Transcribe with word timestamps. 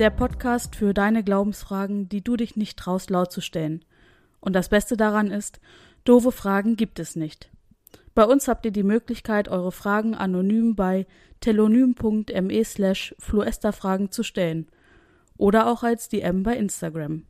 Der 0.00 0.08
Podcast 0.08 0.76
für 0.76 0.94
deine 0.94 1.22
Glaubensfragen, 1.22 2.08
die 2.08 2.24
du 2.24 2.34
dich 2.34 2.56
nicht 2.56 2.78
traust 2.78 3.10
laut 3.10 3.30
zu 3.30 3.42
stellen. 3.42 3.84
Und 4.40 4.56
das 4.56 4.70
Beste 4.70 4.96
daran 4.96 5.30
ist, 5.30 5.60
doofe 6.04 6.32
Fragen 6.32 6.76
gibt 6.76 6.98
es 6.98 7.16
nicht. 7.16 7.50
Bei 8.14 8.24
uns 8.24 8.48
habt 8.48 8.64
ihr 8.64 8.70
die 8.70 8.82
Möglichkeit, 8.82 9.48
eure 9.48 9.72
Fragen 9.72 10.14
anonym 10.14 10.74
bei 10.74 11.06
telonym.me 11.40 12.64
slash 12.64 13.14
fluesterfragen 13.18 14.10
zu 14.10 14.22
stellen. 14.22 14.68
Oder 15.36 15.66
auch 15.66 15.82
als 15.82 16.08
DM 16.08 16.44
bei 16.44 16.56
Instagram. 16.56 17.26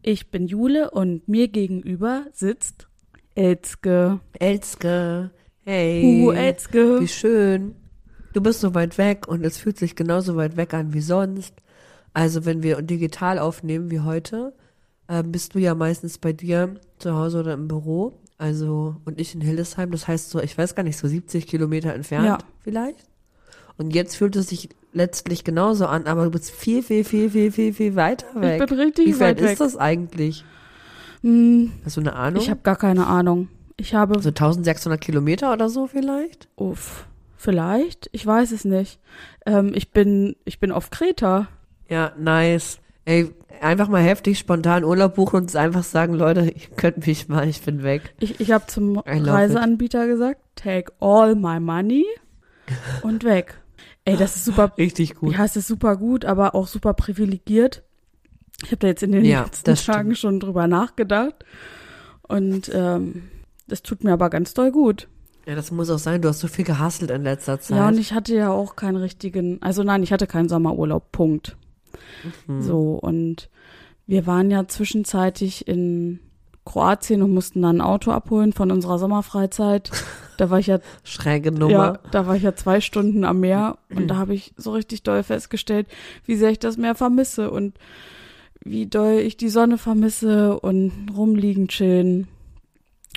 Ich 0.00 0.30
bin 0.30 0.46
Jule 0.46 0.92
und 0.92 1.26
mir 1.26 1.48
gegenüber 1.48 2.26
sitzt 2.32 2.86
Elzke. 3.34 4.20
Elzke, 4.38 5.32
hey. 5.64 6.22
Uh, 6.22 6.30
Elzke. 6.30 7.00
Wie 7.00 7.08
schön. 7.08 7.74
Du 8.34 8.40
bist 8.40 8.60
so 8.60 8.72
weit 8.72 8.98
weg 8.98 9.26
und 9.26 9.44
es 9.44 9.58
fühlt 9.58 9.78
sich 9.78 9.96
genauso 9.96 10.36
weit 10.36 10.56
weg 10.56 10.74
an 10.74 10.94
wie 10.94 11.00
sonst. 11.00 11.54
Also 12.14 12.44
wenn 12.46 12.62
wir 12.62 12.80
digital 12.80 13.38
aufnehmen 13.38 13.90
wie 13.90 14.00
heute, 14.00 14.54
äh, 15.08 15.22
bist 15.22 15.54
du 15.54 15.58
ja 15.58 15.74
meistens 15.74 16.16
bei 16.18 16.32
dir 16.32 16.76
zu 16.98 17.14
Hause 17.14 17.40
oder 17.40 17.52
im 17.52 17.68
Büro. 17.68 18.14
Also 18.38 18.96
und 19.04 19.20
ich 19.20 19.34
in 19.34 19.40
Hildesheim. 19.42 19.90
Das 19.90 20.08
heißt 20.08 20.30
so, 20.30 20.40
ich 20.40 20.56
weiß 20.56 20.74
gar 20.74 20.82
nicht, 20.82 20.96
so 20.96 21.06
70 21.06 21.46
Kilometer 21.46 21.92
entfernt 21.92 22.26
Ja. 22.26 22.38
vielleicht. 22.62 23.04
Und 23.76 23.92
jetzt 23.94 24.16
fühlt 24.16 24.36
es 24.36 24.48
sich 24.48 24.68
letztlich 24.92 25.42
genauso 25.42 25.86
an, 25.86 26.06
aber 26.06 26.24
du 26.24 26.30
bist 26.30 26.50
viel, 26.52 26.82
viel, 26.82 27.02
viel, 27.04 27.28
viel, 27.30 27.50
viel, 27.50 27.72
viel 27.74 27.96
weiter 27.96 28.26
weg. 28.40 28.64
bin 28.68 28.78
richtig 28.78 29.06
Wie 29.06 29.14
weit 29.20 29.36
weit 29.38 29.42
weg. 29.42 29.52
ist 29.52 29.60
das 29.60 29.76
eigentlich? 29.76 30.44
Hm, 31.22 31.72
Hast 31.84 31.96
du 31.96 32.00
eine 32.00 32.14
Ahnung? 32.14 32.40
ich 32.42 32.50
habe 32.50 32.60
gar 32.62 32.76
keine 32.76 33.06
Ahnung. 33.06 33.48
Ich 33.76 33.94
habe 33.94 34.20
so 34.22 34.28
1600 34.28 35.00
Kilometer 35.00 35.52
oder 35.52 35.68
so 35.68 35.88
vielleicht? 35.88 36.48
Uff, 36.54 37.06
vielleicht? 37.36 38.08
Ich 38.12 38.24
weiß 38.24 38.52
es 38.52 38.64
nicht. 38.64 39.00
Ähm, 39.46 39.72
ich 39.74 39.90
bin, 39.90 40.36
ich 40.44 40.60
bin 40.60 40.70
auf 40.70 40.90
Kreta. 40.90 41.48
Ja, 41.88 42.12
nice. 42.18 42.78
Ey, 43.04 43.32
einfach 43.60 43.88
mal 43.88 44.02
heftig 44.02 44.38
spontan 44.38 44.84
Urlaub 44.84 45.14
buchen 45.14 45.40
und 45.40 45.56
einfach 45.56 45.84
sagen, 45.84 46.14
Leute, 46.14 46.42
ihr 46.42 46.76
könnt 46.76 47.06
mich 47.06 47.28
mal, 47.28 47.48
ich 47.48 47.62
bin 47.62 47.82
weg. 47.82 48.14
Ich, 48.20 48.40
ich 48.40 48.50
habe 48.50 48.66
zum 48.66 48.98
Reiseanbieter 48.98 50.06
gesagt, 50.06 50.40
take 50.56 50.92
all 51.00 51.34
my 51.34 51.60
money 51.60 52.04
und 53.02 53.24
weg. 53.24 53.60
Ey, 54.06 54.16
das 54.16 54.36
ist 54.36 54.44
super. 54.44 54.72
Richtig 54.76 55.14
gut. 55.14 55.34
Ja, 55.34 55.44
es 55.44 55.56
ist 55.56 55.66
super 55.66 55.96
gut, 55.96 56.24
aber 56.24 56.54
auch 56.54 56.66
super 56.66 56.92
privilegiert. 56.94 57.82
Ich 58.62 58.70
habe 58.70 58.78
da 58.78 58.86
jetzt 58.86 59.02
in 59.02 59.12
den 59.12 59.24
Ja, 59.24 59.42
letzten 59.44 59.74
Tagen 59.74 60.14
schon 60.14 60.40
drüber 60.40 60.66
nachgedacht. 60.66 61.44
Und 62.22 62.70
ähm, 62.72 63.24
das 63.66 63.82
tut 63.82 64.04
mir 64.04 64.12
aber 64.12 64.30
ganz 64.30 64.54
doll 64.54 64.72
gut. 64.72 65.08
Ja, 65.46 65.54
das 65.54 65.70
muss 65.70 65.90
auch 65.90 65.98
sein. 65.98 66.22
Du 66.22 66.28
hast 66.28 66.40
so 66.40 66.48
viel 66.48 66.64
gehasselt 66.64 67.10
in 67.10 67.22
letzter 67.22 67.60
Zeit. 67.60 67.76
Ja, 67.76 67.88
und 67.88 67.98
ich 67.98 68.12
hatte 68.12 68.34
ja 68.34 68.50
auch 68.50 68.76
keinen 68.76 68.96
richtigen, 68.96 69.60
also 69.60 69.82
nein, 69.82 70.02
ich 70.02 70.12
hatte 70.12 70.26
keinen 70.26 70.48
Sommerurlaub, 70.48 71.12
Punkt. 71.12 71.56
Mhm. 72.46 72.62
So, 72.62 72.92
und 72.92 73.48
wir 74.06 74.26
waren 74.26 74.50
ja 74.50 74.66
zwischenzeitlich 74.68 75.66
in 75.66 76.20
Kroatien 76.64 77.22
und 77.22 77.32
mussten 77.32 77.62
dann 77.62 77.78
ein 77.78 77.80
Auto 77.80 78.10
abholen 78.10 78.52
von 78.52 78.70
unserer 78.70 78.98
Sommerfreizeit. 78.98 79.90
Da 80.38 80.50
war 80.50 80.58
ich 80.58 80.68
ja, 80.68 80.78
Schräge 81.04 81.52
Nummer. 81.52 81.70
ja, 81.70 81.98
da 82.10 82.26
war 82.26 82.36
ich 82.36 82.42
ja 82.42 82.54
zwei 82.56 82.80
Stunden 82.80 83.24
am 83.24 83.40
Meer 83.40 83.78
und 83.94 84.08
da 84.08 84.16
habe 84.16 84.34
ich 84.34 84.54
so 84.56 84.72
richtig 84.72 85.02
doll 85.02 85.22
festgestellt, 85.22 85.86
wie 86.24 86.36
sehr 86.36 86.50
ich 86.50 86.58
das 86.58 86.76
Meer 86.76 86.94
vermisse 86.94 87.50
und 87.50 87.78
wie 88.64 88.86
doll 88.86 89.18
ich 89.18 89.36
die 89.36 89.50
Sonne 89.50 89.76
vermisse 89.76 90.58
und 90.58 91.08
rumliegen, 91.14 91.68
chillen. 91.68 92.28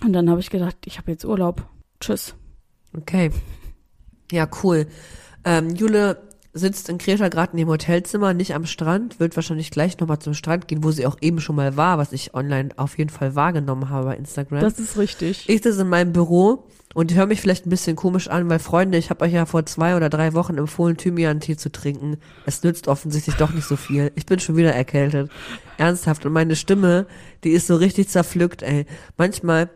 Und 0.03 0.13
dann 0.13 0.29
habe 0.29 0.41
ich 0.41 0.49
gedacht, 0.49 0.75
ich 0.85 0.97
habe 0.97 1.11
jetzt 1.11 1.25
Urlaub. 1.25 1.65
Tschüss. 2.01 2.35
Okay. 2.95 3.31
Ja, 4.31 4.47
cool. 4.61 4.87
Ähm, 5.45 5.69
Jule 5.69 6.26
sitzt 6.57 6.89
in 6.89 6.97
Kreta 6.97 7.29
gerade 7.29 7.53
in 7.53 7.57
dem 7.57 7.69
Hotelzimmer, 7.69 8.33
nicht 8.33 8.53
am 8.53 8.65
Strand, 8.65 9.19
wird 9.19 9.35
wahrscheinlich 9.35 9.71
gleich 9.71 9.99
nochmal 9.99 10.19
zum 10.19 10.33
Strand 10.33 10.67
gehen, 10.67 10.83
wo 10.83 10.91
sie 10.91 11.05
auch 11.05 11.17
eben 11.21 11.39
schon 11.39 11.55
mal 11.55 11.77
war, 11.77 11.97
was 11.97 12.11
ich 12.13 12.33
online 12.33 12.69
auf 12.75 12.97
jeden 12.97 13.09
Fall 13.09 13.35
wahrgenommen 13.35 13.89
habe 13.89 14.07
bei 14.07 14.15
Instagram. 14.15 14.61
Das 14.61 14.79
ist 14.79 14.97
richtig. 14.97 15.47
Ich 15.47 15.63
sitze 15.63 15.81
in 15.81 15.89
meinem 15.89 16.13
Büro 16.13 16.65
und 16.93 17.13
höre 17.13 17.27
mich 17.27 17.41
vielleicht 17.41 17.65
ein 17.65 17.69
bisschen 17.69 17.95
komisch 17.95 18.27
an, 18.27 18.49
weil 18.49 18.59
Freunde, 18.59 18.97
ich 18.97 19.09
habe 19.09 19.25
euch 19.25 19.33
ja 19.33 19.45
vor 19.45 19.65
zwei 19.65 19.95
oder 19.95 20.09
drei 20.09 20.33
Wochen 20.33 20.57
empfohlen, 20.57 20.97
Thymian-Tee 20.97 21.57
zu 21.57 21.71
trinken. 21.71 22.17
Es 22.45 22.63
nützt 22.63 22.87
offensichtlich 22.87 23.35
doch 23.35 23.51
nicht 23.51 23.67
so 23.67 23.75
viel. 23.75 24.11
Ich 24.15 24.25
bin 24.25 24.39
schon 24.39 24.55
wieder 24.55 24.73
erkältet. 24.73 25.29
Ernsthaft. 25.77 26.25
Und 26.25 26.33
meine 26.33 26.55
Stimme, 26.55 27.05
die 27.43 27.51
ist 27.51 27.67
so 27.67 27.75
richtig 27.75 28.09
zerpflückt, 28.09 28.63
ey. 28.63 28.85
Manchmal, 29.17 29.69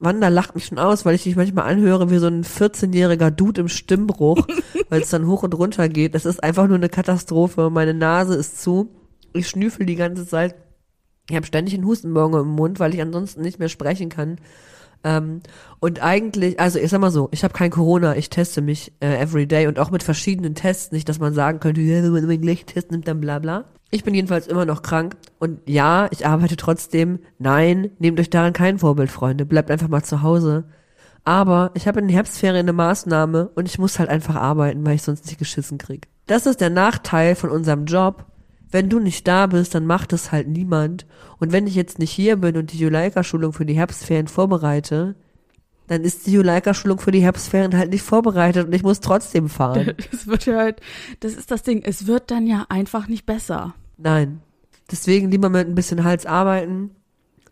Wanda 0.00 0.28
lacht 0.28 0.54
mich 0.54 0.66
schon 0.66 0.78
aus, 0.78 1.04
weil 1.04 1.16
ich 1.16 1.24
dich 1.24 1.34
manchmal 1.34 1.68
anhöre 1.70 2.10
wie 2.10 2.18
so 2.18 2.28
ein 2.28 2.44
14-jähriger 2.44 3.30
Dude 3.30 3.62
im 3.62 3.68
Stimmbruch, 3.68 4.46
weil 4.88 5.02
es 5.02 5.10
dann 5.10 5.26
hoch 5.26 5.42
und 5.42 5.54
runter 5.54 5.88
geht. 5.88 6.14
Das 6.14 6.24
ist 6.24 6.42
einfach 6.42 6.68
nur 6.68 6.76
eine 6.76 6.88
Katastrophe. 6.88 7.68
Meine 7.70 7.94
Nase 7.94 8.34
ist 8.34 8.62
zu. 8.62 8.90
Ich 9.32 9.48
schnüffel 9.48 9.86
die 9.86 9.96
ganze 9.96 10.26
Zeit. 10.26 10.54
Ich 11.28 11.36
habe 11.36 11.46
ständig 11.46 11.74
einen 11.74 11.84
Hustenbongo 11.84 12.40
im 12.40 12.48
Mund, 12.48 12.80
weil 12.80 12.94
ich 12.94 13.02
ansonsten 13.02 13.42
nicht 13.42 13.58
mehr 13.58 13.68
sprechen 13.68 14.08
kann. 14.08 14.36
Ähm, 15.04 15.40
und 15.80 16.02
eigentlich, 16.02 16.58
also 16.58 16.78
ich 16.78 16.90
sag 16.90 17.00
mal 17.00 17.10
so, 17.10 17.28
ich 17.32 17.44
habe 17.44 17.54
kein 17.54 17.70
Corona, 17.70 18.16
ich 18.16 18.30
teste 18.30 18.62
mich 18.62 18.92
äh, 19.00 19.16
every 19.20 19.46
day 19.46 19.66
und 19.66 19.78
auch 19.78 19.90
mit 19.90 20.02
verschiedenen 20.02 20.54
Tests, 20.54 20.90
nicht, 20.92 21.08
dass 21.08 21.18
man 21.18 21.34
sagen 21.34 21.60
könnte, 21.60 21.80
ja, 21.80 22.02
wenn 22.02 22.12
man 22.12 22.28
den 22.28 22.40
gleichen 22.40 22.66
Test 22.66 22.90
nimmt, 22.90 23.06
dann 23.06 23.20
bla 23.20 23.38
bla. 23.38 23.64
Ich 23.90 24.04
bin 24.04 24.14
jedenfalls 24.14 24.46
immer 24.46 24.66
noch 24.66 24.82
krank 24.82 25.16
und 25.38 25.60
ja, 25.66 26.08
ich 26.10 26.26
arbeite 26.26 26.56
trotzdem. 26.56 27.20
Nein, 27.38 27.90
nehmt 27.98 28.20
euch 28.20 28.28
daran 28.28 28.52
kein 28.52 28.78
Vorbild, 28.78 29.10
Freunde. 29.10 29.46
Bleibt 29.46 29.70
einfach 29.70 29.88
mal 29.88 30.02
zu 30.02 30.22
Hause. 30.22 30.64
Aber 31.24 31.70
ich 31.74 31.88
habe 31.88 32.00
in 32.00 32.06
den 32.06 32.14
Herbstferien 32.14 32.60
eine 32.64 32.72
Maßnahme 32.72 33.50
und 33.54 33.66
ich 33.66 33.78
muss 33.78 33.98
halt 33.98 34.10
einfach 34.10 34.36
arbeiten, 34.36 34.84
weil 34.84 34.94
ich 34.94 35.02
sonst 35.02 35.26
nicht 35.26 35.38
geschissen 35.38 35.78
krieg. 35.78 36.08
Das 36.26 36.46
ist 36.46 36.60
der 36.60 36.70
Nachteil 36.70 37.34
von 37.34 37.50
unserem 37.50 37.86
Job. 37.86 38.26
Wenn 38.70 38.90
du 38.90 38.98
nicht 38.98 39.26
da 39.26 39.46
bist, 39.46 39.74
dann 39.74 39.86
macht 39.86 40.12
es 40.12 40.32
halt 40.32 40.48
niemand. 40.48 41.06
Und 41.38 41.52
wenn 41.52 41.66
ich 41.66 41.74
jetzt 41.74 41.98
nicht 41.98 42.10
hier 42.10 42.36
bin 42.36 42.56
und 42.58 42.72
die 42.72 42.78
Juleika-Schulung 42.78 43.54
für 43.54 43.64
die 43.64 43.76
Herbstferien 43.76 44.28
vorbereite, 44.28 45.16
dann 45.88 46.04
ist 46.04 46.26
die 46.26 46.32
Juleika-Schulung 46.32 47.00
für 47.00 47.10
die 47.10 47.22
Herbstferien 47.22 47.76
halt 47.76 47.90
nicht 47.90 48.02
vorbereitet 48.02 48.66
und 48.66 48.74
ich 48.74 48.82
muss 48.82 49.00
trotzdem 49.00 49.48
fahren. 49.48 49.94
Es 50.12 50.26
wird 50.26 50.46
ja 50.46 50.56
halt, 50.56 50.80
das 51.20 51.34
ist 51.34 51.50
das 51.50 51.62
Ding, 51.62 51.82
es 51.82 52.06
wird 52.06 52.30
dann 52.30 52.46
ja 52.46 52.66
einfach 52.68 53.08
nicht 53.08 53.26
besser. 53.26 53.74
Nein. 53.96 54.40
Deswegen 54.90 55.30
lieber 55.30 55.48
mit 55.48 55.66
ein 55.66 55.74
bisschen 55.74 56.04
Hals 56.04 56.24
arbeiten, 56.24 56.90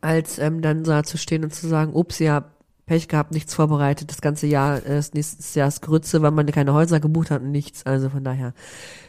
als 0.00 0.38
ähm, 0.38 0.62
dann 0.62 0.84
da 0.84 1.02
zu 1.02 1.19
stehen 1.19 1.44
und 1.44 1.54
zu 1.54 1.66
sagen, 1.66 1.92
ups, 1.94 2.19
ja, 2.19 2.44
Pech 2.86 3.08
gehabt, 3.08 3.32
nichts 3.32 3.52
vorbereitet, 3.52 4.10
das 4.10 4.20
ganze 4.20 4.47
Jahr, 4.47 4.78
äh, 4.78 4.97
das 4.97 5.12
nächste 5.12 5.58
Jahr 5.58 5.68
ist 5.68 5.82
Grütze, 5.82 6.22
weil 6.22 6.30
man 6.30 6.47
keine 6.47 6.72
Häuser 6.72 7.00
gebucht 7.00 7.30
hat 7.30 7.42
und 7.42 7.50
nichts. 7.50 7.84
Also 7.84 8.08
von 8.08 8.22
daher. 8.22 8.54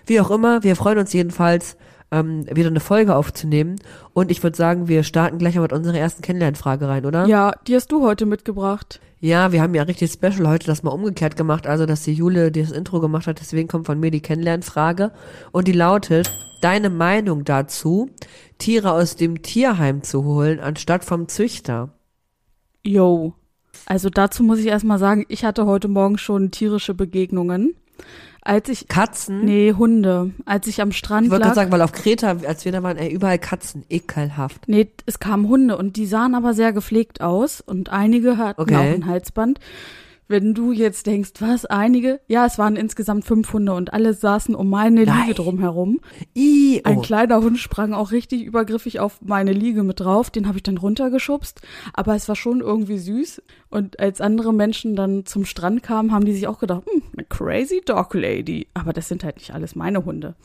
Wie 0.06 0.20
auch 0.20 0.32
immer, 0.32 0.64
wir 0.64 0.76
freuen 0.76 0.98
uns 0.98 1.14
jedenfalls, 1.14 1.78
ähm, 2.12 2.46
wieder 2.54 2.70
eine 2.70 2.80
Folge 2.80 3.16
aufzunehmen. 3.16 3.78
Und 4.14 4.32
ich 4.32 4.44
würde 4.44 4.58
sagen, 4.58 4.88
wir 4.88 5.04
starten 5.04 5.38
gleich 5.38 5.56
mal 5.56 5.62
mit 5.62 5.74
unserer 5.74 5.98
ersten 5.98 6.22
Kennenlernfrage 6.22 6.88
rein, 6.88 7.06
oder? 7.06 7.26
Ja, 7.26 7.54
die 7.68 7.76
hast 7.76 7.92
du 7.92 8.04
heute 8.04 8.26
mitgebracht. 8.26 9.00
Ja, 9.20 9.52
wir 9.52 9.62
haben 9.62 9.74
ja 9.74 9.84
richtig 9.84 10.12
special 10.12 10.48
heute 10.48 10.68
das 10.68 10.84
mal 10.84 10.92
umgekehrt 10.92 11.36
gemacht, 11.36 11.66
also 11.66 11.86
dass 11.86 12.04
die 12.04 12.14
Jule 12.14 12.52
das 12.52 12.72
Intro 12.72 13.00
gemacht 13.00 13.26
hat, 13.26 13.40
deswegen 13.40 13.68
kommt 13.68 13.88
von 13.88 14.00
mir 14.00 14.12
die 14.12 14.22
Kennenlernfrage 14.22 15.12
und 15.52 15.68
die 15.68 15.74
lautet, 15.74 16.30
deine 16.62 16.92
Meinung 16.92 17.44
dazu, 17.44 18.12
Tiere 18.60 18.92
aus 18.92 19.16
dem 19.16 19.42
Tierheim 19.42 20.04
zu 20.04 20.24
holen, 20.24 20.60
anstatt 20.60 21.04
vom 21.04 21.28
Züchter? 21.28 21.94
Yo. 22.86 23.34
Also 23.86 24.10
dazu 24.10 24.44
muss 24.44 24.60
ich 24.60 24.68
erstmal 24.68 25.00
sagen, 25.00 25.26
ich 25.30 25.46
hatte 25.46 25.66
heute 25.66 25.88
Morgen 25.88 26.18
schon 26.18 26.52
tierische 26.52 26.94
Begegnungen. 26.94 27.76
Als 28.48 28.70
ich, 28.70 28.88
Katzen? 28.88 29.44
nee, 29.44 29.74
Hunde. 29.78 30.32
Als 30.46 30.68
ich 30.68 30.82
am 30.82 30.92
Strand 30.94 31.26
ich 31.26 31.32
wollte 31.32 31.42
lag. 31.42 31.48
gerade 31.50 31.56
sagen, 31.56 31.72
weil 31.72 31.82
auf 31.82 31.92
Kreta, 31.92 32.38
als 32.48 32.64
wir 32.64 32.72
da 32.72 32.82
waren, 32.82 32.96
ey, 32.98 33.12
überall 33.12 33.40
Katzen, 33.40 33.84
ekelhaft. 33.90 34.68
Nee, 34.68 34.88
es 35.06 35.20
kamen 35.20 35.48
Hunde 35.50 35.78
und 35.78 35.98
die 35.98 36.06
sahen 36.06 36.34
aber 36.34 36.54
sehr 36.54 36.72
gepflegt 36.72 37.20
aus 37.22 37.60
und 37.60 37.90
einige 37.92 38.38
hatten 38.38 38.62
Okay. 38.62 38.76
auch 38.76 38.80
ein 38.96 39.06
Halsband. 39.06 39.60
Wenn 40.30 40.54
du 40.54 40.74
jetzt 40.74 41.06
denkst, 41.08 41.34
was, 41.40 41.66
einige? 41.66 42.20
Ja, 42.28 42.46
es 42.46 42.58
waren 42.58 42.76
insgesamt 42.76 43.24
fünf 43.24 43.54
Hunde 43.54 43.74
und 43.74 43.94
alle 43.94 44.14
saßen 44.14 44.56
um 44.56 44.70
meine 44.70 45.06
Nein. 45.06 45.22
Liege 45.22 45.36
drumherum. 45.36 46.02
I, 46.36 46.82
Ein 46.84 46.98
oh. 46.98 47.02
kleiner 47.02 47.42
Hund 47.42 47.58
sprang 47.58 47.94
auch 47.94 48.12
richtig 48.12 48.44
übergriffig 48.44 49.00
auf 49.00 49.22
meine 49.22 49.54
Liege 49.54 49.84
mit 49.84 50.02
drauf. 50.02 50.30
Den 50.30 50.48
habe 50.48 50.58
ich 50.58 50.64
dann 50.64 50.78
runtergeschubst. 50.78 51.62
Aber 51.94 52.14
es 52.16 52.28
war 52.28 52.36
schon 52.36 52.60
irgendwie 52.60 52.98
süß. 52.98 53.42
Und 53.70 54.00
als 54.00 54.20
andere 54.20 54.54
Menschen 54.54 54.96
dann 54.98 55.26
zum 55.26 55.46
Strand 55.46 55.82
kamen, 55.82 56.12
haben 56.12 56.26
die 56.26 56.34
sich 56.34 56.48
auch 56.48 56.60
gedacht, 56.60 56.84
hm, 56.86 57.04
eine 57.14 57.26
crazy 57.26 57.82
dog 57.86 58.14
lady. 58.14 58.68
Aber 58.74 58.92
das 58.92 59.08
sind 59.08 59.24
halt 59.24 59.38
nicht 59.38 59.54
alles 59.54 59.76
meine 59.76 60.04
Hunde. 60.04 60.36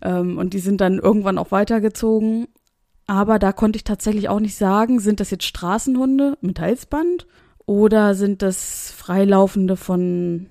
Ähm, 0.00 0.38
und 0.38 0.54
die 0.54 0.58
sind 0.58 0.80
dann 0.80 0.98
irgendwann 0.98 1.36
auch 1.36 1.50
weitergezogen. 1.50 2.48
Aber 3.06 3.38
da 3.38 3.52
konnte 3.52 3.76
ich 3.76 3.84
tatsächlich 3.84 4.30
auch 4.30 4.40
nicht 4.40 4.56
sagen, 4.56 5.00
sind 5.00 5.20
das 5.20 5.30
jetzt 5.30 5.44
Straßenhunde 5.44 6.38
mit 6.40 6.60
Halsband 6.60 7.26
oder 7.68 8.14
sind 8.14 8.40
das 8.40 8.90
Freilaufende 8.96 9.76
von 9.76 10.46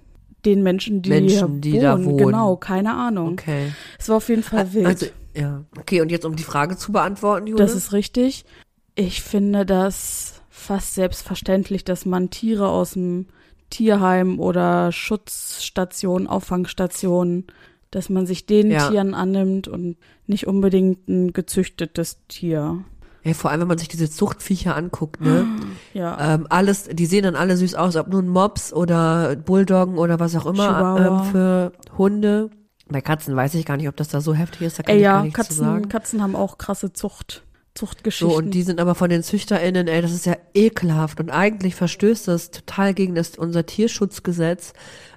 den 0.45 0.61
Menschen, 0.61 1.01
die 1.01 1.09
Menschen, 1.09 1.53
hier 1.53 1.61
die 1.61 1.73
wohnen? 1.73 1.81
da 1.81 2.05
wohnen. 2.05 2.17
Genau, 2.17 2.55
keine 2.57 2.93
Ahnung. 2.93 3.33
Okay. 3.33 3.73
Es 3.97 4.07
war 4.07 4.17
auf 4.17 4.29
jeden 4.29 4.43
Fall 4.43 4.71
wild. 4.73 4.85
Also, 4.85 5.07
ja. 5.35 5.63
Okay, 5.77 6.01
und 6.01 6.11
jetzt 6.11 6.25
um 6.25 6.35
die 6.35 6.43
Frage 6.43 6.77
zu 6.77 6.91
beantworten, 6.91 7.47
Jule? 7.47 7.57
Das 7.57 7.75
ist 7.75 7.91
richtig. 7.91 8.45
Ich 8.93 9.23
finde 9.23 9.65
das 9.65 10.41
fast 10.49 10.93
selbstverständlich, 10.93 11.83
dass 11.83 12.05
man 12.05 12.29
Tiere 12.29 12.69
aus 12.69 12.91
dem 12.91 13.25
Tierheim 13.71 14.39
oder 14.39 14.91
Schutzstation, 14.91 16.27
Auffangstationen 16.27 17.47
dass 17.91 18.09
man 18.09 18.25
sich 18.25 18.45
den 18.45 18.71
Ja. 18.71 18.89
Tieren 18.89 19.13
annimmt 19.13 19.67
und 19.67 19.97
nicht 20.25 20.47
unbedingt 20.47 21.07
ein 21.07 21.33
gezüchtetes 21.33 22.19
Tier. 22.27 22.83
Ey, 23.27 23.33
vor 23.33 23.51
allem, 23.51 23.59
wenn 23.59 23.67
man 23.67 23.77
sich 23.77 23.89
diese 23.89 24.09
Zuchtviecher 24.09 24.73
anguckt, 24.73 25.19
ne? 25.19 25.45
Ja. 25.93 26.35
Ähm, 26.35 26.47
alles, 26.49 26.85
die 26.89 27.05
sehen 27.05 27.23
dann 27.23 27.35
alle 27.35 27.57
süß 27.57 27.75
aus, 27.75 27.97
ob 27.97 28.07
nun 28.07 28.29
Mops 28.29 28.71
oder 28.71 29.35
Bulldoggen 29.35 29.97
oder 29.97 30.17
was 30.21 30.33
auch 30.37 30.45
immer 30.45 31.23
ähm, 31.25 31.31
für 31.31 31.73
Hunde. 31.97 32.49
Bei 32.87 33.01
Katzen 33.01 33.35
weiß 33.35 33.55
ich 33.55 33.65
gar 33.65 33.75
nicht, 33.75 33.89
ob 33.89 33.97
das 33.97 34.07
da 34.07 34.21
so 34.21 34.33
heftig 34.33 34.61
ist, 34.61 34.79
da 34.79 34.83
kann 34.83 34.93
Ey, 34.93 34.99
ich 34.99 35.03
gar 35.03 35.17
ja, 35.17 35.23
nichts 35.23 35.35
zu 35.35 35.43
Katzen, 35.43 35.57
sagen. 35.57 35.89
Katzen 35.89 36.21
haben 36.23 36.37
auch 36.37 36.57
krasse 36.57 36.93
Zucht, 36.93 37.43
Zuchtgeschichten. 37.75 38.29
So, 38.29 38.37
und 38.37 38.51
die 38.51 38.63
sind 38.63 38.79
aber 38.79 38.95
von 38.95 39.09
den 39.09 39.23
ZüchterInnen, 39.23 39.89
ey, 39.89 40.01
das 40.01 40.13
ist 40.13 40.25
ja 40.25 40.37
ekelhaft. 40.53 41.19
Und 41.19 41.29
eigentlich 41.29 41.75
verstößt 41.75 42.29
das 42.29 42.51
total 42.51 42.93
gegen 42.93 43.13
das, 43.13 43.37
unser 43.37 43.65
Tierschutzgesetz, 43.65 44.71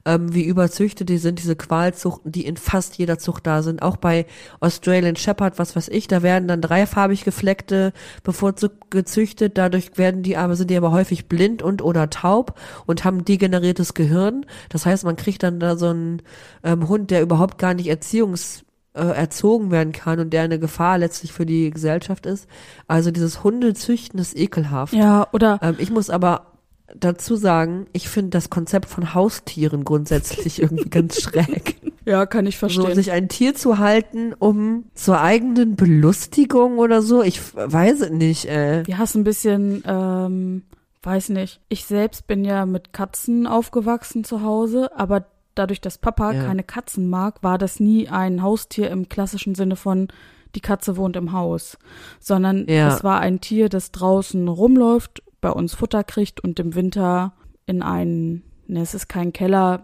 ähm, 0.05 0.35
wie 0.35 0.45
überzüchtet 0.45 1.09
die 1.09 1.19
sind, 1.19 1.39
diese 1.39 1.57
Qualzuchten, 1.57 2.33
die 2.33 2.47
in 2.47 2.57
fast 2.57 2.97
jeder 2.99 3.19
Zucht 3.19 3.47
da 3.47 3.63
sind. 3.63 3.83
Auch 3.83 3.97
bei 3.97 4.27
Australian 4.61 5.17
Shepherd, 5.17 5.59
was 5.59 5.77
weiß 5.77 5.89
ich, 5.89 6.09
da 6.09 6.23
werden 6.23 6.49
dann 6.49 6.61
dreifarbig 6.61 7.25
gefleckte 7.25 7.93
bevorzugt 8.23 8.91
gezüchtet. 8.91 9.59
Dadurch 9.59 9.97
werden 9.97 10.23
die 10.23 10.37
aber, 10.37 10.57
sind 10.57 10.71
die 10.71 10.77
aber 10.77 10.93
häufig 10.93 11.29
blind 11.29 11.63
und 11.63 11.83
oder 11.83 12.11
taub 12.11 12.59
und 12.87 13.05
haben 13.05 13.25
degeneriertes 13.25 13.95
Gehirn. 13.95 14.47
Das 14.69 14.87
heißt, 14.87 15.05
man 15.05 15.17
kriegt 15.17 15.43
dann 15.43 15.61
da 15.61 15.77
so 15.77 15.89
einen 15.89 16.23
ähm, 16.65 16.89
Hund, 16.89 17.11
der 17.11 17.23
überhaupt 17.23 17.59
gar 17.59 17.75
nicht 17.75 17.89
erziehungs 17.89 18.65
äh, 18.95 19.03
erzogen 19.03 19.71
werden 19.71 19.93
kann 19.93 20.19
und 20.19 20.31
der 20.31 20.43
eine 20.43 20.59
Gefahr 20.59 20.99
letztlich 20.99 21.33
für 21.33 21.47
die 21.47 21.71
Gesellschaft 21.71 22.27
ist. 22.27 22.49
Also 22.89 23.11
dieses 23.11 23.45
Hundezüchten 23.45 24.19
ist 24.19 24.37
ekelhaft. 24.37 24.93
ja, 24.93 25.27
oder 25.33 25.61
Ähm, 25.63 25.77
ich 25.79 25.91
muss 25.91 26.11
aber 26.11 26.47
dazu 26.99 27.37
sagen, 27.37 27.87
ich 27.93 28.09
finde 28.09 28.31
das 28.31 28.51
Konzept 28.51 28.89
von 28.89 29.15
Haustieren 29.15 29.85
grundsätzlich 29.85 30.61
irgendwie 30.63 30.89
ganz 30.91 31.21
schräg. 31.21 31.77
ja, 32.05 32.27
kann 32.27 32.47
ich 32.47 32.57
So, 32.57 32.69
verstehen. 32.69 32.95
sich 32.95 33.13
ein 33.13 33.29
Tier 33.29 33.55
zu 33.55 33.79
halten, 33.79 34.35
um 34.39 34.85
zur 34.95 35.21
eigenen 35.21 35.77
Belustigung 35.77 36.79
oder 36.79 37.03
so, 37.03 37.23
ich 37.23 37.41
weiß 37.55 38.01
es 38.03 38.11
nicht, 38.11 38.47
äh. 38.47 38.87
Wir 38.87 38.99
hast 38.99 39.15
ein 39.15 39.25
bisschen, 39.25 39.83
ähm, 39.87 40.63
weiß 41.03 41.31
nicht. 41.31 41.61
Ich 41.69 41.85
selbst 41.85 42.27
bin 42.27 42.45
ja 42.45 42.67
mit 42.67 42.93
Katzen 42.93 43.47
aufgewachsen 43.47 44.25
zu 44.25 44.43
Hause, 44.43 44.91
aber 44.97 45.27
dadurch, 45.55 45.81
dass 45.81 45.99
Papa 45.99 46.33
Ja. 46.33 46.45
keine 46.45 46.63
Katzen 46.63 47.09
mag, 47.11 47.43
war 47.43 47.59
das 47.59 47.81
nie 47.81 48.09
ein 48.09 48.43
Haustier 48.43 48.91
im 48.91 49.09
klassischen 49.09 49.55
Sinne 49.55 49.77
von 49.77 50.09
die 50.55 50.61
Katze 50.61 50.97
wohnt 50.97 51.15
im 51.17 51.33
Haus, 51.33 51.79
sondern 52.19 52.67
Ja. 52.69 52.89
es 52.95 53.05
war 53.05 53.21
ein 53.21 53.41
Tier, 53.41 53.69
das 53.69 53.93
draußen 53.93 54.49
rumläuft, 54.49 55.23
bei 55.41 55.51
uns 55.51 55.75
Futter 55.75 56.05
kriegt 56.05 56.41
und 56.41 56.59
im 56.61 56.75
Winter 56.75 57.33
in 57.67 57.83
einen, 57.83 58.43
ne, 58.67 58.81
es 58.81 58.95
ist 58.95 59.09
kein 59.09 59.33
Keller, 59.33 59.83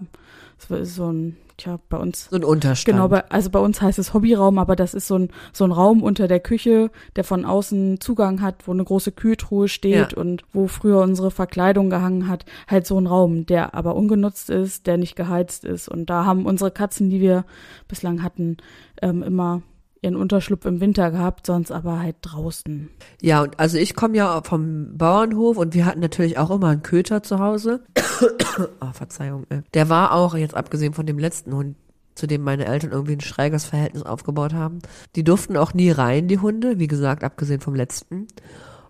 es 0.58 0.70
ist 0.70 0.94
so 0.96 1.10
ein, 1.12 1.36
tja, 1.56 1.78
bei 1.88 1.96
uns 1.98 2.28
So 2.30 2.36
ein 2.36 2.44
Unterstand. 2.44 2.96
Genau, 2.96 3.08
bei, 3.08 3.24
also 3.30 3.50
bei 3.50 3.58
uns 3.58 3.80
heißt 3.80 3.98
es 3.98 4.12
Hobbyraum, 4.14 4.58
aber 4.58 4.76
das 4.76 4.94
ist 4.94 5.06
so 5.06 5.18
ein, 5.18 5.28
so 5.52 5.64
ein 5.64 5.72
Raum 5.72 6.02
unter 6.02 6.28
der 6.28 6.40
Küche, 6.40 6.90
der 7.14 7.24
von 7.24 7.44
außen 7.44 8.00
Zugang 8.00 8.40
hat, 8.42 8.66
wo 8.66 8.72
eine 8.72 8.84
große 8.84 9.12
Kühltruhe 9.12 9.68
steht 9.68 10.12
Ja. 10.12 10.18
und 10.18 10.42
wo 10.52 10.66
früher 10.66 11.00
unsere 11.00 11.30
Verkleidung 11.30 11.90
gehangen 11.90 12.28
hat. 12.28 12.44
Halt 12.68 12.86
so 12.86 12.98
ein 12.98 13.06
Raum, 13.06 13.46
der 13.46 13.74
aber 13.74 13.94
ungenutzt 13.94 14.50
ist, 14.50 14.86
der 14.86 14.96
nicht 14.98 15.16
geheizt 15.16 15.64
ist. 15.64 15.88
Und 15.88 16.10
da 16.10 16.24
haben 16.24 16.46
unsere 16.46 16.70
Katzen, 16.70 17.10
die 17.10 17.20
wir 17.20 17.44
bislang 17.88 18.22
hatten, 18.22 18.56
ähm, 19.00 19.22
immer 19.22 19.62
ihren 20.02 20.16
Unterschlupf 20.16 20.64
im 20.66 20.80
Winter 20.80 21.10
gehabt, 21.10 21.46
sonst 21.46 21.70
aber 21.70 22.00
halt 22.00 22.16
draußen. 22.22 22.90
Ja, 23.20 23.42
und 23.42 23.58
also 23.58 23.78
ich 23.78 23.94
komme 23.94 24.16
ja 24.16 24.42
vom 24.42 24.96
Bauernhof 24.96 25.56
und 25.56 25.74
wir 25.74 25.86
hatten 25.86 26.00
natürlich 26.00 26.38
auch 26.38 26.50
immer 26.50 26.68
einen 26.68 26.82
Köter 26.82 27.22
zu 27.22 27.38
Hause. 27.38 27.84
oh, 28.80 28.92
Verzeihung. 28.92 29.46
äh. 29.50 29.62
Der 29.74 29.88
war 29.88 30.12
auch, 30.12 30.34
jetzt 30.34 30.54
abgesehen 30.54 30.92
von 30.94 31.06
dem 31.06 31.18
letzten 31.18 31.54
Hund, 31.54 31.76
zu 32.14 32.26
dem 32.26 32.42
meine 32.42 32.66
Eltern 32.66 32.92
irgendwie 32.92 33.14
ein 33.14 33.20
schräges 33.20 33.64
Verhältnis 33.64 34.02
aufgebaut 34.02 34.54
haben. 34.54 34.80
Die 35.14 35.24
durften 35.24 35.56
auch 35.56 35.74
nie 35.74 35.90
rein, 35.90 36.28
die 36.28 36.38
Hunde, 36.38 36.78
wie 36.78 36.88
gesagt, 36.88 37.24
abgesehen 37.24 37.60
vom 37.60 37.74
letzten. 37.74 38.26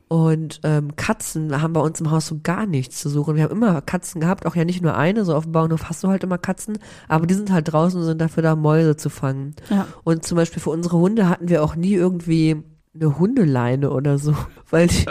Und 0.08 0.60
ähm, 0.62 0.94
Katzen 0.94 1.60
haben 1.60 1.72
bei 1.72 1.80
uns 1.80 2.00
im 2.00 2.12
Haus 2.12 2.28
so 2.28 2.38
gar 2.40 2.66
nichts 2.66 3.00
zu 3.00 3.08
suchen. 3.08 3.34
Wir 3.34 3.42
haben 3.42 3.50
immer 3.50 3.80
Katzen 3.80 4.20
gehabt, 4.20 4.46
auch 4.46 4.54
ja 4.54 4.64
nicht 4.64 4.80
nur 4.80 4.96
eine, 4.96 5.24
so 5.24 5.34
auf 5.34 5.44
dem 5.44 5.52
Bauernhof 5.52 5.88
hast 5.88 6.04
du 6.04 6.08
halt 6.08 6.22
immer 6.22 6.38
Katzen, 6.38 6.78
aber 7.08 7.26
die 7.26 7.34
sind 7.34 7.50
halt 7.50 7.72
draußen 7.72 7.98
und 7.98 8.06
sind 8.06 8.20
dafür 8.20 8.44
da, 8.44 8.54
Mäuse 8.54 8.96
zu 8.96 9.10
fangen. 9.10 9.56
Ja. 9.68 9.88
Und 10.04 10.24
zum 10.24 10.36
Beispiel 10.36 10.62
für 10.62 10.70
unsere 10.70 10.98
Hunde 10.98 11.28
hatten 11.28 11.48
wir 11.48 11.64
auch 11.64 11.74
nie 11.74 11.94
irgendwie 11.94 12.62
eine 12.94 13.18
Hundeleine 13.18 13.90
oder 13.90 14.18
so, 14.18 14.34
weil 14.70 14.86
die 14.86 15.04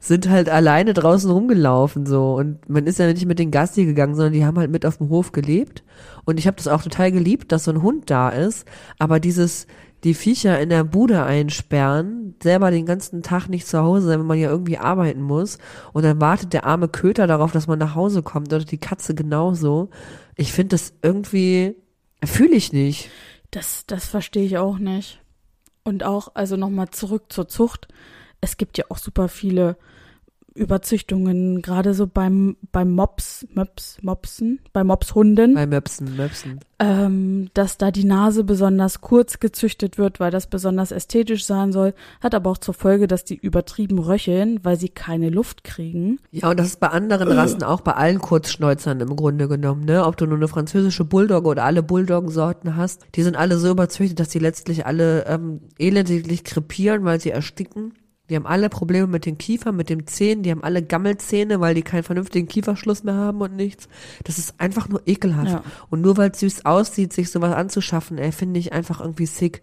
sind 0.00 0.28
halt 0.28 0.48
alleine 0.48 0.94
draußen 0.94 1.30
rumgelaufen 1.30 2.06
so 2.06 2.34
und 2.34 2.68
man 2.68 2.86
ist 2.86 2.98
ja 2.98 3.06
nicht 3.06 3.26
mit 3.26 3.38
den 3.38 3.50
Gassi 3.50 3.84
gegangen, 3.84 4.14
sondern 4.14 4.32
die 4.32 4.44
haben 4.44 4.58
halt 4.58 4.70
mit 4.70 4.86
auf 4.86 4.98
dem 4.98 5.08
Hof 5.08 5.32
gelebt 5.32 5.82
und 6.24 6.38
ich 6.38 6.46
habe 6.46 6.56
das 6.56 6.68
auch 6.68 6.82
total 6.82 7.12
geliebt, 7.12 7.52
dass 7.52 7.64
so 7.64 7.72
ein 7.72 7.82
Hund 7.82 8.10
da 8.10 8.28
ist, 8.28 8.66
aber 8.98 9.18
dieses 9.18 9.66
die 10.06 10.14
Viecher 10.14 10.60
in 10.60 10.68
der 10.68 10.84
Bude 10.84 11.24
einsperren, 11.24 12.36
selber 12.40 12.70
den 12.70 12.86
ganzen 12.86 13.22
Tag 13.22 13.48
nicht 13.48 13.66
zu 13.66 13.82
Hause 13.82 14.06
sein, 14.06 14.20
wenn 14.20 14.26
man 14.26 14.38
ja 14.38 14.48
irgendwie 14.48 14.78
arbeiten 14.78 15.20
muss 15.20 15.58
und 15.92 16.04
dann 16.04 16.20
wartet 16.20 16.52
der 16.52 16.64
arme 16.64 16.88
Köter 16.88 17.26
darauf, 17.26 17.50
dass 17.50 17.66
man 17.66 17.80
nach 17.80 17.96
Hause 17.96 18.22
kommt 18.22 18.52
oder 18.52 18.64
die 18.64 18.78
Katze 18.78 19.16
genauso. 19.16 19.90
Ich 20.36 20.52
finde 20.52 20.76
das 20.76 20.94
irgendwie 21.02 21.74
fühle 22.24 22.54
ich 22.54 22.72
nicht. 22.72 23.10
Das, 23.50 23.84
das 23.86 24.06
verstehe 24.06 24.44
ich 24.44 24.58
auch 24.58 24.78
nicht. 24.78 25.20
Und 25.82 26.04
auch, 26.04 26.34
also 26.34 26.56
nochmal 26.56 26.90
zurück 26.90 27.24
zur 27.28 27.48
Zucht. 27.48 27.88
Es 28.40 28.56
gibt 28.56 28.78
ja 28.78 28.84
auch 28.88 28.98
super 28.98 29.28
viele 29.28 29.76
Überzüchtungen, 30.56 31.62
gerade 31.62 31.94
so 31.94 32.06
beim, 32.06 32.56
beim 32.72 32.90
Mops, 32.92 33.46
Möps, 33.54 33.98
Mopsen, 34.02 34.60
bei 34.72 34.82
Mopshunden, 34.84 35.54
Bei 35.54 35.66
Möpsen, 35.66 36.16
Möpsen. 36.16 36.60
ähm, 36.78 37.48
dass 37.54 37.78
da 37.78 37.90
die 37.90 38.04
Nase 38.04 38.44
besonders 38.44 39.00
kurz 39.00 39.38
gezüchtet 39.38 39.98
wird, 39.98 40.18
weil 40.20 40.30
das 40.30 40.46
besonders 40.48 40.90
ästhetisch 40.92 41.44
sein 41.44 41.72
soll, 41.72 41.94
hat 42.20 42.34
aber 42.34 42.50
auch 42.50 42.58
zur 42.58 42.74
Folge, 42.74 43.06
dass 43.06 43.24
die 43.24 43.36
übertrieben 43.36 43.98
röcheln, 43.98 44.60
weil 44.62 44.78
sie 44.78 44.88
keine 44.88 45.30
Luft 45.30 45.64
kriegen. 45.64 46.18
Ja, 46.30 46.50
und 46.50 46.58
das 46.58 46.68
ist 46.68 46.80
bei 46.80 46.88
anderen 46.88 47.28
Rassen 47.32 47.62
auch 47.62 47.80
bei 47.82 47.92
allen 47.92 48.18
Kurzschnäuzern 48.20 49.00
im 49.00 49.14
Grunde 49.16 49.48
genommen, 49.48 49.84
ne? 49.84 50.04
Ob 50.04 50.16
du 50.16 50.26
nur 50.26 50.36
eine 50.36 50.48
französische 50.48 51.04
Bulldogge 51.04 51.48
oder 51.48 51.64
alle 51.64 51.82
Bulldoggensorten 51.82 52.76
hast, 52.76 53.06
die 53.14 53.22
sind 53.22 53.36
alle 53.36 53.58
so 53.58 53.70
überzüchtet, 53.70 54.20
dass 54.20 54.28
die 54.28 54.38
letztlich 54.38 54.86
alle 54.86 55.26
ähm, 55.26 55.60
elendiglich 55.78 56.44
krepieren, 56.44 57.04
weil 57.04 57.20
sie 57.20 57.30
ersticken. 57.30 57.92
Die 58.28 58.36
haben 58.36 58.46
alle 58.46 58.68
Probleme 58.68 59.06
mit 59.06 59.24
den 59.24 59.38
Kiefern, 59.38 59.76
mit 59.76 59.88
den 59.88 60.06
Zähnen, 60.06 60.42
die 60.42 60.50
haben 60.50 60.64
alle 60.64 60.82
Gammelzähne, 60.82 61.60
weil 61.60 61.74
die 61.74 61.82
keinen 61.82 62.02
vernünftigen 62.02 62.48
Kieferschluss 62.48 63.04
mehr 63.04 63.14
haben 63.14 63.40
und 63.40 63.54
nichts. 63.54 63.88
Das 64.24 64.38
ist 64.38 64.54
einfach 64.58 64.88
nur 64.88 65.02
ekelhaft. 65.06 65.50
Ja. 65.50 65.62
Und 65.90 66.00
nur 66.00 66.16
weil 66.16 66.30
es 66.30 66.40
süß 66.40 66.64
aussieht, 66.66 67.12
sich 67.12 67.30
sowas 67.30 67.54
anzuschaffen, 67.54 68.18
ey, 68.18 68.32
finde 68.32 68.58
ich 68.58 68.72
einfach 68.72 69.00
irgendwie 69.00 69.26
sick. 69.26 69.62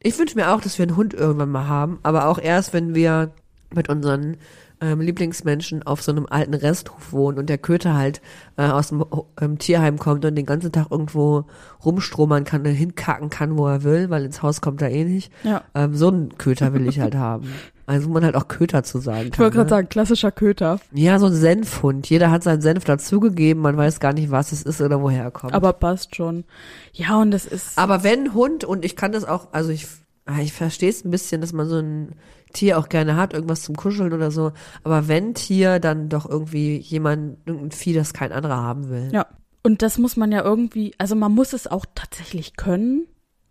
Ich 0.00 0.18
wünsche 0.18 0.36
mir 0.36 0.52
auch, 0.52 0.60
dass 0.60 0.78
wir 0.78 0.84
einen 0.84 0.96
Hund 0.96 1.14
irgendwann 1.14 1.50
mal 1.50 1.66
haben, 1.66 1.98
aber 2.02 2.28
auch 2.28 2.38
erst, 2.38 2.72
wenn 2.72 2.94
wir 2.94 3.32
mit 3.74 3.88
unseren 3.88 4.36
ähm, 4.80 5.00
Lieblingsmenschen 5.00 5.82
auf 5.84 6.02
so 6.02 6.12
einem 6.12 6.26
alten 6.28 6.54
Resthof 6.54 7.12
wohnen 7.12 7.38
und 7.38 7.48
der 7.48 7.58
Köter 7.58 7.94
halt 7.94 8.20
äh, 8.56 8.68
aus 8.68 8.88
dem 8.88 9.04
ähm, 9.40 9.58
Tierheim 9.58 9.98
kommt 9.98 10.24
und 10.24 10.34
den 10.34 10.46
ganzen 10.46 10.70
Tag 10.70 10.88
irgendwo 10.90 11.44
rumstromern 11.84 12.44
kann 12.44 12.60
und 12.66 12.74
hinkacken 12.74 13.30
kann, 13.30 13.56
wo 13.56 13.66
er 13.66 13.82
will, 13.84 14.10
weil 14.10 14.24
ins 14.24 14.42
Haus 14.42 14.60
kommt 14.60 14.82
er 14.82 14.90
eh 14.90 15.04
nicht. 15.04 15.32
Ja. 15.44 15.62
Ähm, 15.74 15.94
so 15.94 16.08
einen 16.08 16.36
Köter 16.36 16.72
will 16.74 16.86
ich 16.86 17.00
halt 17.00 17.14
haben. 17.16 17.48
Also 17.86 18.08
man 18.08 18.24
halt 18.24 18.34
auch 18.34 18.48
Köter 18.48 18.82
zu 18.82 18.98
sagen 18.98 19.26
Ich 19.26 19.30
kann. 19.32 19.44
wollte 19.44 19.54
gerade 19.56 19.66
ne? 19.70 19.76
sagen, 19.76 19.88
klassischer 19.88 20.32
Köter, 20.32 20.80
Ja, 20.92 21.18
so 21.20 21.26
ein 21.26 21.34
Senfhund. 21.34 22.10
Jeder 22.10 22.30
hat 22.30 22.42
seinen 22.42 22.60
Senf 22.60 22.84
dazugegeben, 22.84 23.62
man 23.62 23.76
weiß 23.76 24.00
gar 24.00 24.12
nicht, 24.12 24.30
was 24.30 24.50
es 24.52 24.62
ist 24.62 24.80
oder 24.80 25.00
woher 25.02 25.22
er 25.22 25.30
kommt. 25.30 25.54
aber 25.54 25.72
passt 25.72 26.16
schon. 26.16 26.44
Ja, 26.92 27.20
und 27.20 27.30
das 27.30 27.46
ist, 27.46 27.78
Aber 27.78 28.02
wenn 28.02 28.34
Hund, 28.34 28.64
und 28.64 28.84
ich 28.84 28.96
kann 28.96 29.12
das 29.12 29.24
auch, 29.24 29.48
also 29.52 29.70
ich, 29.70 29.86
ah, 30.24 30.40
ich 30.40 30.52
verstehe 30.52 30.90
es 30.90 31.04
ein 31.04 31.10
bisschen, 31.10 31.40
dass 31.40 31.52
man 31.52 31.68
so 31.68 31.76
ein 31.78 32.16
Tier 32.52 32.78
auch 32.78 32.88
gerne 32.88 33.16
hat, 33.16 33.34
irgendwas 33.34 33.62
zum 33.62 33.76
Kuscheln 33.76 34.12
oder 34.12 34.30
so. 34.30 34.52
Aber 34.82 35.06
wenn 35.08 35.34
Tier, 35.34 35.78
dann 35.78 36.08
doch 36.08 36.28
irgendwie 36.28 36.78
jemand, 36.78 37.36
irgendein 37.46 37.70
Vieh, 37.72 37.92
das 37.92 38.12
kein 38.14 38.32
anderer 38.32 38.56
haben 38.56 38.88
will. 38.88 39.10
Ja. 39.12 39.26
Und 39.62 39.82
das 39.82 39.98
muss 39.98 40.16
man 40.16 40.30
ja 40.32 40.42
irgendwie, 40.44 40.94
also 40.96 41.16
man 41.16 41.32
muss 41.32 41.52
es 41.52 41.66
auch 41.66 41.86
tatsächlich 41.94 42.56
können. 42.56 43.06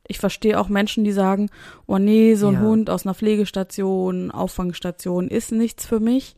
Ich 0.08 0.20
verstehe 0.20 0.60
auch 0.60 0.70
Menschen, 0.70 1.04
die 1.04 1.12
sagen, 1.12 1.50
oh 1.88 1.98
nee, 1.98 2.36
so 2.36 2.48
ein 2.48 2.56
Ja. 2.56 2.62
Hund 2.62 2.90
aus 2.90 3.06
einer 3.06 3.16
Pflegestation, 3.16 4.32
Auffangstation 4.32 5.28
ist 5.28 5.52
nichts 5.52 5.86
für 5.86 6.00
mich, 6.00 6.36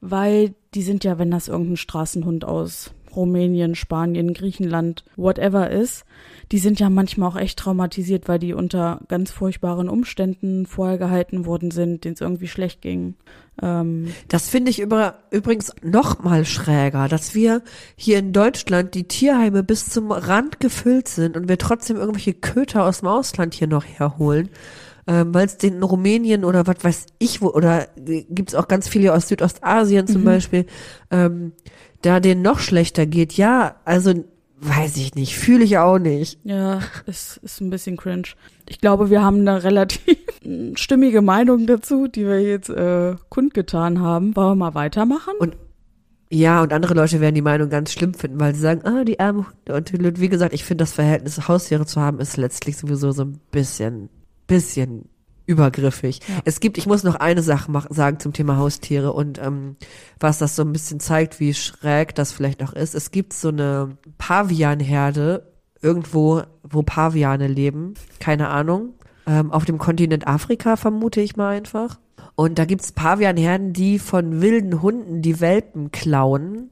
weil 0.00 0.54
die 0.74 0.82
sind 0.82 1.04
ja, 1.04 1.18
wenn 1.18 1.30
das 1.30 1.48
irgendein 1.48 1.76
Straßenhund 1.76 2.44
aus 2.44 2.92
Rumänien, 3.14 3.74
Spanien, 3.74 4.32
Griechenland, 4.32 5.04
whatever 5.16 5.70
ist, 5.70 6.04
die 6.52 6.58
sind 6.58 6.78
ja 6.78 6.90
manchmal 6.90 7.30
auch 7.30 7.36
echt 7.36 7.58
traumatisiert, 7.58 8.28
weil 8.28 8.38
die 8.38 8.52
unter 8.52 9.00
ganz 9.08 9.30
furchtbaren 9.30 9.88
Umständen 9.88 10.66
vorher 10.66 10.98
gehalten 10.98 11.46
worden 11.46 11.70
sind, 11.70 12.04
denen 12.04 12.14
es 12.14 12.20
irgendwie 12.20 12.46
schlecht 12.46 12.82
ging. 12.82 13.14
Ähm, 13.62 14.08
Das 14.28 14.50
finde 14.50 14.70
ich 14.70 14.78
über, 14.78 15.14
übrigens 15.30 15.72
noch 15.82 16.22
mal 16.22 16.44
schräger, 16.44 17.08
dass 17.08 17.34
wir 17.34 17.62
hier 17.96 18.18
in 18.18 18.34
Deutschland 18.34 18.94
die 18.94 19.04
Tierheime 19.04 19.62
bis 19.62 19.88
zum 19.88 20.12
Rand 20.12 20.60
gefüllt 20.60 21.08
sind 21.08 21.38
und 21.38 21.48
wir 21.48 21.56
trotzdem 21.56 21.96
irgendwelche 21.96 22.34
Köter 22.34 22.84
aus 22.84 23.00
dem 23.00 23.08
Ausland 23.08 23.54
hier 23.54 23.66
noch 23.66 23.86
herholen. 23.86 24.50
Ähm, 25.04 25.34
weil 25.34 25.46
es 25.46 25.56
den 25.56 25.76
in 25.76 25.82
Rumänien 25.82 26.44
oder 26.44 26.64
was 26.66 26.76
weiß 26.84 27.06
ich 27.18 27.42
wo, 27.42 27.48
oder 27.48 27.88
äh, 28.06 28.24
gibt's 28.28 28.54
auch 28.54 28.68
ganz 28.68 28.86
viele 28.86 29.12
aus 29.14 29.26
Südostasien 29.26 30.06
zum 30.06 30.22
Beispiel, 30.22 30.66
ähm, 31.10 31.52
da 32.02 32.20
denen 32.20 32.42
noch 32.42 32.60
schlechter 32.60 33.06
geht. 33.06 33.32
Ja, 33.32 33.76
also 33.84 34.12
weiß 34.62 34.96
ich 34.96 35.14
nicht, 35.14 35.36
fühle 35.36 35.64
ich 35.64 35.78
auch 35.78 35.98
nicht. 35.98 36.38
Ja, 36.44 36.80
ist, 37.06 37.38
ist 37.38 37.60
ein 37.60 37.70
bisschen 37.70 37.96
cringe. 37.96 38.28
Ich 38.68 38.80
glaube, 38.80 39.10
wir 39.10 39.22
haben 39.22 39.40
eine 39.40 39.64
relativ 39.64 40.16
stimmige 40.76 41.20
Meinung 41.20 41.66
dazu, 41.66 42.06
die 42.06 42.24
wir 42.24 42.40
jetzt 42.40 42.70
äh, 42.70 43.16
kundgetan 43.28 44.00
haben. 44.00 44.36
Wollen 44.36 44.50
wir 44.50 44.54
mal 44.54 44.74
weitermachen? 44.74 45.34
Und 45.38 45.56
ja, 46.30 46.62
und 46.62 46.72
andere 46.72 46.94
Leute 46.94 47.20
werden 47.20 47.34
die 47.34 47.42
Meinung 47.42 47.68
ganz 47.68 47.92
schlimm 47.92 48.14
finden, 48.14 48.40
weil 48.40 48.54
sie 48.54 48.62
sagen, 48.62 48.86
ah, 48.86 49.04
die 49.04 49.20
armen 49.20 49.46
Hunde. 49.46 49.74
Und 49.74 50.20
wie 50.20 50.28
gesagt, 50.30 50.54
ich 50.54 50.64
finde 50.64 50.82
das 50.82 50.92
Verhältnis, 50.94 51.46
Haustiere 51.46 51.84
zu 51.84 52.00
haben, 52.00 52.20
ist 52.20 52.38
letztlich 52.38 52.78
sowieso 52.78 53.12
so 53.12 53.24
ein 53.24 53.38
bisschen, 53.50 54.08
bisschen 54.46 55.10
übergriffig. 55.46 56.20
Ja. 56.28 56.36
Es 56.44 56.60
gibt, 56.60 56.78
ich 56.78 56.86
muss 56.86 57.02
noch 57.02 57.16
eine 57.16 57.42
Sache 57.42 57.70
mach, 57.70 57.86
sagen 57.90 58.18
zum 58.20 58.32
Thema 58.32 58.56
Haustiere 58.56 59.12
und 59.12 59.38
ähm, 59.38 59.76
was 60.20 60.38
das 60.38 60.56
so 60.56 60.62
ein 60.62 60.72
bisschen 60.72 61.00
zeigt, 61.00 61.40
wie 61.40 61.54
schräg 61.54 62.14
das 62.14 62.32
vielleicht 62.32 62.62
auch 62.62 62.72
ist. 62.72 62.94
Es 62.94 63.10
gibt 63.10 63.32
so 63.32 63.48
eine 63.48 63.96
Pavianherde 64.18 65.52
irgendwo, 65.80 66.42
wo 66.62 66.82
Paviane 66.82 67.48
leben, 67.48 67.94
keine 68.20 68.48
Ahnung, 68.48 68.94
ähm, 69.26 69.50
auf 69.52 69.64
dem 69.64 69.78
Kontinent 69.78 70.26
Afrika 70.26 70.76
vermute 70.76 71.20
ich 71.20 71.36
mal 71.36 71.50
einfach. 71.50 71.98
Und 72.34 72.58
da 72.58 72.64
gibt's 72.64 72.92
Pavianherden, 72.92 73.72
die 73.72 73.98
von 73.98 74.40
wilden 74.40 74.80
Hunden 74.80 75.22
die 75.22 75.40
Welpen 75.40 75.90
klauen 75.90 76.70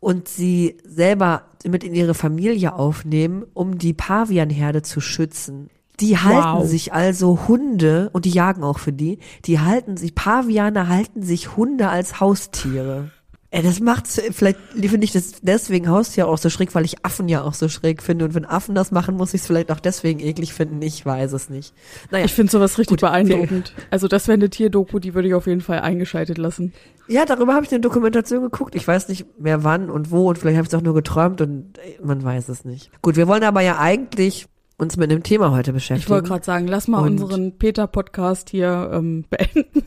und 0.00 0.28
sie 0.28 0.78
selber 0.84 1.44
mit 1.64 1.84
in 1.84 1.94
ihre 1.94 2.14
Familie 2.14 2.74
aufnehmen, 2.74 3.44
um 3.54 3.78
die 3.78 3.92
Pavianherde 3.92 4.82
zu 4.82 5.00
schützen. 5.00 5.68
Die 6.00 6.18
halten 6.18 6.60
Wow. 6.60 6.66
sich 6.66 6.92
also 6.92 7.48
Hunde, 7.48 8.10
und 8.12 8.24
die 8.24 8.30
jagen 8.30 8.62
auch 8.64 8.78
für 8.78 8.92
die, 8.92 9.18
die 9.44 9.60
halten 9.60 9.96
sich, 9.96 10.14
Paviane 10.14 10.88
halten 10.88 11.22
sich 11.22 11.56
Hunde 11.56 11.88
als 11.88 12.20
Haustiere. 12.20 13.10
Ey, 13.50 13.62
das 13.62 13.80
macht's, 13.80 14.20
vielleicht 14.32 14.58
finde 14.74 15.04
ich 15.04 15.12
das 15.12 15.40
deswegen 15.40 15.88
Haustier 15.88 16.26
auch 16.26 16.36
so 16.36 16.50
schräg, 16.50 16.74
weil 16.74 16.84
ich 16.84 17.04
Affen 17.06 17.28
ja 17.28 17.42
auch 17.42 17.54
so 17.54 17.68
schräg 17.68 18.02
finde. 18.02 18.24
Und 18.26 18.34
wenn 18.34 18.44
Affen 18.44 18.74
das 18.74 18.90
machen, 18.90 19.16
muss 19.16 19.32
ich 19.32 19.40
es 19.40 19.46
vielleicht 19.46 19.70
auch 19.70 19.80
deswegen 19.80 20.20
eklig 20.20 20.52
finden. 20.52 20.82
Ich 20.82 21.06
weiß 21.06 21.32
es 21.32 21.48
nicht. 21.48 21.72
Naja, 22.10 22.24
ich 22.24 22.34
finde 22.34 22.50
sowas 22.50 22.76
richtig 22.76 22.98
Gut, 22.98 23.00
beeindruckend. 23.00 23.72
Also 23.88 24.08
das 24.08 24.26
wäre 24.26 24.34
eine 24.34 24.50
Tierdoku, 24.50 24.98
die 24.98 25.14
würde 25.14 25.28
ich 25.28 25.34
auf 25.34 25.46
jeden 25.46 25.60
Fall 25.62 25.78
eingeschaltet 25.78 26.38
lassen. 26.38 26.74
Ja, 27.08 27.24
darüber 27.24 27.54
habe 27.54 27.64
ich 27.64 27.70
eine 27.70 27.80
Dokumentation 27.80 28.42
geguckt. 28.42 28.74
Ich 28.74 28.86
weiß 28.86 29.08
nicht 29.08 29.40
mehr 29.40 29.62
wann 29.64 29.90
und 29.90 30.10
wo 30.10 30.28
und 30.28 30.36
vielleicht 30.38 30.56
habe 30.58 30.66
ich 30.66 30.72
es 30.72 30.78
auch 30.78 30.82
nur 30.84 30.94
geträumt 30.94 31.40
und 31.40 31.78
man 32.02 32.22
weiß 32.22 32.48
es 32.48 32.64
nicht. 32.64 32.90
Gut, 33.00 33.16
wir 33.16 33.28
wollen 33.28 33.44
aber 33.44 33.60
ja 33.60 33.78
eigentlich 33.78 34.48
uns 34.78 34.96
mit 34.96 35.10
einem 35.10 35.22
Thema 35.22 35.50
heute 35.52 35.72
beschäftigen. 35.72 36.04
Ich 36.06 36.10
wollte 36.10 36.28
gerade 36.28 36.44
sagen, 36.44 36.66
lass 36.68 36.88
mal 36.88 37.00
Und- 37.02 37.20
unseren 37.22 37.56
Peter-Podcast 37.58 38.50
hier 38.50 38.90
ähm, 38.92 39.24
beenden. 39.30 39.82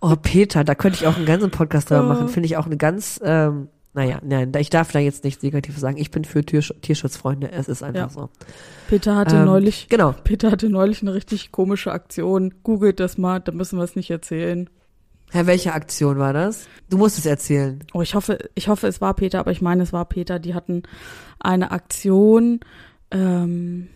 oh, 0.00 0.14
Peter, 0.20 0.64
da 0.64 0.74
könnte 0.74 0.98
ich 1.00 1.06
auch 1.06 1.16
einen 1.16 1.26
ganzen 1.26 1.50
Podcast 1.50 1.90
drüber 1.90 2.02
machen. 2.04 2.28
Finde 2.28 2.46
ich 2.46 2.56
auch 2.56 2.66
eine 2.66 2.76
ganz, 2.76 3.20
ähm, 3.22 3.68
naja, 3.94 4.20
nein, 4.22 4.52
ich 4.58 4.70
darf 4.70 4.92
da 4.92 4.98
jetzt 5.00 5.24
nichts 5.24 5.42
Negatives 5.42 5.80
sagen. 5.80 5.96
Ich 5.98 6.10
bin 6.10 6.24
für 6.24 6.44
Tiersch 6.44 6.72
Tierschutzfreunde. 6.80 7.50
Es 7.52 7.68
ist 7.68 7.82
einfach 7.82 8.00
Ja. 8.00 8.08
so. 8.08 8.30
Peter 8.88 9.16
hatte 9.16 9.36
Ähm, 9.36 9.44
neulich, 9.44 9.88
Genau. 9.88 10.14
Peter 10.24 10.50
hatte 10.50 10.70
neulich 10.70 11.02
eine 11.02 11.12
richtig 11.14 11.52
komische 11.52 11.92
Aktion. 11.92 12.54
Googelt 12.62 13.00
das 13.00 13.18
mal, 13.18 13.40
da 13.40 13.52
müssen 13.52 13.78
wir 13.78 13.84
es 13.84 13.96
nicht 13.96 14.10
erzählen. 14.10 14.70
Herr, 15.30 15.46
welche 15.46 15.74
Aktion 15.74 16.18
war 16.18 16.32
das? 16.32 16.66
Du 16.88 16.96
musst 16.96 17.18
es 17.18 17.26
erzählen. 17.26 17.84
Oh, 17.92 18.00
ich 18.00 18.14
hoffe, 18.14 18.38
ich 18.54 18.68
hoffe, 18.68 18.86
es 18.86 19.02
war 19.02 19.12
Peter, 19.12 19.40
aber 19.40 19.50
ich 19.50 19.60
meine, 19.60 19.82
es 19.82 19.92
war 19.92 20.06
Peter. 20.06 20.38
Die 20.38 20.54
hatten 20.54 20.84
eine 21.38 21.70
Aktion, 21.70 22.60
ähm, 23.10 23.88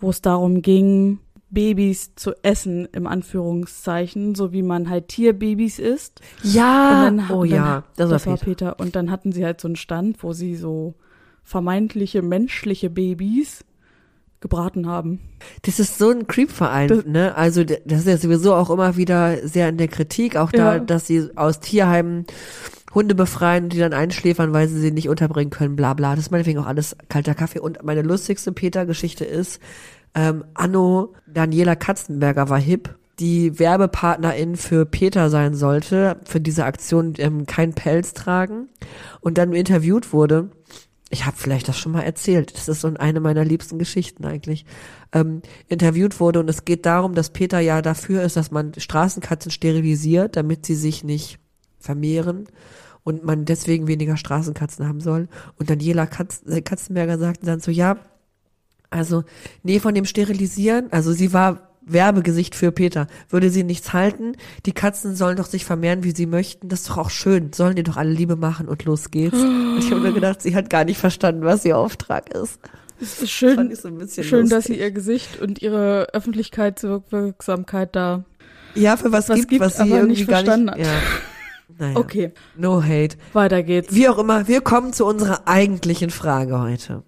wo 0.00 0.10
es 0.10 0.20
darum 0.22 0.62
ging, 0.62 1.18
Babys 1.50 2.14
zu 2.16 2.32
essen, 2.42 2.88
im 2.92 3.06
Anführungszeichen, 3.06 4.34
so 4.34 4.52
wie 4.52 4.62
man 4.62 4.88
halt 4.88 5.08
Tierbabys 5.08 5.78
isst. 5.78 6.20
Ja. 6.42 7.04
Dann- 7.04 7.30
oh 7.30 7.42
dann- 7.44 7.50
ja, 7.50 7.84
das, 7.96 8.10
Das 8.10 8.26
war 8.26 8.34
Peter. 8.36 8.44
Peter. 8.72 8.80
Und 8.80 8.96
dann 8.96 9.10
hatten 9.10 9.32
sie 9.32 9.44
halt 9.44 9.60
so 9.60 9.68
einen 9.68 9.76
Stand, 9.76 10.22
wo 10.22 10.32
sie 10.32 10.56
so 10.56 10.94
vermeintliche 11.42 12.22
menschliche 12.22 12.88
Babys 12.88 13.64
gebraten 14.40 14.86
haben. 14.88 15.20
Das 15.62 15.78
ist 15.78 15.98
so 15.98 16.10
ein 16.10 16.26
Creep-Verein, 16.26 17.04
ne? 17.06 17.36
Also 17.36 17.62
das 17.64 18.00
ist 18.00 18.06
ja 18.08 18.16
sowieso 18.16 18.54
auch 18.54 18.70
immer 18.70 18.96
wieder 18.96 19.46
sehr 19.46 19.68
in 19.68 19.76
der 19.76 19.88
Kritik, 19.88 20.36
auch 20.36 20.50
da, 20.50 20.76
Ja. 20.76 20.78
dass 20.80 21.06
sie 21.06 21.28
aus 21.36 21.60
Tierheimen 21.60 22.24
Hunde 22.94 23.14
befreien, 23.14 23.68
die 23.68 23.78
dann 23.78 23.92
einschläfern, 23.92 24.52
weil 24.52 24.68
sie 24.68 24.80
sie 24.80 24.90
nicht 24.90 25.08
unterbringen 25.08 25.50
können, 25.50 25.76
bla 25.76 25.94
bla. 25.94 26.14
Das 26.14 26.26
ist 26.26 26.30
meinetwegen 26.30 26.58
auch 26.58 26.66
alles 26.66 26.96
kalter 27.08 27.34
Kaffee. 27.34 27.60
Und 27.60 27.82
meine 27.82 28.02
lustigste 28.02 28.52
Peter-Geschichte 28.52 29.24
ist, 29.24 29.60
ähm, 30.14 30.44
Anno 30.54 31.14
Daniela 31.26 31.74
Katzenberger 31.74 32.50
war 32.50 32.60
hip, 32.60 32.94
die 33.18 33.58
Werbepartnerin 33.58 34.56
für 34.56 34.84
Peter 34.84 35.30
sein 35.30 35.54
sollte, 35.54 36.16
für 36.24 36.40
diese 36.40 36.64
Aktion 36.64 37.14
ähm, 37.18 37.46
kein 37.46 37.72
Pelz 37.72 38.12
tragen 38.12 38.68
und 39.20 39.38
dann 39.38 39.52
interviewt 39.52 40.12
wurde. 40.12 40.50
Ich 41.08 41.26
habe 41.26 41.36
vielleicht 41.36 41.68
das 41.68 41.78
schon 41.78 41.92
mal 41.92 42.02
erzählt. 42.02 42.54
Das 42.54 42.68
ist 42.68 42.80
so 42.80 42.88
eine 42.88 43.20
meiner 43.20 43.44
liebsten 43.44 43.78
Geschichten 43.78 44.24
eigentlich. 44.24 44.64
Ähm, 45.12 45.42
interviewt 45.68 46.20
wurde 46.20 46.40
und 46.40 46.48
es 46.48 46.64
geht 46.64 46.86
darum, 46.86 47.14
dass 47.14 47.30
Peter 47.30 47.60
ja 47.60 47.82
dafür 47.82 48.22
ist, 48.22 48.36
dass 48.36 48.50
man 48.50 48.72
Straßenkatzen 48.76 49.50
sterilisiert, 49.50 50.36
damit 50.36 50.64
sie 50.64 50.74
sich 50.74 51.04
nicht 51.04 51.38
vermehren 51.78 52.46
und 53.04 53.24
man 53.24 53.44
deswegen 53.44 53.86
weniger 53.86 54.16
Straßenkatzen 54.16 54.86
haben 54.86 55.00
soll. 55.00 55.28
Und 55.58 55.70
Daniela 55.70 56.06
Katz, 56.06 56.42
äh, 56.46 56.60
Katzenberger 56.60 57.18
sagte 57.18 57.46
dann 57.46 57.60
so, 57.60 57.70
ja, 57.70 57.96
also, 58.90 59.24
nee, 59.62 59.80
von 59.80 59.94
dem 59.94 60.04
Sterilisieren, 60.04 60.92
also 60.92 61.12
sie 61.12 61.32
war 61.32 61.70
Werbegesicht 61.84 62.54
für 62.54 62.70
Peter, 62.70 63.06
würde 63.28 63.50
sie 63.50 63.64
nichts 63.64 63.92
halten, 63.92 64.36
die 64.66 64.72
Katzen 64.72 65.16
sollen 65.16 65.36
doch 65.36 65.46
sich 65.46 65.64
vermehren, 65.64 66.04
wie 66.04 66.12
sie 66.12 66.26
möchten, 66.26 66.68
das 66.68 66.82
ist 66.82 66.90
doch 66.90 66.98
auch 66.98 67.10
schön, 67.10 67.52
sollen 67.52 67.74
die 67.74 67.82
doch 67.82 67.96
alle 67.96 68.12
Liebe 68.12 68.36
machen 68.36 68.68
und 68.68 68.84
los 68.84 69.10
geht's. 69.10 69.38
Und 69.38 69.78
ich 69.78 69.90
habe 69.90 70.00
mir 70.00 70.12
gedacht, 70.12 70.42
sie 70.42 70.54
hat 70.54 70.70
gar 70.70 70.84
nicht 70.84 70.98
verstanden, 70.98 71.42
was 71.42 71.64
ihr 71.64 71.76
Auftrag 71.76 72.32
ist. 72.34 72.60
Es 73.00 73.20
ist 73.20 73.30
schön, 73.30 73.70
ich 73.72 73.80
so 73.80 74.22
schön 74.22 74.48
dass 74.48 74.66
sie 74.66 74.78
ihr 74.78 74.92
Gesicht 74.92 75.40
und 75.40 75.60
ihre 75.60 76.14
Öffentlichkeitswirksamkeit 76.14 77.96
da. 77.96 78.24
ja 78.76 78.96
für 78.96 79.10
was, 79.10 79.28
was 79.28 79.38
gibt, 79.38 79.50
gibt, 79.50 79.60
was 79.60 79.78
sie 79.78 79.88
irgendwie 79.88 80.20
nicht 80.20 80.28
gar 80.28 80.44
verstanden 80.44 80.76
nicht. 80.76 80.86
Ja. 80.86 80.92
Naja. 81.78 81.96
Okay, 81.96 82.32
No 82.56 82.82
hate. 82.82 83.16
weiter 83.32 83.62
geht's. 83.62 83.94
Wie 83.94 84.08
auch 84.08 84.18
immer, 84.18 84.48
wir 84.48 84.60
kommen 84.60 84.92
zu 84.92 85.04
unserer 85.06 85.46
eigentlichen 85.46 86.10
Frage 86.10 86.60
heute. 86.60 87.02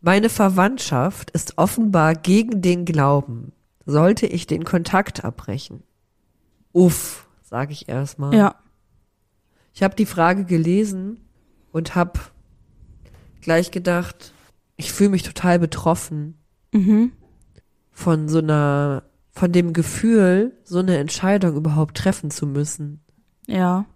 Meine 0.00 0.28
Verwandtschaft 0.28 1.30
ist 1.32 1.58
offenbar 1.58 2.14
gegen 2.14 2.62
den 2.62 2.84
Glauben. 2.84 3.52
Sollte 3.86 4.26
ich 4.26 4.46
den 4.46 4.64
Kontakt 4.64 5.24
abbrechen? 5.24 5.82
Uff, 6.72 7.26
sage 7.42 7.72
ich 7.72 7.88
erstmal. 7.88 8.34
Ja, 8.34 8.56
Ich 9.72 9.82
habe 9.82 9.94
die 9.96 10.06
Frage 10.06 10.44
gelesen 10.44 11.20
und 11.72 11.94
habe 11.94 12.20
gleich 13.40 13.70
gedacht, 13.70 14.32
ich 14.76 14.92
fühle 14.92 15.10
mich 15.10 15.22
total 15.22 15.58
betroffen 15.58 16.38
mhm. 16.72 17.12
von 17.92 18.28
so 18.28 18.38
einer, 18.38 19.04
von 19.32 19.52
dem 19.52 19.72
Gefühl, 19.72 20.58
so 20.64 20.78
eine 20.78 20.98
Entscheidung 20.98 21.56
überhaupt 21.56 21.96
treffen 21.96 22.30
zu 22.30 22.46
müssen. 22.46 23.00
Ja. 23.46 23.86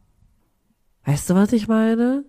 Weißt 1.05 1.31
du, 1.31 1.35
was 1.35 1.53
ich 1.53 1.69
meine? 1.69 2.25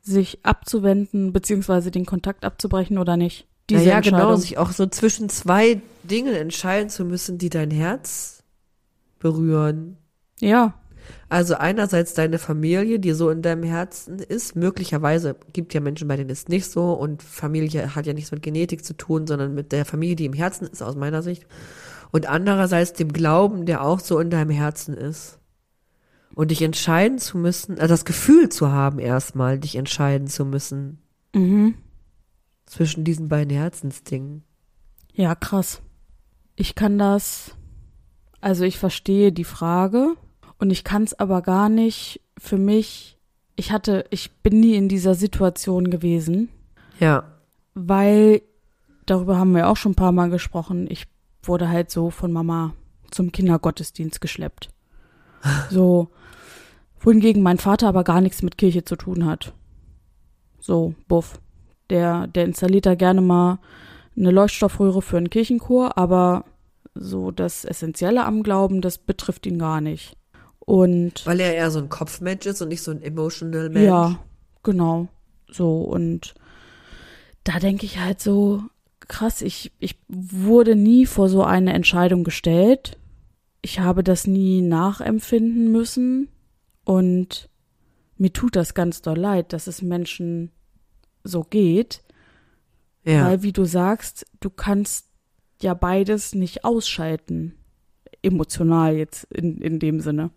Sich 0.00 0.44
abzuwenden, 0.44 1.32
beziehungsweise 1.32 1.90
den 1.90 2.06
Kontakt 2.06 2.44
abzubrechen 2.44 2.98
oder 2.98 3.16
nicht. 3.16 3.46
Diese 3.70 3.84
naja, 3.84 3.96
Entscheidung. 3.98 4.20
genau, 4.20 4.36
sich 4.36 4.58
auch 4.58 4.72
so 4.72 4.86
zwischen 4.86 5.28
zwei 5.28 5.80
Dingen 6.02 6.34
entscheiden 6.34 6.90
zu 6.90 7.04
müssen, 7.04 7.38
die 7.38 7.50
dein 7.50 7.70
Herz 7.70 8.42
berühren. 9.18 9.96
Ja, 10.40 10.74
Also 11.28 11.54
einerseits 11.54 12.14
deine 12.14 12.38
Familie, 12.38 12.98
die 12.98 13.12
so 13.12 13.30
in 13.30 13.42
deinem 13.42 13.62
Herzen 13.62 14.18
ist. 14.18 14.56
Möglicherweise 14.56 15.36
gibt 15.52 15.72
ja 15.74 15.80
Menschen, 15.80 16.08
bei 16.08 16.16
denen 16.16 16.30
es 16.30 16.48
nicht 16.48 16.66
so 16.66 16.92
und 16.92 17.22
Familie 17.22 17.94
hat 17.94 18.06
ja 18.06 18.12
nichts 18.12 18.32
mit 18.32 18.42
Genetik 18.42 18.84
zu 18.84 18.94
tun, 18.94 19.26
sondern 19.26 19.54
mit 19.54 19.72
der 19.72 19.84
Familie, 19.84 20.16
die 20.16 20.26
im 20.26 20.32
Herzen 20.32 20.66
ist, 20.66 20.82
aus 20.82 20.96
meiner 20.96 21.22
Sicht. 21.22 21.46
Und 22.10 22.28
andererseits 22.28 22.92
dem 22.92 23.12
Glauben, 23.12 23.64
der 23.64 23.82
auch 23.82 24.00
so 24.00 24.18
in 24.18 24.30
deinem 24.30 24.50
Herzen 24.50 24.94
ist. 24.94 25.38
Und 26.34 26.50
dich 26.50 26.62
entscheiden 26.62 27.18
zu 27.18 27.36
müssen, 27.36 27.78
also 27.78 27.92
das 27.92 28.04
Gefühl 28.04 28.48
zu 28.48 28.70
haben 28.70 28.98
erstmal, 28.98 29.58
dich 29.58 29.76
entscheiden 29.76 30.28
zu 30.28 30.44
müssen 30.44 30.98
mhm. 31.34 31.74
zwischen 32.66 33.04
diesen 33.04 33.28
beiden 33.28 33.54
Herzensdingen. 33.54 34.42
Ja, 35.12 35.34
krass. 35.34 35.82
Ich 36.56 36.74
kann 36.74 36.98
das, 36.98 37.54
also 38.40 38.64
ich 38.64 38.78
verstehe 38.78 39.32
die 39.32 39.44
Frage 39.44 40.14
und 40.58 40.70
ich 40.70 40.84
kann 40.84 41.02
es 41.02 41.18
aber 41.18 41.42
gar 41.42 41.68
nicht 41.68 42.20
für 42.38 42.56
mich, 42.58 43.18
ich 43.56 43.72
hatte, 43.72 44.06
ich 44.10 44.30
bin 44.42 44.60
nie 44.60 44.74
in 44.74 44.88
dieser 44.88 45.14
Situation 45.14 45.90
gewesen, 45.90 46.48
Ja. 46.98 47.24
weil, 47.74 48.42
darüber 49.06 49.36
haben 49.36 49.54
wir 49.54 49.68
auch 49.68 49.76
schon 49.76 49.92
ein 49.92 49.96
paar 49.96 50.12
Mal 50.12 50.30
gesprochen, 50.30 50.86
ich 50.90 51.06
wurde 51.42 51.68
halt 51.68 51.90
so 51.90 52.10
von 52.10 52.32
Mama 52.32 52.72
zum 53.10 53.32
Kindergottesdienst 53.32 54.20
geschleppt. 54.20 54.70
So, 55.70 56.08
wohingegen 57.00 57.42
mein 57.42 57.58
Vater 57.58 57.88
aber 57.88 58.04
gar 58.04 58.20
nichts 58.20 58.42
mit 58.42 58.58
Kirche 58.58 58.84
zu 58.84 58.96
tun 58.96 59.26
hat. 59.26 59.52
So, 60.60 60.94
buff. 61.08 61.40
Der, 61.90 62.26
der 62.28 62.44
installiert 62.44 62.86
da 62.86 62.94
gerne 62.94 63.20
mal 63.20 63.58
eine 64.16 64.30
Leuchtstoffröhre 64.30 65.02
für 65.02 65.16
einen 65.16 65.30
Kirchenchor, 65.30 65.98
aber 65.98 66.44
so 66.94 67.30
das 67.30 67.64
Essentielle 67.64 68.24
am 68.24 68.42
Glauben, 68.42 68.80
das 68.80 68.98
betrifft 68.98 69.46
ihn 69.46 69.58
gar 69.58 69.80
nicht. 69.80 70.16
Und 70.60 71.26
Weil 71.26 71.40
er 71.40 71.54
eher 71.54 71.70
so 71.70 71.80
ein 71.80 71.88
Kopfmensch 71.88 72.46
ist 72.46 72.62
und 72.62 72.68
nicht 72.68 72.82
so 72.82 72.92
ein 72.92 73.02
emotional 73.02 73.68
Mensch. 73.68 73.86
ja, 73.86 74.18
genau. 74.62 75.08
So 75.50 75.82
und 75.82 76.34
da 77.44 77.58
denke 77.58 77.84
ich 77.84 77.98
halt 77.98 78.20
so, 78.20 78.62
krass, 79.00 79.42
ich, 79.42 79.72
ich 79.80 79.96
wurde 80.08 80.76
nie 80.76 81.06
vor 81.06 81.28
so 81.28 81.42
eine 81.42 81.72
Entscheidung 81.72 82.22
gestellt. 82.24 82.98
Ich 83.62 83.78
habe 83.80 84.02
das 84.02 84.26
nie 84.26 84.60
nachempfinden 84.60 85.70
müssen 85.70 86.28
und 86.84 87.48
mir 88.16 88.32
tut 88.32 88.56
das 88.56 88.74
ganz 88.74 89.02
doll 89.02 89.18
leid, 89.18 89.52
dass 89.52 89.66
es 89.66 89.82
Menschen 89.82 90.50
so 91.24 91.42
geht. 91.44 92.02
Ja. 93.04 93.26
Weil, 93.26 93.42
wie 93.42 93.52
du 93.52 93.64
sagst, 93.64 94.26
du 94.40 94.50
kannst 94.50 95.06
ja 95.60 95.74
beides 95.74 96.34
nicht 96.34 96.64
ausschalten. 96.64 97.54
Emotional 98.22 98.96
jetzt 98.96 99.24
in, 99.32 99.60
in 99.60 99.78
dem 99.78 100.00
Sinne. 100.00 100.30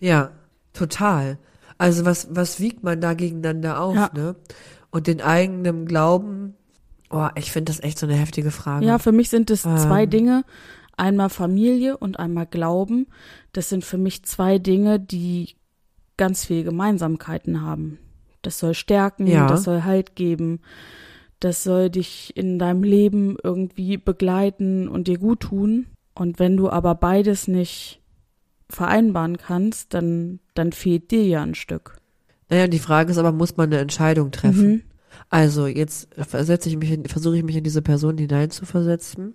Ja, 0.00 0.30
total. 0.72 1.38
Also 1.78 2.04
was, 2.04 2.28
was 2.30 2.60
wiegt 2.60 2.82
man 2.82 3.00
da 3.00 3.14
gegeneinander 3.14 3.80
auf, 3.80 3.94
Ja. 3.94 4.10
ne? 4.14 4.36
Und 4.90 5.06
den 5.06 5.22
eigenen 5.22 5.86
Glauben, 5.86 6.54
oh, 7.08 7.28
ich 7.34 7.50
finde 7.50 7.72
das 7.72 7.82
echt 7.82 7.98
so 7.98 8.04
eine 8.06 8.14
heftige 8.16 8.50
Frage. 8.50 8.84
Ja, 8.84 8.98
für 8.98 9.12
mich 9.12 9.30
sind 9.30 9.50
es 9.50 9.62
zwei 9.62 10.04
Ähm. 10.04 10.10
Dinge. 10.10 10.44
Einmal 10.96 11.30
Familie 11.30 11.96
und 11.96 12.18
einmal 12.18 12.46
Glauben. 12.46 13.06
Das 13.52 13.68
sind 13.68 13.84
für 13.84 13.98
mich 13.98 14.24
zwei 14.24 14.58
Dinge, 14.58 15.00
die 15.00 15.56
ganz 16.16 16.44
viele 16.44 16.64
Gemeinsamkeiten 16.64 17.62
haben. 17.62 17.98
Das 18.42 18.58
soll 18.58 18.74
stärken, 18.74 19.26
Ja. 19.26 19.46
das 19.46 19.64
soll 19.64 19.84
Halt 19.84 20.16
geben, 20.16 20.60
das 21.40 21.64
soll 21.64 21.90
dich 21.90 22.36
in 22.36 22.58
deinem 22.58 22.82
Leben 22.84 23.36
irgendwie 23.42 23.96
begleiten 23.96 24.88
und 24.88 25.08
dir 25.08 25.18
gut 25.18 25.40
tun. 25.40 25.86
Und 26.14 26.38
wenn 26.38 26.56
du 26.56 26.68
aber 26.70 26.94
beides 26.94 27.48
nicht 27.48 28.00
vereinbaren 28.68 29.38
kannst, 29.38 29.94
dann, 29.94 30.40
dann 30.54 30.72
fehlt 30.72 31.10
dir 31.10 31.24
ja 31.26 31.42
ein 31.42 31.54
Stück. 31.54 31.96
Naja, 32.48 32.66
die 32.68 32.78
Frage 32.78 33.10
ist 33.10 33.18
aber, 33.18 33.32
muss 33.32 33.56
man 33.56 33.70
eine 33.70 33.80
Entscheidung 33.80 34.30
treffen? 34.30 34.70
Mhm. 34.70 34.82
Also 35.30 35.66
jetzt 35.66 36.08
versetze 36.16 36.68
ich 36.68 36.76
mich 36.76 36.90
in, 36.90 37.06
versuche 37.06 37.36
ich 37.38 37.42
mich 37.44 37.56
in 37.56 37.64
diese 37.64 37.82
Person 37.82 38.18
hineinzuversetzen. 38.18 39.34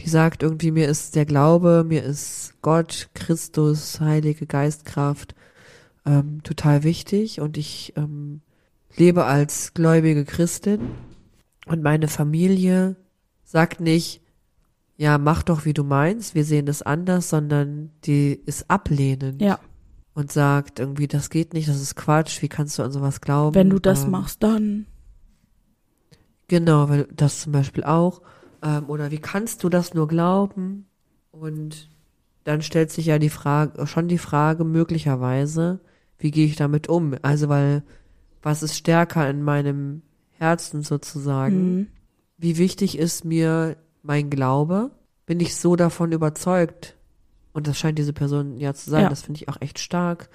Die 0.00 0.08
sagt 0.08 0.42
irgendwie, 0.42 0.70
mir 0.70 0.88
ist 0.88 1.14
der 1.14 1.26
Glaube, 1.26 1.84
mir 1.86 2.02
ist 2.02 2.54
Gott, 2.62 3.10
Christus, 3.14 4.00
Heilige 4.00 4.46
Geistkraft 4.46 5.34
ähm, 6.04 6.42
total 6.42 6.82
wichtig 6.82 7.40
und 7.40 7.56
ich 7.56 7.92
ähm, 7.96 8.40
lebe 8.96 9.24
als 9.24 9.74
gläubige 9.74 10.24
Christin 10.24 10.80
und 11.66 11.82
meine 11.82 12.08
Familie 12.08 12.96
sagt 13.44 13.80
nicht, 13.80 14.20
ja, 14.96 15.18
mach 15.18 15.42
doch 15.42 15.64
wie 15.64 15.74
du 15.74 15.84
meinst, 15.84 16.34
wir 16.34 16.44
sehen 16.44 16.66
das 16.66 16.82
anders, 16.82 17.28
sondern 17.30 17.90
die 18.04 18.40
ist 18.46 18.70
ablehnend 18.70 19.40
Ja, 19.40 19.58
und 20.14 20.30
sagt 20.32 20.78
irgendwie, 20.80 21.08
das 21.08 21.30
geht 21.30 21.54
nicht, 21.54 21.68
das 21.68 21.80
ist 21.80 21.94
Quatsch, 21.96 22.42
wie 22.42 22.48
kannst 22.48 22.78
du 22.78 22.82
an 22.82 22.92
sowas 22.92 23.20
glauben? 23.20 23.54
wenn 23.54 23.70
du 23.70 23.78
das 23.78 24.04
Ähm, 24.04 24.10
machst, 24.10 24.42
dann. 24.42 24.86
Genau, 26.48 26.88
weil 26.88 27.08
das 27.14 27.40
zum 27.40 27.52
Beispiel 27.52 27.84
auch. 27.84 28.20
Ähm, 28.62 28.88
oder 28.88 29.10
wie 29.10 29.18
kannst 29.18 29.64
du 29.64 29.68
das 29.68 29.94
nur 29.94 30.08
glauben? 30.08 30.86
Und 31.30 31.88
dann 32.44 32.62
stellt 32.62 32.90
sich 32.90 33.06
ja 33.06 33.18
die 33.18 33.30
Frage, 33.30 33.86
schon 33.86 34.08
die 34.08 34.18
Frage 34.18 34.64
möglicherweise, 34.64 35.80
wie 36.18 36.30
gehe 36.30 36.46
ich 36.46 36.56
damit 36.56 36.88
um? 36.88 37.14
Also 37.22 37.48
weil, 37.48 37.82
was 38.42 38.62
ist 38.62 38.76
stärker 38.76 39.28
in 39.28 39.42
meinem 39.42 40.02
Herzen 40.38 40.82
sozusagen? 40.82 41.74
Mhm. 41.76 41.86
Wie 42.38 42.58
wichtig 42.58 42.98
ist 42.98 43.24
mir 43.24 43.76
mein 44.02 44.30
Glaube? 44.30 44.90
Bin 45.26 45.40
ich 45.40 45.54
so 45.56 45.76
davon 45.76 46.12
überzeugt? 46.12 46.96
Und 47.52 47.66
das 47.66 47.78
scheint 47.78 47.98
diese 47.98 48.12
Person 48.12 48.56
ja 48.58 48.74
zu 48.74 48.90
sein, 48.90 49.02
Ja. 49.04 49.08
das 49.08 49.22
finde 49.22 49.40
ich 49.40 49.48
auch 49.48 49.60
echt 49.60 49.78
stark, 49.78 50.28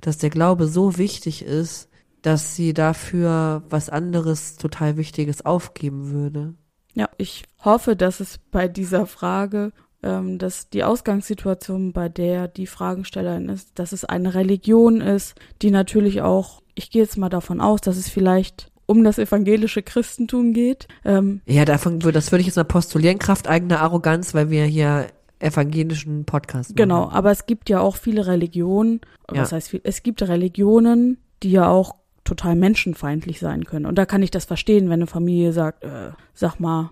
dass 0.00 0.18
der 0.18 0.30
Glaube 0.30 0.66
so 0.66 0.96
wichtig 0.98 1.42
ist, 1.44 1.88
dass 2.22 2.54
sie 2.56 2.72
dafür 2.74 3.62
was 3.68 3.88
anderes 3.90 4.56
total 4.56 4.96
Wichtiges 4.96 5.44
aufgeben 5.44 6.10
würde. 6.10 6.54
Ja, 6.94 7.08
ich 7.18 7.44
hoffe, 7.64 7.96
dass 7.96 8.20
es 8.20 8.38
bei 8.50 8.68
dieser 8.68 9.06
Frage, 9.06 9.72
ähm, 10.02 10.38
dass 10.38 10.70
die 10.70 10.82
Ausgangssituation, 10.84 11.92
bei 11.92 12.08
der 12.08 12.48
die 12.48 12.66
Fragestellerin 12.66 13.48
ist, 13.48 13.70
dass 13.78 13.92
es 13.92 14.04
eine 14.04 14.34
Religion 14.34 15.00
ist, 15.00 15.34
die 15.62 15.70
natürlich 15.70 16.22
auch, 16.22 16.62
ich 16.74 16.90
gehe 16.90 17.02
jetzt 17.02 17.16
mal 17.18 17.28
davon 17.28 17.60
aus, 17.60 17.80
dass 17.80 17.96
es 17.96 18.08
vielleicht 18.08 18.70
um 18.86 19.04
das 19.04 19.18
evangelische 19.18 19.82
Christentum 19.82 20.52
geht. 20.52 20.88
Ähm, 21.04 21.42
Ja, 21.46 21.64
davon 21.64 22.02
würde, 22.02 22.16
das 22.18 22.32
würde 22.32 22.40
ich 22.40 22.46
jetzt 22.46 22.56
mal 22.56 22.64
postulieren, 22.64 23.18
Kraft 23.20 23.46
eigener 23.46 23.80
Arroganz, 23.80 24.34
weil 24.34 24.50
wir 24.50 24.64
hier 24.64 25.06
evangelischen 25.38 26.24
Podcast 26.24 26.70
machen. 26.70 26.76
genau, 26.76 27.08
aber 27.10 27.30
es 27.30 27.46
gibt 27.46 27.68
ja 27.70 27.80
auch 27.80 27.96
viele 27.96 28.26
Religionen, 28.26 29.00
Ja. 29.32 29.42
was 29.42 29.52
heißt 29.52 29.74
es 29.84 30.02
gibt 30.02 30.22
Religionen, 30.22 31.18
die 31.42 31.52
ja 31.52 31.68
auch 31.68 31.94
total 32.30 32.54
menschenfeindlich 32.56 33.40
sein 33.40 33.64
können. 33.64 33.86
Und 33.86 33.96
da 33.96 34.06
kann 34.06 34.22
ich 34.22 34.30
das 34.30 34.44
verstehen, 34.44 34.86
wenn 34.86 35.00
eine 35.00 35.06
Familie 35.06 35.52
sagt, 35.52 35.84
äh, 35.84 36.10
sag 36.32 36.58
mal, 36.60 36.90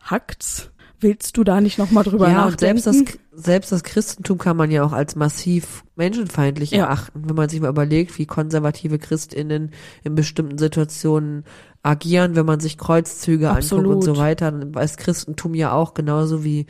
hackt's? 0.00 0.70
Willst 1.00 1.36
du 1.36 1.44
da 1.44 1.60
nicht 1.60 1.78
nochmal 1.78 2.02
drüber 2.02 2.28
Ja, 2.28 2.46
nachdenken? 2.46 2.80
selbst 2.82 2.86
das, 2.86 3.18
selbst 3.44 3.70
das 3.70 3.84
Christentum 3.84 4.36
kann 4.38 4.56
man 4.56 4.70
ja 4.72 4.82
auch 4.82 4.92
als 4.92 5.14
massiv 5.14 5.84
menschenfeindlich 5.94 6.72
Ja. 6.72 6.86
erachten, 6.86 7.22
wenn 7.28 7.36
man 7.36 7.48
sich 7.48 7.60
mal 7.60 7.68
überlegt, 7.68 8.18
wie 8.18 8.26
konservative 8.26 8.98
ChristInnen 8.98 9.70
in 10.02 10.14
bestimmten 10.16 10.58
Situationen 10.58 11.44
agieren, 11.84 12.34
wenn 12.34 12.46
man 12.46 12.58
sich 12.58 12.78
Kreuzzüge 12.78 13.50
anguckt 13.50 13.72
und 13.72 13.78
Absolut. 13.78 14.02
so 14.04 14.16
weiter, 14.16 14.50
dann 14.50 14.74
weiß 14.74 14.96
Christentum 14.96 15.54
ja 15.54 15.72
auch 15.72 15.94
genauso 15.94 16.42
wie 16.42 16.66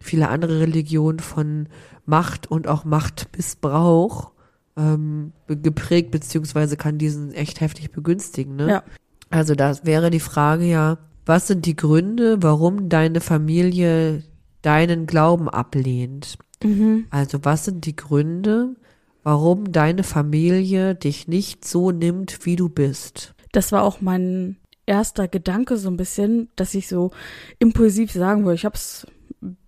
viele 0.00 0.28
andere 0.28 0.58
Religionen 0.58 1.20
von 1.20 1.68
Macht 2.04 2.50
und 2.50 2.66
auch 2.66 2.84
Machtmissbrauch 2.84 4.32
ähm, 4.78 5.32
geprägt, 5.46 6.10
beziehungsweise 6.10 6.76
kann 6.76 6.96
diesen 6.96 7.32
echt 7.32 7.60
heftig 7.60 7.90
begünstigen. 7.90 8.56
Ne? 8.56 8.68
Ja. 8.68 8.82
Also 9.28 9.54
da 9.54 9.76
wäre 9.82 10.10
die 10.10 10.20
Frage 10.20 10.64
ja, 10.64 10.98
was 11.26 11.46
sind 11.46 11.66
die 11.66 11.76
Gründe, 11.76 12.42
warum 12.42 12.88
deine 12.88 13.20
Familie 13.20 14.22
deinen 14.62 15.06
Glauben 15.06 15.48
ablehnt? 15.50 16.38
Mhm. 16.62 17.06
Also 17.10 17.40
was 17.42 17.66
sind 17.66 17.84
die 17.84 17.96
Gründe, 17.96 18.76
warum 19.22 19.70
deine 19.72 20.04
Familie 20.04 20.94
dich 20.94 21.28
nicht 21.28 21.66
so 21.66 21.90
nimmt, 21.90 22.46
wie 22.46 22.56
du 22.56 22.70
bist? 22.70 23.34
das 23.52 23.72
war 23.72 23.82
auch 23.82 24.00
mein 24.00 24.56
erster 24.86 25.28
Gedanke 25.28 25.76
so 25.76 25.90
ein 25.90 25.96
bisschen, 25.96 26.48
dass 26.56 26.74
ich 26.74 26.88
so 26.88 27.10
impulsiv 27.58 28.12
sagen 28.12 28.44
wollte. 28.44 28.56
Ich 28.56 28.64
habe 28.64 28.76
es 28.76 29.06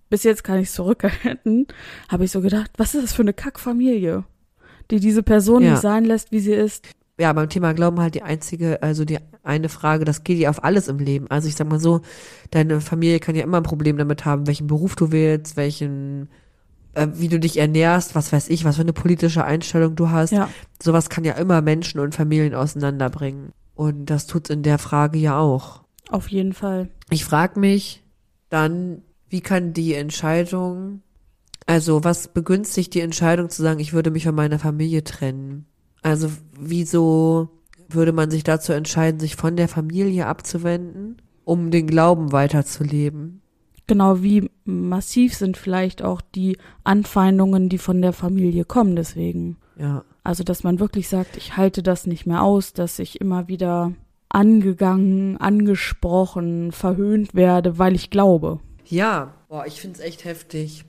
bis 0.08 0.24
jetzt 0.24 0.42
kann 0.42 0.58
ich 0.58 0.70
zurückhalten, 0.70 1.68
habe 2.08 2.24
ich 2.24 2.32
so 2.32 2.40
gedacht, 2.40 2.72
was 2.76 2.94
ist 2.94 3.04
das 3.04 3.12
für 3.12 3.22
eine 3.22 3.32
Kackfamilie, 3.32 4.24
die 4.90 5.00
diese 5.00 5.22
Person 5.22 5.62
Ja. 5.62 5.70
nicht 5.72 5.82
sein 5.82 6.04
lässt, 6.04 6.32
wie 6.32 6.40
sie 6.40 6.52
ist. 6.52 6.88
Ja, 7.18 7.32
beim 7.34 7.48
Thema 7.50 7.74
Glauben 7.74 8.00
halt 8.00 8.14
die 8.14 8.22
einzige, 8.22 8.82
also 8.82 9.04
die 9.04 9.18
eine 9.42 9.68
Frage, 9.68 10.04
das 10.06 10.24
geht 10.24 10.38
ja 10.38 10.48
auf 10.50 10.64
alles 10.64 10.88
im 10.88 10.98
Leben. 10.98 11.26
Also 11.30 11.48
ich 11.48 11.54
sag 11.56 11.68
mal 11.68 11.78
so, 11.80 12.00
deine 12.50 12.80
Familie 12.80 13.20
kann 13.20 13.34
ja 13.34 13.42
immer 13.44 13.58
ein 13.58 13.62
Problem 13.62 13.96
damit 13.98 14.24
haben, 14.24 14.46
welchen 14.46 14.66
Beruf 14.66 14.96
du 14.96 15.12
wählst, 15.12 15.56
welchen, 15.58 16.28
äh, 16.94 17.08
wie 17.14 17.28
du 17.28 17.38
dich 17.38 17.58
ernährst, 17.58 18.14
was 18.14 18.32
weiß 18.32 18.48
ich, 18.48 18.64
was 18.64 18.76
für 18.76 18.82
eine 18.82 18.94
politische 18.94 19.44
Einstellung 19.44 19.96
du 19.96 20.08
hast. 20.10 20.30
Ja, 20.32 20.48
Sowas 20.82 21.10
kann 21.10 21.24
ja 21.24 21.34
immer 21.34 21.60
Menschen 21.60 22.00
und 22.00 22.14
Familien 22.14 22.54
auseinanderbringen. 22.54 23.52
Und 23.74 24.06
das 24.06 24.26
tut's 24.26 24.48
in 24.50 24.62
der 24.62 24.78
Frage 24.78 25.18
ja 25.18 25.38
auch. 25.38 25.82
auf 26.10 26.28
jeden 26.28 26.52
Fall. 26.54 26.88
Ich 27.10 27.24
frage 27.26 27.60
mich 27.60 28.02
dann, 28.48 29.02
wie 29.28 29.40
kann 29.42 29.72
die 29.74 29.94
Entscheidung, 29.94 31.02
also 31.70 32.02
was 32.02 32.26
begünstigt 32.26 32.94
die 32.94 33.00
Entscheidung 33.00 33.48
zu 33.48 33.62
sagen, 33.62 33.78
ich 33.78 33.92
würde 33.92 34.10
mich 34.10 34.24
von 34.24 34.34
meiner 34.34 34.58
Familie 34.58 35.04
trennen? 35.04 35.66
Also 36.02 36.28
wieso 36.58 37.48
würde 37.88 38.10
man 38.10 38.28
sich 38.28 38.42
dazu 38.42 38.72
entscheiden, 38.72 39.20
sich 39.20 39.36
von 39.36 39.54
der 39.54 39.68
Familie 39.68 40.26
abzuwenden, 40.26 41.22
um 41.44 41.70
den 41.70 41.86
Glauben 41.86 42.32
weiterzuleben? 42.32 43.40
Genau 43.86 44.20
wie 44.20 44.50
massiv 44.64 45.36
sind 45.36 45.56
vielleicht 45.56 46.02
auch 46.02 46.20
die 46.20 46.58
Anfeindungen, 46.82 47.68
die 47.68 47.78
von 47.78 48.02
der 48.02 48.14
Familie 48.14 48.64
kommen, 48.64 48.96
deswegen. 48.96 49.56
Ja, 49.78 50.02
Also, 50.24 50.42
dass 50.42 50.64
man 50.64 50.80
wirklich 50.80 51.08
sagt, 51.08 51.36
ich 51.36 51.56
halte 51.56 51.84
das 51.84 52.04
nicht 52.04 52.26
mehr 52.26 52.42
aus, 52.42 52.72
dass 52.72 52.98
ich 52.98 53.20
immer 53.20 53.46
wieder 53.46 53.92
angegangen, 54.28 55.36
angesprochen, 55.36 56.72
verhöhnt 56.72 57.36
werde, 57.36 57.78
weil 57.78 57.94
ich 57.94 58.10
glaube. 58.10 58.58
ja, 58.86 59.34
boah, 59.48 59.66
ich 59.66 59.80
find's 59.80 60.00
echt 60.00 60.24
heftig. 60.24 60.84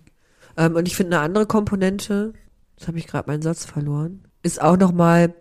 Ähm, 0.62 0.76
und 0.76 0.88
ich 0.88 0.96
finde 0.96 1.18
eine 1.18 1.26
andere 1.26 1.46
Komponente, 1.46 2.34
jetzt 2.78 2.88
habe 2.88 3.00
ich 3.00 3.08
gerade 3.08 3.30
meinen 3.30 3.42
Satz 3.42 3.66
verloren, 3.66 4.22
ist 4.44 4.62
auch 4.62 4.78
noch 4.78 4.92
mal 4.92 5.34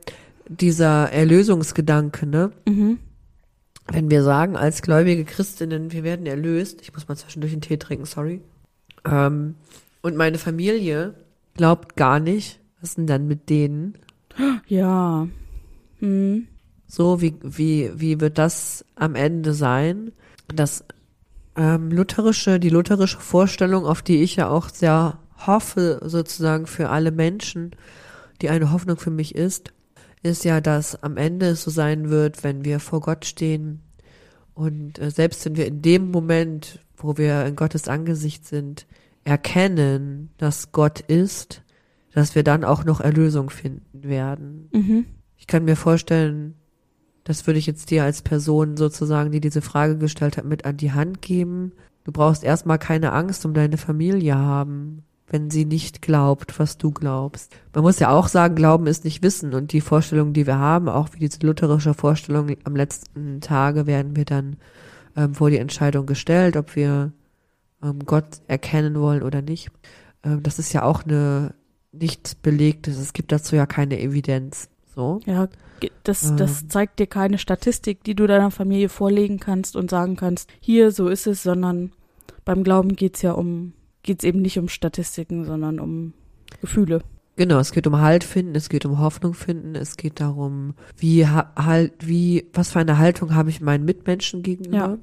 dieser 0.48 1.12
Erlösungsgedanke, 1.12 2.26
ne? 2.26 2.52
Mhm. 2.66 2.98
wenn 3.86 4.10
wir 4.10 4.22
sagen, 4.22 4.56
als 4.56 4.82
gläubige 4.82 5.24
Christinnen, 5.24 5.92
wir 5.92 6.04
werden 6.04 6.26
erlöst, 6.26 6.80
ich 6.80 6.92
muss 6.92 7.08
mal 7.08 7.16
zwischendurch 7.16 7.52
einen 7.52 7.60
Tee 7.60 7.76
trinken, 7.76 8.06
sorry, 8.06 8.40
ähm, 9.04 9.56
und 10.02 10.16
meine 10.16 10.38
Familie 10.38 11.14
glaubt 11.54 11.96
gar 11.96 12.20
nicht, 12.20 12.60
was 12.80 12.94
denn 12.94 13.06
dann 13.06 13.26
mit 13.26 13.50
denen? 13.50 13.98
Ja. 14.66 15.28
Hm. 15.98 16.46
So, 16.86 17.20
wie, 17.20 17.34
wie, 17.42 17.90
wie 17.94 18.20
wird 18.20 18.38
das 18.38 18.84
am 18.94 19.14
Ende 19.14 19.52
sein? 19.52 20.12
Das 20.48 20.84
ähm, 21.60 21.90
lutherische, 21.90 22.58
die 22.58 22.70
lutherische 22.70 23.20
Vorstellung, 23.20 23.84
auf 23.84 24.00
die 24.00 24.22
ich 24.22 24.36
ja 24.36 24.48
auch 24.48 24.70
sehr 24.70 25.18
hoffe, 25.46 26.00
sozusagen 26.02 26.66
für 26.66 26.88
alle 26.88 27.10
Menschen, 27.10 27.72
die 28.40 28.48
eine 28.48 28.72
Hoffnung 28.72 28.96
für 28.96 29.10
mich 29.10 29.34
ist, 29.34 29.74
ist 30.22 30.44
ja, 30.44 30.62
dass 30.62 31.02
am 31.02 31.18
Ende 31.18 31.48
es 31.48 31.62
so 31.62 31.70
sein 31.70 32.08
wird, 32.08 32.44
wenn 32.44 32.64
wir 32.64 32.80
vor 32.80 33.00
Gott 33.00 33.26
stehen 33.26 33.82
Und 34.54 34.98
äh, 34.98 35.10
selbst 35.10 35.44
wenn 35.44 35.56
wir 35.56 35.66
in 35.66 35.82
dem 35.82 36.10
Moment, 36.10 36.80
wo 36.96 37.18
wir 37.18 37.44
in 37.44 37.56
Gottes 37.56 37.88
Angesicht 37.88 38.46
sind, 38.46 38.86
erkennen, 39.24 40.30
dass 40.38 40.72
Gott 40.72 41.00
ist, 41.00 41.62
dass 42.14 42.34
wir 42.34 42.42
dann 42.42 42.64
auch 42.64 42.84
noch 42.84 43.00
Erlösung 43.00 43.50
finden 43.50 44.02
werden. 44.02 44.70
Mhm. 44.72 45.06
Ich 45.36 45.46
kann 45.46 45.64
mir 45.64 45.76
vorstellen, 45.76 46.54
das 47.30 47.46
würde 47.46 47.58
ich 47.58 47.66
jetzt 47.66 47.90
dir 47.90 48.02
als 48.02 48.22
Person 48.22 48.76
sozusagen, 48.76 49.30
die 49.30 49.40
diese 49.40 49.62
Frage 49.62 49.96
gestellt 49.96 50.36
hat, 50.36 50.44
mit 50.44 50.64
an 50.64 50.76
die 50.76 50.92
Hand 50.92 51.22
geben. 51.22 51.72
Du 52.02 52.10
brauchst 52.10 52.42
erstmal 52.42 52.78
keine 52.78 53.12
Angst 53.12 53.46
um 53.46 53.54
deine 53.54 53.76
Familie 53.76 54.36
haben, 54.36 55.04
wenn 55.28 55.48
sie 55.48 55.64
nicht 55.64 56.02
glaubt, 56.02 56.58
was 56.58 56.76
du 56.76 56.90
glaubst. 56.90 57.54
Man 57.72 57.84
muss 57.84 58.00
ja 58.00 58.10
auch 58.10 58.26
sagen, 58.26 58.56
Glauben 58.56 58.88
ist 58.88 59.04
nicht 59.04 59.22
Wissen 59.22 59.54
und 59.54 59.72
die 59.72 59.80
Vorstellung, 59.80 60.32
die 60.32 60.46
wir 60.46 60.58
haben, 60.58 60.88
auch 60.88 61.10
wie 61.12 61.20
diese 61.20 61.38
lutherische 61.46 61.94
Vorstellung 61.94 62.56
am 62.64 62.74
letzten 62.74 63.40
Tage 63.40 63.86
werden 63.86 64.16
wir 64.16 64.24
dann 64.24 64.56
ähm, 65.16 65.34
vor 65.34 65.50
die 65.50 65.58
Entscheidung 65.58 66.06
gestellt, 66.06 66.56
ob 66.56 66.74
wir 66.74 67.12
ähm, 67.80 68.00
Gott 68.06 68.40
erkennen 68.48 68.98
wollen 68.98 69.22
oder 69.22 69.40
nicht. 69.40 69.70
Ähm, 70.24 70.42
das 70.42 70.58
ist 70.58 70.72
ja 70.72 70.82
auch 70.82 71.04
eine 71.04 71.54
nicht 71.92 72.42
belegtes, 72.42 72.98
es 72.98 73.12
gibt 73.12 73.30
dazu 73.30 73.54
ja 73.54 73.66
keine 73.66 74.00
Evidenz. 74.00 74.68
So. 74.96 75.20
Ja, 75.26 75.48
das, 76.04 76.34
das 76.36 76.62
Ähm. 76.62 76.70
zeigt 76.70 76.98
dir 76.98 77.06
keine 77.06 77.38
Statistik, 77.38 78.04
die 78.04 78.14
du 78.14 78.26
deiner 78.26 78.50
Familie 78.50 78.88
vorlegen 78.88 79.38
kannst 79.40 79.76
und 79.76 79.90
sagen 79.90 80.16
kannst, 80.16 80.48
hier, 80.60 80.90
so 80.92 81.08
ist 81.08 81.26
es, 81.26 81.42
sondern 81.42 81.92
beim 82.44 82.64
Glauben 82.64 82.96
geht's 82.96 83.22
ja 83.22 83.32
um, 83.32 83.72
geht's 84.02 84.24
eben 84.24 84.40
nicht 84.42 84.58
um 84.58 84.68
Statistiken, 84.68 85.44
sondern 85.44 85.78
um 85.80 86.12
Gefühle. 86.60 87.02
Genau, 87.36 87.58
es 87.58 87.72
geht 87.72 87.86
um 87.86 88.00
Halt 88.00 88.24
finden, 88.24 88.54
es 88.54 88.68
geht 88.68 88.84
um 88.84 88.98
Hoffnung 88.98 89.34
finden, 89.34 89.74
es 89.74 89.96
geht 89.96 90.20
darum, 90.20 90.74
wie 90.96 91.26
ha- 91.26 91.52
halt, 91.56 91.92
wie, 92.06 92.46
was 92.52 92.72
für 92.72 92.80
eine 92.80 92.98
Haltung 92.98 93.34
habe 93.34 93.48
ich 93.50 93.60
meinen 93.60 93.84
Mitmenschen 93.84 94.42
gegenüber. 94.42 94.76
Ja. 94.76 94.98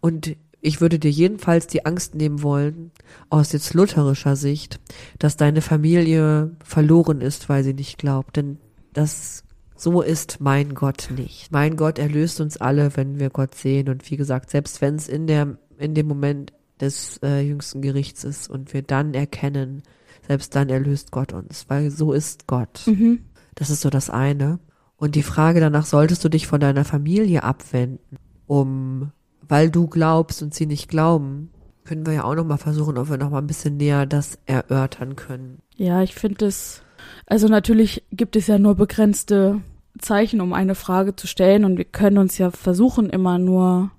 Und 0.00 0.36
ich 0.60 0.80
würde 0.80 0.98
dir 0.98 1.10
jedenfalls 1.10 1.68
die 1.68 1.86
Angst 1.86 2.16
nehmen 2.16 2.42
wollen, 2.42 2.90
aus 3.30 3.52
jetzt 3.52 3.74
lutherischer 3.74 4.34
Sicht, 4.34 4.80
dass 5.20 5.36
deine 5.36 5.60
Familie 5.60 6.56
verloren 6.64 7.20
ist, 7.20 7.48
weil 7.48 7.62
sie 7.62 7.74
nicht 7.74 7.96
glaubt. 7.98 8.36
Denn 8.36 8.58
das, 8.92 9.44
so 9.78 10.02
ist 10.02 10.40
mein 10.40 10.74
Gott 10.74 11.08
nicht. 11.16 11.52
Mein 11.52 11.76
Gott 11.76 11.98
erlöst 11.98 12.40
uns 12.40 12.56
alle, 12.56 12.96
wenn 12.96 13.20
wir 13.20 13.30
Gott 13.30 13.54
sehen. 13.54 13.88
Und 13.88 14.10
wie 14.10 14.16
gesagt, 14.16 14.50
selbst 14.50 14.80
wenn 14.80 14.96
es 14.96 15.08
in 15.08 15.26
der, 15.26 15.56
in 15.78 15.94
dem 15.94 16.08
Moment 16.08 16.52
des 16.80 17.18
äh, 17.22 17.40
jüngsten 17.40 17.80
Gerichts 17.80 18.24
ist 18.24 18.50
und 18.50 18.74
wir 18.74 18.82
dann 18.82 19.14
erkennen, 19.14 19.82
selbst 20.26 20.54
dann 20.56 20.68
erlöst 20.68 21.12
Gott 21.12 21.32
uns, 21.32 21.66
weil 21.68 21.90
so 21.90 22.12
ist 22.12 22.46
Gott. 22.48 22.82
Mhm. 22.86 23.20
Das 23.54 23.70
ist 23.70 23.80
so 23.80 23.88
das 23.88 24.10
eine. 24.10 24.58
Und 24.96 25.14
die 25.14 25.22
Frage 25.22 25.60
danach, 25.60 25.86
solltest 25.86 26.24
du 26.24 26.28
dich 26.28 26.48
von 26.48 26.60
deiner 26.60 26.84
Familie 26.84 27.44
abwenden, 27.44 28.18
um, 28.46 29.12
weil 29.46 29.70
du 29.70 29.86
glaubst 29.86 30.42
und 30.42 30.54
sie 30.54 30.66
nicht 30.66 30.88
glauben, 30.88 31.50
können 31.84 32.04
wir 32.04 32.14
ja 32.14 32.24
auch 32.24 32.34
nochmal 32.34 32.58
versuchen, 32.58 32.98
ob 32.98 33.08
wir 33.08 33.16
nochmal 33.16 33.40
ein 33.40 33.46
bisschen 33.46 33.76
näher 33.76 34.06
das 34.06 34.38
erörtern 34.44 35.14
können. 35.14 35.60
Ja, 35.76 36.02
ich 36.02 36.14
finde 36.14 36.46
es, 36.46 36.82
also 37.26 37.46
natürlich 37.46 38.02
gibt 38.10 38.34
es 38.34 38.48
ja 38.48 38.58
nur 38.58 38.74
begrenzte 38.74 39.62
Zeichen, 39.98 40.40
um 40.40 40.52
eine 40.52 40.74
Frage 40.74 41.16
zu 41.16 41.26
stellen 41.26 41.64
und 41.64 41.78
wir 41.78 41.84
können 41.84 42.18
uns 42.18 42.38
ja 42.38 42.50
versuchen, 42.50 43.10
immer 43.10 43.38
nur 43.38 43.90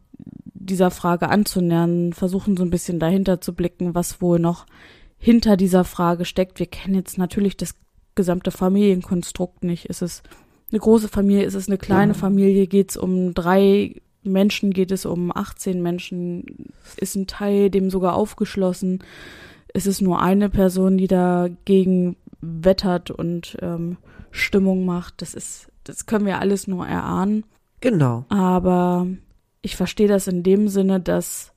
dieser 0.54 0.92
Frage 0.92 1.30
anzunähern, 1.30 2.14
versuchen 2.14 2.58
so 2.58 2.64
ein 2.64 2.70
bisschen 2.70 3.00
dahinter 3.00 3.42
zu 3.42 3.54
blicken, 3.54 3.96
was 3.96 4.22
wohl 4.22 4.40
noch 4.40 4.66
hinter 5.18 5.58
dieser 5.58 5.84
Frage 5.84 6.26
steckt. 6.26 6.60
Wir 6.60 6.68
kennen 6.68 6.96
jetzt 6.96 7.18
natürlich 7.18 7.58
das 7.58 7.76
gesamte 8.16 8.52
Familienkonstrukt 8.52 9.64
nicht. 9.64 9.86
Ist 9.86 10.02
es 10.02 10.24
eine 10.72 10.80
große 10.80 11.08
Familie, 11.08 11.44
ist 11.44 11.56
es 11.56 11.68
eine 11.68 11.78
kleine 11.78 12.14
Ja. 12.14 12.18
Familie, 12.18 12.68
geht 12.68 12.92
es 12.92 12.98
um 12.98 13.34
drei 13.34 13.96
Menschen, 14.24 14.72
geht 14.72 14.92
es 14.92 15.06
um 15.06 15.36
18 15.36 15.82
Menschen, 15.82 16.74
ist 16.98 17.16
ein 17.16 17.28
Teil 17.28 17.70
dem 17.70 17.90
sogar 17.90 18.16
aufgeschlossen, 18.16 19.04
ist 19.74 19.88
es 19.88 20.02
nur 20.02 20.22
eine 20.22 20.50
Person, 20.50 20.98
die 20.98 21.08
dagegen 21.08 22.18
wettert 22.42 23.12
und 23.12 23.58
ähm, 23.62 23.98
Stimmung 24.32 24.86
macht. 24.86 25.22
Das 25.22 25.34
ist, 25.34 25.70
das 25.90 26.06
können 26.06 26.26
wir 26.26 26.40
alles 26.40 26.68
nur 26.68 26.88
erahnen. 26.88 27.46
Genau. 27.82 28.26
Aber 28.30 29.08
ich 29.62 29.76
verstehe 29.76 30.08
das 30.08 30.28
in 30.28 30.44
dem 30.44 30.68
Sinne, 30.68 31.00
dass 31.00 31.54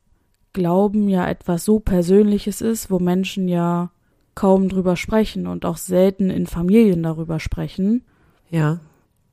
Glauben 0.52 1.08
ja 1.08 1.28
etwas 1.28 1.64
so 1.64 1.80
Persönliches 1.80 2.60
ist, 2.60 2.90
wo 2.90 2.98
Menschen 2.98 3.48
ja 3.48 3.90
kaum 4.34 4.68
drüber 4.68 4.96
sprechen 4.96 5.46
und 5.46 5.64
auch 5.64 5.76
selten 5.76 6.30
in 6.30 6.46
Familien 6.46 7.02
darüber 7.02 7.40
sprechen. 7.40 8.02
Ja. 8.50 8.80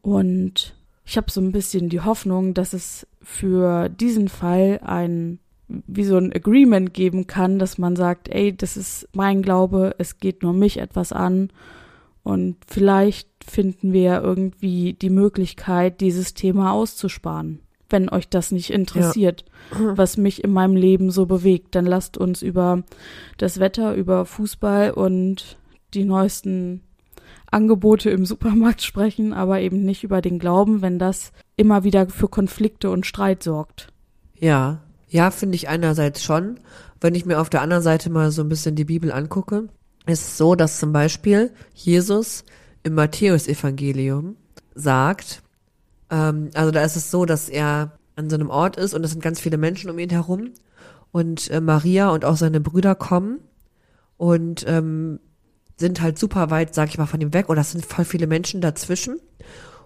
Und 0.02 0.76
ich 1.06 1.18
habe 1.18 1.32
so 1.32 1.42
ein 1.42 1.52
bisschen 1.52 1.90
die 1.90 2.02
Hoffnung, 2.02 2.54
dass 2.54 2.74
es 2.74 3.08
für 3.22 3.90
diesen 3.90 4.28
Fall 4.28 4.80
ein 4.84 5.40
wie 5.70 6.04
so 6.04 6.18
ein 6.18 6.34
Agreement 6.34 6.94
geben 6.96 7.28
kann, 7.28 7.60
dass 7.60 7.78
man 7.78 7.96
sagt, 7.96 8.28
ey, 8.30 8.56
das 8.56 8.76
ist 8.76 9.08
mein 9.14 9.44
Glaube, 9.44 9.94
es 10.00 10.18
geht 10.18 10.42
nur 10.42 10.54
mich 10.54 10.80
etwas 10.80 11.12
an 11.12 11.52
und 12.24 12.58
vielleicht 12.68 13.29
finden 13.50 13.94
wir 13.94 14.02
ja 14.02 14.22
irgendwie 14.22 14.94
die 14.94 15.10
Möglichkeit, 15.10 16.02
dieses 16.02 16.34
Thema 16.34 16.72
auszusparen. 16.72 17.60
Wenn 17.90 18.10
euch 18.10 18.30
das 18.30 18.52
nicht 18.52 18.70
interessiert, 18.70 19.46
was 19.72 20.18
mich 20.18 20.44
in 20.44 20.52
meinem 20.52 20.76
Leben 20.76 21.10
so 21.10 21.26
bewegt, 21.26 21.74
dann 21.74 21.88
lasst 21.88 22.18
uns 22.18 22.44
über 22.44 22.84
das 23.38 23.60
Wetter, 23.60 23.96
über 23.96 24.26
Fußball 24.26 24.92
und 24.92 25.58
die 25.96 26.06
neuesten 26.06 26.82
Angebote 27.52 28.12
im 28.12 28.26
Supermarkt 28.26 28.84
sprechen, 28.84 29.34
aber 29.34 29.60
eben 29.60 29.84
nicht 29.84 30.04
über 30.04 30.22
den 30.22 30.38
Glauben, 30.38 30.84
wenn 30.84 31.00
das 31.00 31.32
immer 31.56 31.84
wieder 31.84 32.08
für 32.10 32.28
Konflikte 32.28 32.92
und 32.92 33.06
Streit 33.06 33.44
sorgt. 33.44 33.88
Ja. 34.38 34.82
Ja, 35.12 35.32
finde 35.32 35.56
ich 35.56 35.68
einerseits 35.68 36.24
schon. 36.24 36.60
Wenn 37.02 37.16
ich 37.16 37.26
mir 37.26 37.42
auf 37.42 37.50
der 37.50 37.62
anderen 37.62 37.82
Seite 37.82 38.12
mal 38.12 38.30
so 38.30 38.44
ein 38.44 38.50
bisschen 38.50 38.76
die 38.76 38.86
Bibel 38.86 39.12
angucke, 39.12 39.70
ist 40.06 40.28
es 40.28 40.38
so, 40.38 40.54
dass 40.54 40.80
zum 40.80 40.94
Beispiel 40.94 41.52
Jesus 41.74 42.44
im 42.84 42.94
Matthäusevangelium 42.96 44.36
sagt, 44.76 45.42
ähm, 46.10 46.50
also 46.54 46.72
da 46.72 46.84
ist 46.84 46.96
es 46.96 47.12
so, 47.12 47.26
dass 47.26 47.50
er 47.50 47.98
an 48.16 48.30
so 48.30 48.36
einem 48.36 48.50
Ort 48.50 48.76
ist 48.76 48.94
und 48.94 49.04
es 49.04 49.12
sind 49.12 49.24
ganz 49.24 49.40
viele 49.40 49.58
Menschen 49.58 49.90
um 49.90 50.00
ihn 50.00 50.10
herum 50.10 50.52
und 51.12 51.50
äh, 51.52 51.62
Maria 51.62 52.10
und 52.10 52.26
auch 52.26 52.38
seine 52.38 52.60
Brüder 52.60 52.96
kommen 52.96 53.40
und 54.18 54.66
ähm, 54.68 55.20
sind 55.78 56.02
halt 56.02 56.20
super 56.20 56.50
weit, 56.50 56.76
sag 56.76 56.90
ich 56.90 56.98
mal, 56.98 57.06
von 57.06 57.22
ihm 57.22 57.34
weg 57.34 57.50
oder 57.50 57.62
es 57.62 57.72
sind 57.72 57.86
voll 57.86 58.06
viele 58.06 58.28
Menschen 58.28 58.60
dazwischen 58.62 59.20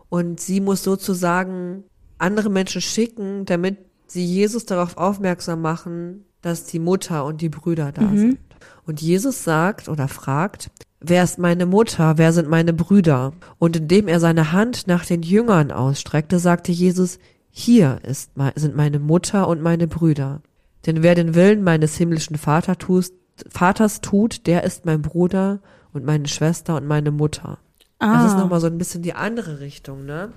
und 0.09 0.39
sie 0.39 0.59
muss 0.61 0.83
sozusagen 0.83 1.83
andere 2.17 2.49
Menschen 2.49 2.81
schicken, 2.81 3.45
damit 3.45 3.77
sie 4.07 4.25
Jesus 4.25 4.65
darauf 4.65 4.97
aufmerksam 4.97 5.61
machen, 5.61 6.25
dass 6.41 6.65
die 6.65 6.79
Mutter 6.79 7.25
und 7.25 7.41
die 7.41 7.49
Brüder 7.49 7.91
da 7.91 8.01
Mhm. 8.03 8.17
sind. 8.17 8.39
Und 8.85 9.01
Jesus 9.01 9.43
sagt 9.43 9.87
oder 9.89 10.07
fragt, 10.07 10.69
wer 11.03 11.23
ist 11.23 11.37
meine 11.37 11.65
Mutter, 11.65 12.17
wer 12.17 12.33
sind 12.33 12.49
meine 12.49 12.73
Brüder? 12.73 13.33
Und 13.59 13.75
indem 13.75 14.07
er 14.07 14.19
seine 14.19 14.51
Hand 14.51 14.87
nach 14.87 15.05
den 15.05 15.21
Jüngern 15.21 15.71
ausstreckte, 15.71 16.39
sagte 16.39 16.71
Jesus, 16.71 17.19
hier 17.51 17.99
ist, 18.03 18.31
sind 18.55 18.75
meine 18.75 18.99
Mutter 18.99 19.47
und 19.47 19.61
meine 19.61 19.87
Brüder. 19.87 20.41
Denn 20.85 21.03
wer 21.03 21.13
den 21.15 21.35
Willen 21.35 21.63
meines 21.63 21.95
himmlischen 21.97 22.37
Vater 22.37 22.77
tust, 22.77 23.13
Vaters 23.49 24.01
tut, 24.01 24.47
der 24.47 24.63
ist 24.63 24.85
mein 24.85 25.01
Bruder 25.01 25.59
und 25.93 26.05
meine 26.05 26.27
Schwester 26.27 26.75
und 26.75 26.87
meine 26.87 27.11
Mutter. 27.11 27.57
Das 27.99 28.25
ist 28.25 28.33
Ah, 28.33 28.39
nochmal 28.39 28.59
so 28.59 28.67
ein 28.67 28.77
bisschen 28.77 29.01
die 29.01 29.13
andere 29.13 29.59
Richtung, 29.59 30.05
ne? 30.05 30.33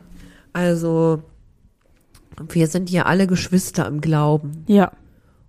Also, 0.53 1.23
wir 2.49 2.67
sind 2.69 2.89
hier 2.89 3.07
alle 3.07 3.27
Geschwister 3.27 3.87
im 3.87 4.01
Glauben. 4.01 4.65
ja, 4.67 4.93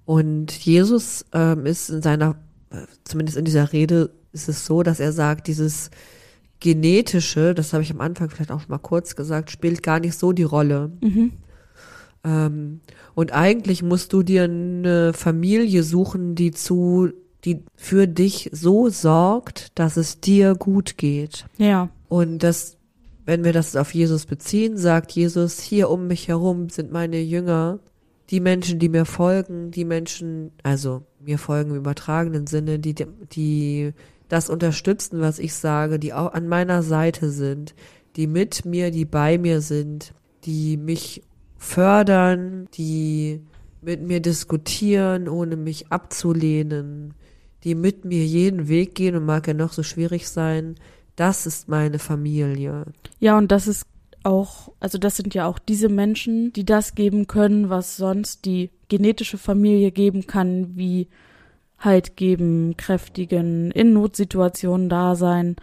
Und 0.05 0.51
Jesus 0.53 1.25
ähm, 1.33 1.65
ist 1.65 1.89
in 1.89 2.01
seiner, 2.01 2.35
äh, 2.71 2.83
zumindest 3.03 3.37
in 3.37 3.45
dieser 3.45 3.71
Rede, 3.73 4.09
ist 4.37 4.47
es 4.47 4.65
so, 4.65 4.83
dass 4.83 4.99
er 4.99 5.11
sagt, 5.11 5.47
dieses 5.47 5.89
Genetische, 6.59 7.53
das 7.53 7.73
habe 7.73 7.83
ich 7.83 7.91
am 7.91 8.01
Anfang 8.01 8.29
vielleicht 8.29 8.51
auch 8.51 8.61
schon 8.61 8.71
mal 8.71 8.77
kurz 8.77 9.15
gesagt, 9.15 9.51
spielt 9.51 9.83
gar 9.83 9.99
nicht 9.99 10.17
so 10.17 10.31
die 10.31 10.43
Rolle. 10.43 10.91
mhm. 11.01 11.33
Ähm, 12.23 12.81
und 13.13 13.31
eigentlich 13.31 13.83
musst 13.83 14.11
du 14.13 14.21
dir 14.23 14.43
eine 14.43 15.13
Familie 15.13 15.83
suchen, 15.83 16.35
die 16.35 16.51
zu, 16.51 17.09
die 17.45 17.63
für 17.75 18.07
dich 18.07 18.49
so 18.51 18.89
sorgt, 18.89 19.77
dass 19.77 19.97
es 19.97 20.19
dir 20.19 20.55
gut 20.55 20.97
geht. 20.97 21.45
ja, 21.57 21.89
Und 22.09 22.39
das, 22.39 22.77
wenn 23.25 23.43
wir 23.43 23.53
das 23.53 23.75
auf 23.75 23.93
Jesus 23.93 24.25
beziehen, 24.25 24.77
sagt 24.77 25.11
Jesus, 25.11 25.59
hier 25.59 25.89
um 25.89 26.07
mich 26.07 26.27
herum 26.27 26.69
sind 26.69 26.91
meine 26.91 27.19
Jünger, 27.19 27.79
die 28.29 28.39
Menschen, 28.39 28.79
die 28.79 28.89
mir 28.89 29.05
folgen, 29.05 29.71
die 29.71 29.85
Menschen, 29.85 30.51
also 30.63 31.03
mir 31.19 31.37
folgen 31.37 31.71
im 31.71 31.77
übertragenen 31.77 32.45
Sinne, 32.45 32.77
die, 32.79 32.93
die 33.31 33.93
das 34.29 34.49
unterstützen, 34.49 35.21
was 35.21 35.39
ich 35.39 35.53
sage, 35.53 35.99
die 35.99 36.13
auch 36.13 36.33
an 36.33 36.47
meiner 36.47 36.83
Seite 36.83 37.29
sind, 37.29 37.75
die 38.15 38.27
mit 38.27 38.65
mir, 38.65 38.91
die 38.91 39.05
bei 39.05 39.37
mir 39.37 39.61
sind, 39.61 40.13
die 40.43 40.77
mich 40.77 41.23
fördern, 41.57 42.67
die 42.73 43.41
mit 43.81 44.01
mir 44.01 44.19
diskutieren, 44.19 45.29
ohne 45.29 45.55
mich 45.55 45.91
abzulehnen, 45.91 47.13
die 47.63 47.75
mit 47.75 48.05
mir 48.05 48.25
jeden 48.25 48.67
Weg 48.67 48.95
gehen 48.95 49.15
und 49.15 49.25
mag 49.25 49.47
er 49.47 49.53
noch 49.53 49.73
so 49.73 49.83
schwierig 49.83 50.27
sein, 50.27 50.75
das 51.15 51.45
ist 51.45 51.67
meine 51.67 51.99
Familie. 51.99 52.85
ja, 53.19 53.37
und 53.37 53.51
das 53.51 53.67
ist 53.67 53.83
auch, 54.23 54.71
also 54.79 54.97
das 54.97 55.15
sind 55.15 55.33
ja 55.33 55.47
auch 55.47 55.57
diese 55.57 55.89
Menschen, 55.89 56.51
die 56.53 56.65
das 56.65 56.95
geben 56.95 57.27
können, 57.27 57.69
was 57.69 57.97
sonst 57.97 58.45
die 58.45 58.71
genetische 58.89 59.37
Familie 59.37 59.91
geben 59.91 60.27
kann, 60.27 60.75
wie 60.75 61.07
Halt 61.79 62.15
geben, 62.15 62.75
kräftigen, 62.77 63.71
in 63.71 63.93
Notsituationen 63.93 64.89
da 64.89 65.15
sein. 65.15 65.55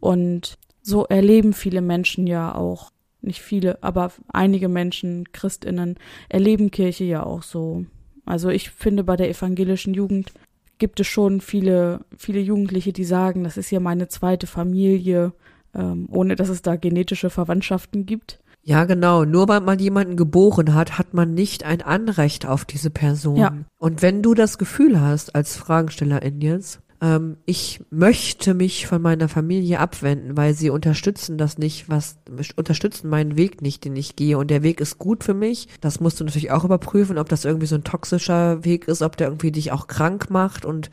Und 0.00 0.58
so 0.82 1.04
erleben 1.04 1.52
viele 1.52 1.82
Menschen 1.82 2.26
ja 2.26 2.54
auch, 2.54 2.90
nicht 3.22 3.42
viele, 3.42 3.82
aber 3.82 4.12
einige 4.32 4.68
Menschen, 4.68 5.30
Christinnen, 5.32 5.96
erleben 6.28 6.70
Kirche 6.70 7.04
ja 7.04 7.22
auch 7.22 7.42
so. 7.42 7.84
Also 8.24 8.48
ich 8.48 8.70
finde, 8.70 9.04
bei 9.04 9.16
der 9.16 9.28
evangelischen 9.28 9.92
Jugend 9.92 10.32
gibt 10.78 10.98
es 10.98 11.06
schon 11.06 11.40
viele, 11.40 12.00
viele 12.16 12.40
Jugendliche, 12.40 12.92
die 12.92 13.04
sagen, 13.04 13.44
das 13.44 13.56
ist 13.56 13.70
ja 13.70 13.78
meine 13.78 14.08
zweite 14.08 14.46
Familie, 14.46 15.32
ähm, 15.74 16.08
ohne 16.10 16.34
dass 16.34 16.48
es 16.48 16.62
da 16.62 16.76
genetische 16.76 17.30
Verwandtschaften 17.30 18.06
gibt. 18.06 18.39
Ja, 18.62 18.84
genau. 18.84 19.24
Nur 19.24 19.48
weil 19.48 19.60
man 19.60 19.78
jemanden 19.78 20.16
geboren 20.16 20.74
hat, 20.74 20.98
hat 20.98 21.14
man 21.14 21.34
nicht 21.34 21.64
ein 21.64 21.82
Anrecht 21.82 22.46
auf 22.46 22.64
diese 22.64 22.90
Person. 22.90 23.36
Ja. 23.36 23.54
Und 23.78 24.02
wenn 24.02 24.22
du 24.22 24.34
das 24.34 24.58
Gefühl 24.58 25.00
hast, 25.00 25.34
als 25.34 25.56
Fragestellerin 25.56 26.40
jetzt, 26.40 26.80
ähm, 27.00 27.38
ich 27.46 27.80
möchte 27.90 28.52
mich 28.52 28.86
von 28.86 29.00
meiner 29.00 29.28
Familie 29.28 29.80
abwenden, 29.80 30.36
weil 30.36 30.54
sie 30.54 30.70
unterstützen 30.70 31.38
das 31.38 31.56
nicht, 31.56 31.88
was 31.88 32.18
unterstützen 32.56 33.08
meinen 33.08 33.36
Weg 33.36 33.62
nicht, 33.62 33.84
den 33.84 33.96
ich 33.96 34.16
gehe 34.16 34.36
und 34.36 34.50
der 34.50 34.62
Weg 34.62 34.80
ist 34.80 34.98
gut 34.98 35.24
für 35.24 35.34
mich. 35.34 35.68
Das 35.80 36.00
musst 36.00 36.20
du 36.20 36.24
natürlich 36.24 36.50
auch 36.50 36.64
überprüfen, 36.64 37.18
ob 37.18 37.28
das 37.28 37.46
irgendwie 37.46 37.66
so 37.66 37.76
ein 37.76 37.84
toxischer 37.84 38.64
Weg 38.64 38.86
ist, 38.88 39.00
ob 39.00 39.16
der 39.16 39.28
irgendwie 39.28 39.52
dich 39.52 39.72
auch 39.72 39.86
krank 39.86 40.28
macht 40.28 40.66
und 40.66 40.90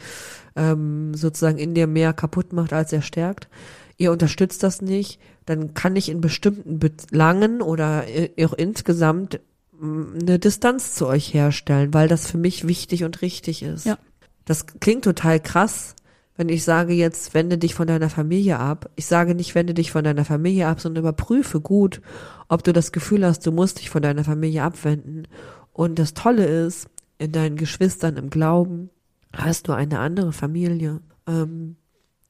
ähm, 0.56 1.14
sozusagen 1.14 1.58
in 1.58 1.74
dir 1.74 1.88
mehr 1.88 2.14
kaputt 2.14 2.54
macht, 2.54 2.72
als 2.72 2.94
er 2.94 3.02
stärkt. 3.02 3.50
Ihr 3.98 4.12
unterstützt 4.12 4.64
das 4.64 4.82
nicht, 4.82 5.20
dann 5.48 5.74
kann 5.74 5.96
ich 5.96 6.10
in 6.10 6.20
bestimmten 6.20 6.78
Belangen 6.78 7.62
oder 7.62 8.04
auch 8.44 8.54
insgesamt 8.54 9.40
mm, 9.80 10.20
eine 10.22 10.40
Distanz 10.40 10.94
zu 10.94 11.08
euch 11.08 11.34
herstellen, 11.34 11.94
weil 11.94 12.10
das 12.10 12.30
für 12.30 12.38
mich 12.38 12.68
wichtig 12.68 13.06
und 13.06 13.22
richtig 13.22 13.64
ist. 13.64 13.86
Ja. 13.86 13.98
Das 14.44 14.68
klingt 14.68 15.06
total 15.06 15.40
krass, 15.40 15.96
wenn 16.36 16.50
ich 16.50 16.66
sage 16.66 16.94
jetzt, 16.94 17.34
wende 17.34 17.58
dich 17.58 17.76
von 17.76 17.88
deiner 17.88 18.10
Familie 18.10 18.60
ab. 18.60 18.90
Ich 18.98 19.06
sage 19.06 19.36
nicht, 19.36 19.56
wende 19.56 19.74
dich 19.74 19.90
von 19.90 20.04
deiner 20.04 20.26
Familie 20.26 20.68
ab, 20.68 20.82
sondern 20.82 21.04
überprüfe 21.04 21.62
gut, 21.62 22.02
ob 22.50 22.64
du 22.64 22.74
das 22.74 22.92
Gefühl 22.92 23.26
hast, 23.26 23.46
du 23.48 23.54
musst 23.54 23.80
dich 23.80 23.90
von 23.90 24.02
deiner 24.02 24.26
Familie 24.26 24.64
abwenden. 24.64 25.30
Und 25.72 25.98
das 25.98 26.14
Tolle 26.14 26.46
ist, 26.46 26.90
in 27.20 27.32
deinen 27.32 27.56
Geschwistern 27.56 28.18
im 28.18 28.30
Glauben 28.30 28.90
hast 29.32 29.70
du 29.70 29.72
eine 29.72 30.00
andere 30.00 30.34
Familie, 30.34 31.00
ähm, 31.26 31.78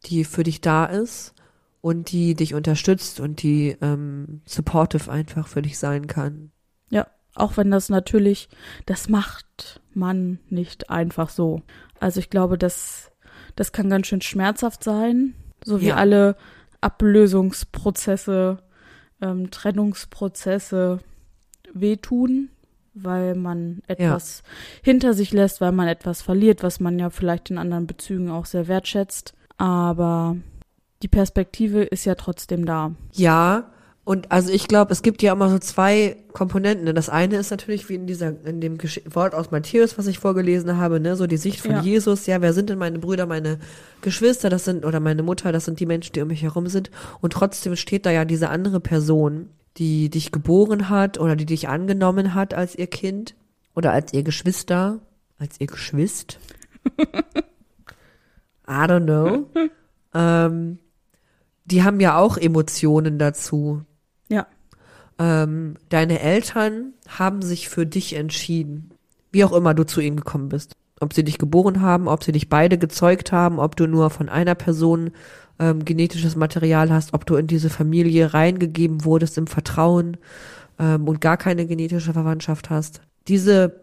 die 0.06 0.24
für 0.24 0.44
dich 0.44 0.62
da 0.62 0.86
ist 0.86 1.34
und 1.88 2.12
die 2.12 2.34
dich 2.34 2.54
unterstützt 2.54 3.22
und 3.22 3.42
die 3.42 3.78
ähm, 3.82 4.42
supportive 4.46 5.10
einfach 5.10 5.48
für 5.48 5.62
dich 5.62 5.80
sein 5.80 6.08
kann. 6.08 6.52
Ja, 6.90 7.08
auch 7.34 7.56
wenn 7.56 7.72
das 7.72 7.88
natürlich, 7.88 8.50
das 8.86 9.08
macht 9.08 9.80
man 9.94 10.40
nicht 10.50 10.90
einfach 10.90 11.30
so. 11.30 11.62
Also 12.02 12.20
ich 12.20 12.30
glaube, 12.30 12.58
das, 12.58 13.10
das 13.56 13.72
kann 13.72 13.90
ganz 13.90 14.08
schön 14.08 14.20
schmerzhaft 14.20 14.84
sein, 14.84 15.34
so 15.64 15.80
wie 15.80 15.88
Ja. 15.88 15.96
alle 15.96 16.36
Ablösungsprozesse, 16.82 18.58
ähm, 19.22 19.50
Trennungsprozesse 19.50 21.00
wehtun, 21.74 22.50
weil 22.96 23.36
man 23.36 23.82
etwas 23.88 24.44
hinter 24.84 25.14
sich 25.14 25.32
lässt, 25.32 25.62
weil 25.62 25.72
man 25.72 25.88
etwas 25.88 26.22
verliert, 26.22 26.64
was 26.64 26.82
man 26.82 27.00
ja 27.00 27.10
vielleicht 27.12 27.50
in 27.50 27.58
anderen 27.58 27.88
Bezügen 27.88 28.30
auch 28.30 28.46
sehr 28.46 28.68
wertschätzt. 28.68 29.36
Aber 29.58 30.36
die 31.04 31.08
Perspektive 31.08 31.84
ist 31.84 32.06
ja 32.06 32.16
trotzdem 32.16 32.66
da. 32.66 32.92
Ja, 33.14 33.72
und 34.04 34.32
also 34.32 34.54
ich 34.54 34.70
glaube, 34.70 34.94
es 34.94 35.02
gibt 35.02 35.22
ja 35.22 35.34
immer 35.34 35.50
so 35.50 35.60
zwei 35.60 36.16
Komponenten. 36.32 36.86
ne? 36.86 36.94
Das 36.94 37.10
eine 37.10 37.36
ist 37.36 37.52
natürlich 37.52 37.90
wie 37.90 37.96
in 37.96 38.08
dieser, 38.08 38.34
in 38.46 38.62
dem 38.62 38.78
Gesch 38.78 39.02
Wort 39.06 39.36
aus 39.36 39.52
Matthäus, 39.52 39.98
was 39.98 40.08
ich 40.08 40.18
vorgelesen 40.20 40.78
habe, 40.78 41.02
ne, 41.02 41.18
so 41.18 41.28
die 41.28 41.36
Sicht 41.36 41.60
von 41.60 41.72
Ja. 41.72 41.82
Jesus. 41.82 42.26
Ja, 42.26 42.40
wer 42.42 42.54
sind 42.54 42.70
denn 42.70 42.78
meine 42.78 43.00
Brüder, 43.00 43.26
meine 43.26 43.60
Geschwister, 44.02 44.50
das 44.50 44.64
sind, 44.64 44.86
oder 44.86 45.02
meine 45.02 45.24
Mutter, 45.24 45.52
das 45.52 45.66
sind 45.66 45.82
die 45.82 45.86
Menschen, 45.86 46.14
die 46.14 46.22
um 46.22 46.30
mich 46.30 46.42
herum 46.42 46.68
sind. 46.68 46.90
Und 47.20 47.34
trotzdem 47.34 47.76
steht 47.76 48.06
da 48.06 48.12
ja 48.12 48.24
diese 48.24 48.48
andere 48.50 48.80
Person, 48.80 49.50
die 49.76 50.10
dich 50.10 50.32
geboren 50.32 50.88
hat 50.90 51.20
oder 51.20 51.36
die 51.36 51.46
dich 51.46 51.68
angenommen 51.68 52.34
hat 52.34 52.54
als 52.54 52.76
ihr 52.76 52.88
Kind 52.88 53.36
oder 53.76 53.92
als 53.92 54.14
ihr 54.14 54.24
Geschwister, 54.24 55.00
als 55.38 55.60
ihr 55.60 55.68
Geschwist. 55.68 56.40
I 58.70 58.86
don't 58.88 59.04
know. 59.04 59.50
ähm, 60.14 60.80
die 61.68 61.84
haben 61.84 62.00
ja 62.00 62.18
auch 62.18 62.38
Emotionen 62.38 63.20
dazu. 63.20 63.82
Ja, 64.30 64.48
Ähm, 65.20 65.76
deine 65.90 66.20
Eltern 66.20 66.94
haben 67.08 67.42
sich 67.42 67.70
für 67.70 67.86
dich 67.86 68.14
entschieden. 68.16 68.92
Wie 69.32 69.44
auch 69.44 69.52
immer 69.54 69.74
du 69.74 69.86
zu 69.86 70.00
ihnen 70.00 70.18
gekommen 70.18 70.50
bist. 70.50 70.76
Ob 71.00 71.14
sie 71.14 71.24
dich 71.24 71.38
geboren 71.38 71.82
haben, 71.82 72.08
ob 72.08 72.24
sie 72.24 72.32
dich 72.32 72.50
beide 72.50 72.78
gezeugt 72.78 73.32
haben, 73.32 73.60
ob 73.60 73.76
du 73.76 73.88
nur 73.88 74.10
von 74.10 74.30
einer 74.30 74.56
Person 74.56 75.12
ähm, 75.60 75.86
genetisches 75.86 76.36
Material 76.36 76.92
hast, 76.92 77.14
ob 77.14 77.26
du 77.26 77.36
in 77.36 77.48
diese 77.48 77.70
Familie 77.70 78.34
reingegeben 78.34 79.06
wurdest 79.06 79.38
im 79.38 79.48
Vertrauen 79.48 80.18
ähm, 80.80 81.08
und 81.08 81.22
gar 81.22 81.38
keine 81.38 81.66
genetische 81.66 82.14
Verwandtschaft 82.14 82.70
hast. 82.70 83.02
Diese 83.28 83.82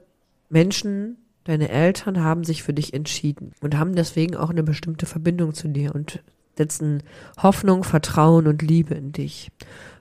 Menschen, 0.49 1.17
deine 1.45 1.69
Eltern, 1.69 2.23
haben 2.23 2.45
sich 2.45 2.63
für 2.63 2.75
dich 2.75 2.95
entschieden 2.95 3.53
und 3.61 3.77
haben 3.77 3.95
deswegen 3.95 4.37
auch 4.37 4.51
eine 4.51 4.63
bestimmte 4.63 5.07
Verbindung 5.07 5.53
zu 5.53 5.69
dir 5.69 5.95
und 5.95 6.23
setzen 6.57 7.03
Hoffnung, 7.43 7.85
Vertrauen 7.85 8.47
und 8.47 8.63
Liebe 8.63 8.95
in 8.95 9.13
dich 9.13 9.51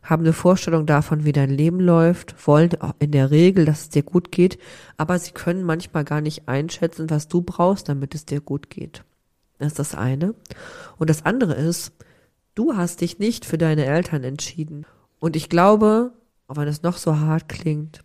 haben 0.04 0.24
eine 0.24 0.34
Vorstellung 0.34 0.86
davon, 0.86 1.24
wie 1.24 1.32
dein 1.32 1.50
Leben 1.50 1.80
läuft, 1.80 2.36
wollen 2.46 2.72
in 3.00 3.12
der 3.12 3.32
Regel, 3.32 3.66
dass 3.66 3.84
es 3.84 3.90
dir 3.90 4.04
gut 4.04 4.32
geht, 4.32 4.60
aber 4.98 5.18
sie 5.18 5.32
können 5.32 5.64
manchmal 5.64 6.04
gar 6.04 6.20
nicht 6.20 6.48
einschätzen, 6.48 7.10
was 7.10 7.30
du 7.30 7.42
brauchst, 7.42 7.88
damit 7.88 8.14
es 8.14 8.26
dir 8.26 8.42
gut 8.42 8.70
geht. 8.70 9.04
Das 9.60 9.70
ist 9.70 9.80
das 9.80 9.96
eine. 9.96 10.36
Und 10.98 11.10
das 11.10 11.26
andere 11.26 11.54
ist, 11.54 11.94
du 12.54 12.76
hast 12.76 13.00
dich 13.00 13.18
nicht 13.18 13.46
für 13.46 13.58
deine 13.58 13.86
Eltern 13.86 14.26
entschieden. 14.26 14.86
Und 15.20 15.38
ich 15.38 15.48
glaube, 15.48 16.12
auch 16.48 16.58
wenn 16.58 16.68
es 16.68 16.84
noch 16.84 16.98
so 16.98 17.20
hart 17.20 17.48
klingt, 17.48 18.02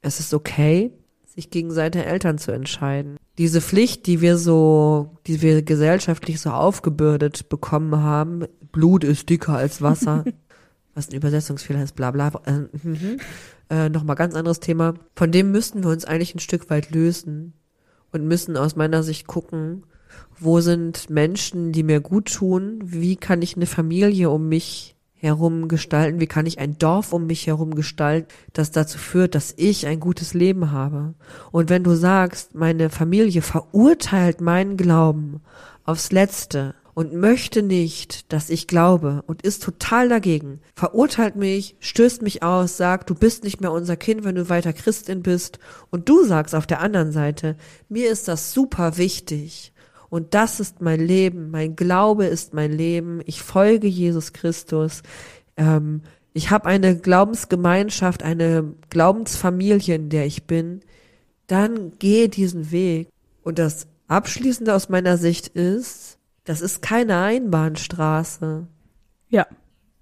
es 0.00 0.20
ist 0.20 0.32
okay, 0.32 0.90
sich 1.26 1.50
gegen 1.50 1.70
seine 1.70 2.06
Eltern 2.06 2.38
zu 2.38 2.50
entscheiden. 2.50 3.18
Diese 3.40 3.62
Pflicht, 3.62 4.04
die 4.04 4.20
wir 4.20 4.36
so, 4.36 5.16
die 5.26 5.40
wir 5.40 5.62
gesellschaftlich 5.62 6.42
so 6.42 6.50
aufgebürdet 6.50 7.48
bekommen 7.48 7.96
haben, 8.02 8.44
Blut 8.70 9.02
ist 9.02 9.30
dicker 9.30 9.54
als 9.56 9.80
Wasser, 9.80 10.24
was 10.94 11.08
ein 11.08 11.14
Übersetzungsfehler 11.14 11.82
ist, 11.82 11.96
bla 11.96 12.10
bla. 12.10 12.32
Äh, 12.44 12.68
mhm. 12.86 13.16
äh, 13.70 13.88
Nochmal 13.88 14.16
ganz 14.16 14.34
anderes 14.34 14.60
Thema. 14.60 14.92
Von 15.16 15.32
dem 15.32 15.52
müssten 15.52 15.82
wir 15.82 15.88
uns 15.88 16.04
eigentlich 16.04 16.34
ein 16.34 16.40
Stück 16.40 16.68
weit 16.68 16.90
lösen 16.90 17.54
und 18.12 18.28
müssen 18.28 18.58
aus 18.58 18.76
meiner 18.76 19.02
Sicht 19.02 19.26
gucken, 19.26 19.84
wo 20.38 20.60
sind 20.60 21.08
Menschen, 21.08 21.72
die 21.72 21.82
mir 21.82 22.02
gut 22.02 22.30
tun, 22.34 22.80
wie 22.84 23.16
kann 23.16 23.40
ich 23.40 23.56
eine 23.56 23.64
Familie 23.64 24.28
um 24.28 24.50
mich 24.50 24.96
herum 25.20 25.68
gestalten, 25.68 26.18
wie 26.18 26.26
kann 26.26 26.46
ich 26.46 26.58
ein 26.58 26.78
Dorf 26.78 27.12
um 27.12 27.26
mich 27.26 27.46
herum 27.46 27.74
gestalten, 27.74 28.28
das 28.52 28.70
dazu 28.70 28.98
führt, 28.98 29.34
dass 29.34 29.54
ich 29.56 29.86
ein 29.86 30.00
gutes 30.00 30.34
Leben 30.34 30.72
habe. 30.72 31.14
Und 31.52 31.68
wenn 31.68 31.84
du 31.84 31.94
sagst, 31.94 32.54
meine 32.54 32.88
Familie 32.88 33.42
verurteilt 33.42 34.40
meinen 34.40 34.76
Glauben 34.76 35.42
aufs 35.84 36.10
Letzte 36.10 36.74
und 36.94 37.12
möchte 37.14 37.62
nicht, 37.62 38.32
dass 38.32 38.50
ich 38.50 38.66
glaube 38.66 39.22
und 39.26 39.42
ist 39.42 39.62
total 39.62 40.08
dagegen, 40.08 40.60
verurteilt 40.74 41.36
mich, 41.36 41.76
stößt 41.80 42.22
mich 42.22 42.42
aus, 42.42 42.78
sagt, 42.78 43.10
du 43.10 43.14
bist 43.14 43.44
nicht 43.44 43.60
mehr 43.60 43.72
unser 43.72 43.96
Kind, 43.96 44.24
wenn 44.24 44.34
du 44.34 44.48
weiter 44.48 44.72
Christin 44.72 45.22
bist 45.22 45.58
und 45.90 46.08
du 46.08 46.24
sagst 46.24 46.54
auf 46.54 46.66
der 46.66 46.80
anderen 46.80 47.12
Seite, 47.12 47.56
mir 47.88 48.10
ist 48.10 48.26
das 48.26 48.52
super 48.52 48.96
wichtig 48.96 49.72
und 50.10 50.34
das 50.34 50.60
ist 50.60 50.82
mein 50.82 51.00
Leben, 51.00 51.50
mein 51.50 51.76
Glaube 51.76 52.26
ist 52.26 52.52
mein 52.52 52.72
Leben, 52.72 53.22
ich 53.24 53.40
folge 53.42 53.86
Jesus 53.86 54.32
Christus, 54.32 55.02
ähm, 55.56 56.02
ich 56.32 56.50
habe 56.50 56.66
eine 56.66 56.96
Glaubensgemeinschaft, 56.96 58.22
eine 58.22 58.74
Glaubensfamilie, 58.90 59.94
in 59.94 60.10
der 60.10 60.26
ich 60.26 60.44
bin, 60.44 60.80
dann 61.46 61.92
gehe 61.98 62.28
diesen 62.28 62.70
Weg. 62.70 63.08
Und 63.42 63.58
das 63.58 63.88
Abschließende 64.06 64.74
aus 64.74 64.88
meiner 64.88 65.16
Sicht 65.16 65.48
ist, 65.48 66.18
das 66.44 66.60
ist 66.60 66.82
keine 66.82 67.18
Einbahnstraße. 67.18 68.66
ja, 69.28 69.46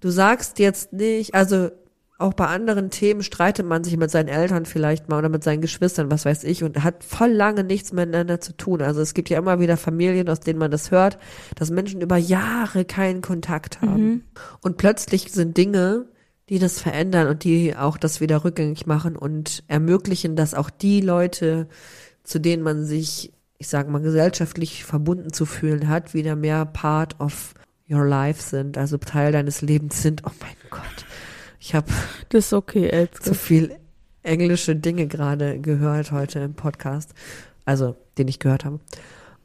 Du 0.01 0.11
sagst 0.11 0.59
jetzt 0.59 0.93
nicht, 0.93 1.33
also 1.33 1.71
auch 2.19 2.33
bei 2.33 2.47
anderen 2.47 2.89
Themen 2.89 3.23
streitet 3.23 3.65
man 3.65 3.85
sich 3.85 3.95
mit 3.95 4.11
seinen 4.11 4.27
Eltern 4.27 4.65
vielleicht 4.65 5.07
mal 5.07 5.19
oder 5.19 5.29
mit 5.29 5.41
seinen 5.41 5.61
Geschwistern, 5.61 6.11
was 6.11 6.25
weiß 6.25 6.43
ich, 6.43 6.63
und 6.65 6.83
hat 6.83 7.05
voll 7.05 7.31
lange 7.31 7.63
nichts 7.63 7.93
miteinander 7.93 8.41
zu 8.41 8.55
tun. 8.55 8.81
Also 8.81 8.99
es 8.99 9.13
gibt 9.13 9.29
ja 9.29 9.39
immer 9.39 9.61
wieder 9.61 9.77
Familien, 9.77 10.27
aus 10.27 10.41
denen 10.41 10.59
man 10.59 10.69
das 10.69 10.91
hört, 10.91 11.17
dass 11.55 11.71
Menschen 11.71 12.01
über 12.01 12.17
Jahre 12.17 12.83
keinen 12.83 13.21
Kontakt 13.21 13.81
haben. 13.81 14.25
Und 14.59 14.75
plötzlich 14.75 15.31
sind 15.31 15.55
Dinge, 15.55 16.07
die 16.49 16.59
das 16.59 16.81
verändern 16.81 17.27
und 17.27 17.45
die 17.45 17.75
auch 17.77 17.95
das 17.95 18.19
wieder 18.19 18.43
rückgängig 18.43 18.85
machen 18.85 19.15
und 19.15 19.63
ermöglichen, 19.67 20.35
dass 20.35 20.53
auch 20.53 20.69
die 20.69 20.99
Leute, 20.99 21.69
zu 22.23 22.39
denen 22.39 22.63
man 22.63 22.83
sich, 22.83 23.31
ich 23.59 23.69
sage 23.69 23.89
mal, 23.89 24.01
gesellschaftlich 24.01 24.83
verbunden 24.83 25.31
zu 25.31 25.45
fühlen 25.45 25.87
hat, 25.87 26.13
wieder 26.13 26.35
mehr 26.35 26.65
Part 26.65 27.17
of 27.21 27.53
your 27.89 28.05
life 28.05 28.41
sind, 28.41 28.77
also 28.77 28.97
Teil 28.97 29.31
deines 29.31 29.61
Lebens 29.61 30.01
sind. 30.01 30.23
Oh 30.25 30.31
mein 30.41 30.55
Gott. 30.69 31.05
Ich 31.59 31.75
habe 31.75 31.87
Das 32.29 32.47
ist 32.47 32.53
okay, 32.53 32.87
Elske. 32.87 33.23
zu 33.23 33.33
viel 33.33 33.75
englische 34.23 34.75
Dinge 34.75 35.07
gerade 35.07 35.59
gehört 35.59 36.11
heute 36.11 36.39
im 36.39 36.53
Podcast, 36.53 37.13
also 37.65 37.95
den 38.17 38.27
ich 38.27 38.39
gehört 38.39 38.65
habe. 38.65 38.79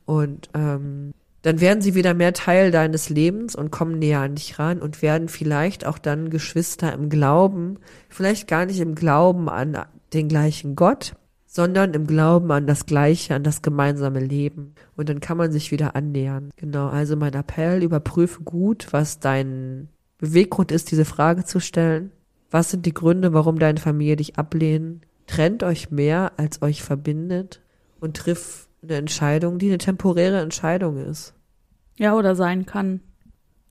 Und 0.04 0.48
ähm, 0.54 1.12
dann 1.42 1.60
werden 1.60 1.82
sie 1.82 1.94
wieder 1.94 2.14
mehr 2.14 2.32
Teil 2.32 2.70
deines 2.70 3.10
Lebens 3.10 3.54
und 3.54 3.70
kommen 3.70 3.98
näher 3.98 4.20
an 4.20 4.34
dich 4.34 4.58
ran 4.58 4.80
und 4.80 5.02
werden 5.02 5.28
vielleicht 5.28 5.86
auch 5.86 5.98
dann 5.98 6.30
Geschwister 6.30 6.92
im 6.92 7.10
Glauben, 7.10 7.78
vielleicht 8.08 8.48
gar 8.48 8.66
nicht 8.66 8.80
im 8.80 8.94
Glauben 8.94 9.48
an 9.48 9.76
den 10.12 10.28
gleichen 10.28 10.74
Gott, 10.74 11.14
sondern 11.46 11.94
im 11.94 12.06
Glauben 12.06 12.50
an 12.50 12.66
das 12.66 12.86
Gleiche, 12.86 13.34
an 13.34 13.44
das 13.44 13.62
gemeinsame 13.62 14.20
Leben. 14.20 14.74
Und 14.96 15.08
dann 15.08 15.20
kann 15.20 15.36
man 15.36 15.52
sich 15.52 15.70
wieder 15.70 15.94
annähern. 15.94 16.50
Genau, 16.56 16.88
also 16.88 17.14
mein 17.16 17.34
Appell, 17.34 17.82
überprüfe 17.82 18.42
gut, 18.42 18.88
was 18.92 19.20
dein 19.20 19.88
Beweggrund 20.18 20.72
ist, 20.72 20.90
diese 20.90 21.04
Frage 21.04 21.44
zu 21.44 21.60
stellen. 21.60 22.10
Was 22.50 22.70
sind 22.70 22.86
die 22.86 22.94
Gründe, 22.94 23.32
warum 23.32 23.58
deine 23.58 23.80
Familie 23.80 24.16
dich 24.16 24.38
ablehnt? 24.38 25.04
Trennt 25.26 25.62
euch 25.62 25.90
mehr, 25.90 26.32
als 26.36 26.62
euch 26.62 26.82
verbindet 26.82 27.60
und 28.00 28.16
triff 28.16 28.68
eine 28.82 28.94
Entscheidung, 28.96 29.58
die 29.58 29.68
eine 29.68 29.78
temporäre 29.78 30.40
Entscheidung 30.40 30.98
ist. 30.98 31.34
Ja, 31.98 32.14
oder 32.14 32.34
sein 32.36 32.66
kann. 32.66 33.00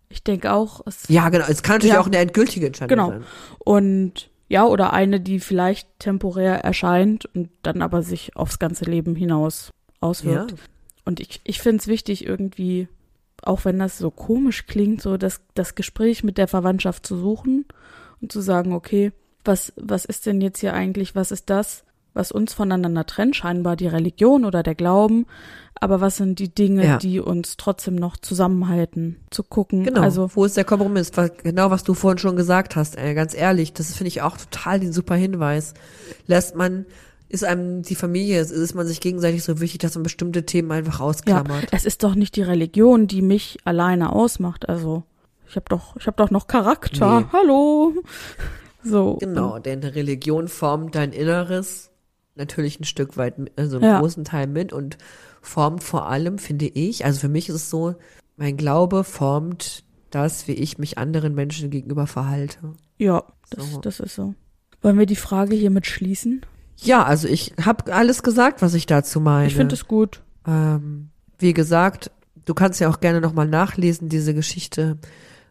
Ich 0.10 0.24
denke 0.24 0.52
auch, 0.54 0.82
es 0.86 1.08
Ja, 1.08 1.30
genau. 1.30 1.46
Es 1.48 1.64
kann 1.64 1.76
natürlich 1.76 1.94
Ja. 1.96 2.02
auch 2.02 2.08
eine 2.08 2.18
endgültige 2.18 2.68
Entscheidung 2.68 2.90
Genau. 2.98 3.10
sein. 3.10 3.24
Und 3.60 4.30
ja, 4.50 4.66
oder 4.66 4.94
eine, 4.94 5.20
die 5.20 5.40
vielleicht 5.40 5.88
temporär 6.00 6.64
erscheint 6.64 7.26
und 7.34 7.50
dann 7.64 7.82
aber 7.82 8.02
sich 8.04 8.36
aufs 8.36 8.60
ganze 8.60 8.86
Leben 8.86 9.16
hinaus 9.16 9.72
auswirkt. 10.02 10.52
Ja. 10.52 10.58
Und 11.06 11.20
ich, 11.20 11.42
ich 11.44 11.62
finde 11.62 11.78
es 11.82 11.88
wichtig, 11.88 12.26
irgendwie, 12.26 12.88
auch 13.46 13.66
wenn 13.66 13.80
das 13.80 13.98
so 13.98 14.12
komisch 14.12 14.66
klingt, 14.66 15.02
so 15.02 15.18
das, 15.18 15.42
das 15.54 15.76
Gespräch 15.76 16.24
mit 16.24 16.38
der 16.38 16.48
Verwandtschaft 16.48 17.06
zu 17.06 17.18
suchen 17.18 17.66
und 18.22 18.32
zu 18.32 18.42
sagen, 18.42 18.74
okay, 18.74 19.12
was, 19.46 19.74
was 19.76 20.06
ist 20.06 20.26
denn 20.26 20.42
jetzt 20.42 20.60
hier 20.60 20.74
eigentlich, 20.74 21.16
was 21.16 21.32
ist 21.32 21.50
das, 21.50 21.84
was 22.14 22.32
uns 22.32 22.54
voneinander 22.54 23.06
trennt, 23.06 23.36
scheinbar 23.36 23.76
die 23.76 23.88
Religion 23.88 24.46
oder 24.46 24.64
der 24.64 24.76
Glauben, 24.76 25.26
aber 25.76 26.00
was 26.00 26.18
sind 26.18 26.40
die 26.40 26.54
Dinge, 26.54 26.86
Ja. 26.86 26.98
die 26.98 27.20
uns 27.20 27.58
trotzdem 27.58 27.96
noch 27.96 28.16
zusammenhalten, 28.18 29.18
zu 29.32 29.44
gucken. 29.44 29.84
Genau. 29.84 30.02
Also, 30.02 30.30
Wo 30.34 30.46
ist 30.46 30.56
der 30.56 30.64
Kompromiss? 30.64 31.12
Was, 31.16 31.32
genau, 31.44 31.72
was 31.72 31.84
du 31.84 31.94
vorhin 31.94 32.20
schon 32.20 32.36
gesagt 32.36 32.76
hast, 32.76 32.98
ey, 32.98 33.14
ganz 33.16 33.34
ehrlich, 33.36 33.74
das 33.74 33.94
finde 33.96 34.10
ich 34.10 34.22
auch 34.22 34.38
total 34.38 34.80
den 34.80 34.94
super 34.94 35.16
Hinweis. 35.16 35.74
Lässt 36.28 36.56
man, 36.56 36.86
ist 37.34 37.44
einem 37.44 37.82
die 37.82 37.96
Familie, 37.96 38.40
ist, 38.40 38.76
man 38.76 38.86
sich 38.86 39.02
gegenseitig 39.02 39.44
so 39.44 39.60
wichtig, 39.60 39.80
dass 39.82 39.96
man 39.96 40.04
bestimmte 40.04 40.46
Themen 40.46 40.72
einfach 40.72 41.00
ja, 41.00 41.06
ausklammert. 41.06 41.68
es 41.72 41.84
ist 41.84 42.04
doch 42.04 42.14
nicht 42.14 42.36
die 42.36 42.44
Religion, 42.44 43.08
die 43.08 43.24
mich 43.24 43.58
alleine 43.66 44.14
ausmacht. 44.14 44.70
Also, 44.70 45.04
ich 45.50 45.56
habe 45.56 45.66
doch, 45.68 45.96
ich 45.98 46.06
habe 46.06 46.16
doch 46.18 46.30
noch 46.30 46.46
Charakter. 46.46 47.22
Nee. 47.22 47.26
Hallo. 47.34 47.94
So. 48.84 49.18
Genau, 49.20 49.58
denn 49.60 49.84
Religion 49.84 50.48
formt 50.48 50.94
dein 50.96 51.12
Inneres 51.12 51.90
natürlich 52.36 52.80
ein 52.80 52.84
Stück 52.84 53.18
weit, 53.18 53.36
also 53.56 53.78
einen 53.78 53.86
Ja. 53.86 54.00
großen 54.00 54.26
Teil 54.26 54.46
mit 54.48 54.72
und 54.72 54.98
formt 55.42 55.84
vor 55.84 56.08
allem, 56.08 56.38
finde 56.38 56.68
ich, 56.68 57.04
also 57.06 57.20
für 57.20 57.30
mich 57.30 57.50
ist 57.50 57.56
es 57.56 57.70
so, 57.70 57.96
mein 58.38 58.58
Glaube 58.58 59.04
formt 59.04 59.84
das, 60.12 60.48
wie 60.48 60.54
ich 60.54 60.78
mich 60.78 60.98
anderen 61.00 61.34
Menschen 61.34 61.70
gegenüber 61.72 62.06
verhalte. 62.08 62.74
Ja, 62.98 63.24
das, 63.50 63.72
So. 63.72 63.80
das 63.82 64.00
ist 64.00 64.16
so. 64.16 64.36
Wollen 64.84 65.00
wir 65.00 65.06
die 65.08 65.16
Frage 65.16 65.56
hiermit 65.56 65.88
schließen? 65.88 66.42
Ja, 66.84 67.04
also 67.04 67.28
ich 67.28 67.54
habe 67.64 67.94
alles 67.94 68.24
gesagt, 68.24 68.62
was 68.62 68.74
ich 68.74 68.86
dazu 68.86 69.20
meine. 69.20 69.48
Ich 69.48 69.56
finde 69.56 69.76
es 69.76 69.88
gut. 69.88 70.22
Ähm, 70.48 71.10
wie 71.40 71.54
gesagt, 71.54 72.12
du 72.46 72.54
kannst 72.54 72.80
ja 72.80 72.90
auch 72.90 73.00
gerne 73.00 73.22
nochmal 73.22 73.48
nachlesen, 73.48 74.10
diese 74.10 74.34
Geschichte 74.34 74.98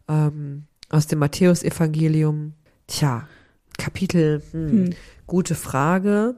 ähm, 0.09 0.64
aus 0.90 1.07
dem 1.07 1.18
Matthäusevangelium. 1.21 2.55
Tja, 2.87 3.27
Kapitel, 3.79 4.42
hm, 4.53 4.71
Hm. 4.71 4.90
gute 5.27 5.55
Frage. 5.55 6.37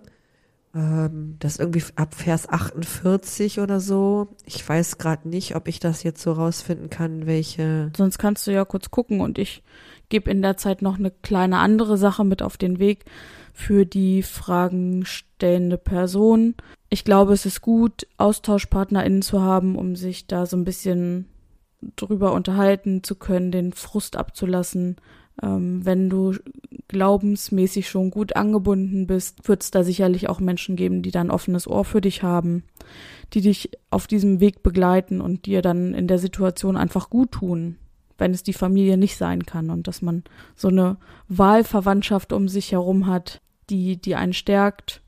Ähm, 0.75 1.37
das 1.39 1.59
irgendwie 1.59 1.83
ab 1.97 2.15
Vers 2.15 2.49
48 2.49 3.61
oder 3.61 3.81
so. 3.81 4.29
Ich 4.45 4.69
weiß 4.69 4.99
gerade 4.99 5.29
nicht, 5.29 5.55
ob 5.57 5.69
ich 5.69 5.79
das 5.79 6.03
jetzt 6.03 6.21
so 6.23 6.33
rausfinden 6.33 6.91
kann, 6.91 7.27
welche. 7.27 7.91
Sonst 7.97 8.19
kannst 8.19 8.47
du 8.47 8.53
ja 8.53 8.65
kurz 8.65 8.91
gucken 8.91 9.21
und 9.21 9.39
ich 9.39 9.63
gebe 10.09 10.31
in 10.31 10.43
der 10.43 10.57
Zeit 10.57 10.83
noch 10.83 10.99
eine 10.99 11.11
kleine 11.11 11.59
andere 11.59 11.97
Sache 11.97 12.25
mit 12.25 12.43
auf 12.43 12.57
den 12.57 12.79
Weg 12.79 13.05
für 13.55 13.87
die 13.87 14.23
Fragen 14.23 15.07
stellende 15.07 15.79
Person. 15.79 16.55
Ich 16.91 17.05
glaube, 17.05 17.33
es 17.33 17.47
ist 17.47 17.63
gut, 17.63 18.07
AustauschpartnerInnen 18.19 19.23
zu 19.23 19.41
haben, 19.41 19.77
um 19.77 19.97
sich 19.97 20.27
da 20.27 20.45
so 20.45 20.57
ein 20.57 20.65
bisschen 20.65 21.27
drüber 21.97 22.33
unterhalten 22.33 23.05
zu 23.05 23.15
können, 23.15 23.53
den 23.53 23.73
Frust 23.73 24.17
abzulassen. 24.17 24.97
Ähm, 25.43 25.87
wenn 25.87 26.11
du 26.11 26.35
glaubensmäßig 26.89 27.89
schon 27.89 28.11
gut 28.11 28.37
angebunden 28.37 29.07
bist, 29.07 29.49
wird 29.49 29.63
es 29.63 29.71
da 29.71 29.85
sicherlich 29.85 30.29
auch 30.29 30.41
Menschen 30.41 30.75
geben, 30.75 31.03
die 31.03 31.13
dann 31.13 31.31
offenes 31.31 31.69
Ohr 31.69 31.85
für 31.85 32.01
dich 32.01 32.25
haben, 32.25 32.65
die 33.33 33.41
dich 33.41 33.71
auf 33.91 34.09
diesem 34.09 34.41
Weg 34.41 34.65
begleiten 34.65 35.21
und 35.21 35.47
dir 35.47 35.63
dann 35.63 35.95
in 35.95 36.09
der 36.09 36.19
Situation 36.19 36.77
einfach 36.77 37.09
gut 37.09 37.33
tun, 37.33 37.77
wenn 38.19 38.33
es 38.33 38.43
die 38.43 38.53
Familie 38.53 38.97
nicht 38.97 39.17
sein 39.17 39.47
kann 39.47 39.71
und 39.71 39.87
dass 39.87 40.03
man 40.03 40.25
so 40.57 40.69
eine 40.69 40.97
Wahlverwandtschaft 41.29 42.33
um 42.33 42.49
sich 42.49 42.73
herum 42.73 43.07
hat, 43.07 43.41
die, 43.71 43.97
die 43.97 44.15
einen 44.15 44.33
stärkt 44.33 45.03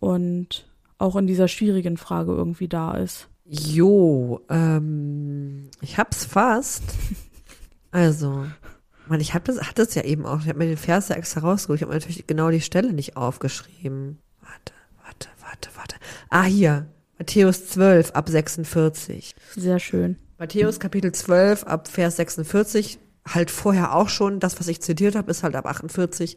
und 0.00 0.68
auch 0.98 1.16
in 1.16 1.26
dieser 1.26 1.48
schwierigen 1.48 1.96
Frage 1.96 2.32
irgendwie 2.32 2.68
da 2.68 2.94
ist. 2.94 3.28
Jo, 3.44 4.40
ähm, 4.50 5.70
ich 5.80 5.98
hab's 5.98 6.24
fast. 6.24 6.82
Also, 7.90 8.44
man, 9.06 9.18
ich 9.18 9.32
hab 9.32 9.46
das, 9.46 9.62
hatte 9.62 9.80
es 9.80 9.94
ja 9.94 10.04
eben 10.04 10.26
auch. 10.26 10.42
Ich 10.42 10.48
habe 10.48 10.58
mir 10.58 10.66
den 10.66 10.76
Vers 10.76 11.08
ja 11.08 11.16
extra 11.16 11.40
rausgeholt. 11.40 11.80
Ich 11.80 11.82
habe 11.82 11.94
natürlich 11.94 12.26
genau 12.26 12.50
die 12.50 12.60
Stelle 12.60 12.92
nicht 12.92 13.16
aufgeschrieben. 13.16 14.18
Warte, 14.42 14.74
warte, 15.02 15.28
warte, 15.40 15.70
warte. 15.74 15.96
Ah, 16.28 16.44
hier. 16.44 16.86
Matthäus 17.18 17.66
12 17.68 18.10
ab 18.10 18.28
46. 18.28 19.34
Sehr 19.56 19.78
schön. 19.78 20.18
Matthäus 20.36 20.78
Kapitel 20.78 21.12
12 21.12 21.64
ab 21.64 21.88
Vers 21.88 22.16
46. 22.16 22.98
Halt 23.34 23.50
vorher 23.50 23.94
auch 23.94 24.08
schon. 24.08 24.40
Das, 24.40 24.58
was 24.58 24.68
ich 24.68 24.80
zitiert 24.80 25.14
habe, 25.14 25.30
ist 25.30 25.42
halt 25.42 25.56
ab 25.56 25.66
48. 25.66 26.36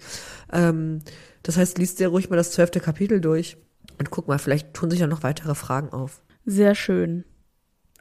Ähm, 0.51 0.99
das 1.43 1.58
heißt, 1.58 1.77
liest 1.77 1.99
dir 1.99 2.10
ruhig 2.10 2.30
mal 2.30 2.36
das 2.36 2.51
zwölfte 2.51 2.80
Kapitel 2.80 3.21
durch. 3.21 3.58
Und 3.97 4.12
guck 4.12 4.27
mal, 4.27 4.39
vielleicht 4.39 4.73
tun 4.73 4.91
sich 4.91 4.99
ja 4.99 5.08
noch 5.08 5.23
weitere 5.23 5.56
Fragen 5.56 5.89
auf. 5.89 6.21
Sehr 6.45 6.75
schön. 6.75 7.23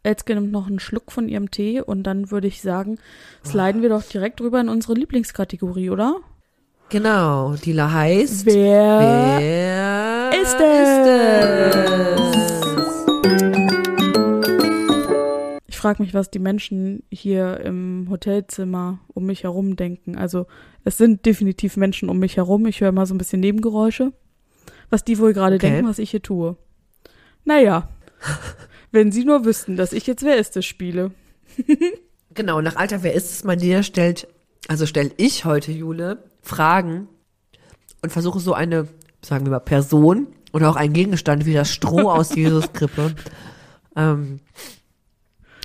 Elske 0.02 0.34
nimmt 0.34 0.50
noch 0.50 0.66
einen 0.66 0.80
Schluck 0.80 1.12
von 1.12 1.28
ihrem 1.28 1.50
Tee 1.50 1.82
und 1.82 2.04
dann 2.04 2.30
würde 2.30 2.48
ich 2.48 2.62
sagen, 2.62 2.98
sliden 3.44 3.82
wir 3.82 3.90
doch 3.90 4.02
direkt 4.02 4.40
rüber 4.40 4.58
in 4.60 4.70
unsere 4.70 4.94
Lieblingskategorie, 4.94 5.90
oder? 5.90 6.16
Genau, 6.88 7.54
die 7.54 7.80
heißt. 7.80 8.46
Wer 8.46 9.36
Wer 9.38 10.30
ist 10.42 10.56
Ich 10.58 12.59
frage 15.80 16.02
mich, 16.02 16.12
was 16.12 16.30
die 16.30 16.38
Menschen 16.38 17.02
hier 17.10 17.60
im 17.60 18.08
Hotelzimmer 18.10 19.00
um 19.08 19.24
mich 19.24 19.44
herum 19.44 19.76
denken. 19.76 20.16
Also 20.16 20.46
es 20.84 20.98
sind 20.98 21.24
definitiv 21.24 21.78
Menschen 21.78 22.10
um 22.10 22.18
mich 22.18 22.36
herum. 22.36 22.66
Ich 22.66 22.82
höre 22.82 22.92
mal 22.92 23.06
so 23.06 23.14
ein 23.14 23.18
bisschen 23.18 23.40
Nebengeräusche. 23.40 24.12
Was 24.90 25.04
die 25.04 25.18
wohl 25.18 25.32
gerade 25.32 25.56
Okay. 25.56 25.70
denken, 25.70 25.88
was 25.88 25.98
ich 25.98 26.10
hier 26.10 26.20
tue. 26.22 26.56
Naja, 27.44 27.88
wenn 28.92 29.10
sie 29.10 29.24
nur 29.24 29.44
wüssten, 29.46 29.76
dass 29.76 29.92
ich 29.94 30.06
jetzt 30.06 30.22
Wer 30.22 30.36
ist 30.36 30.56
es 30.56 30.66
spiele. 30.66 31.12
Genau, 32.32 32.60
nach 32.60 32.76
Alter, 32.76 33.02
wer 33.02 33.12
ist 33.12 33.44
es? 33.44 33.60
Lehrer 33.60 33.82
stellt, 33.82 34.28
also 34.68 34.86
stelle 34.86 35.10
ich 35.16 35.44
heute, 35.44 35.72
Jule, 35.72 36.22
Fragen 36.42 37.08
und 38.02 38.10
versuche 38.12 38.38
so 38.38 38.54
eine, 38.54 38.86
sagen 39.20 39.46
wir 39.46 39.50
mal, 39.50 39.58
Person 39.58 40.28
oder 40.52 40.70
auch 40.70 40.76
einen 40.76 40.92
Gegenstand 40.92 41.44
wie 41.44 41.54
das 41.54 41.72
Stroh 41.72 42.08
aus 42.08 42.32
Jesus 42.36 42.72
Krippe 42.72 43.16
ähm, 43.96 44.38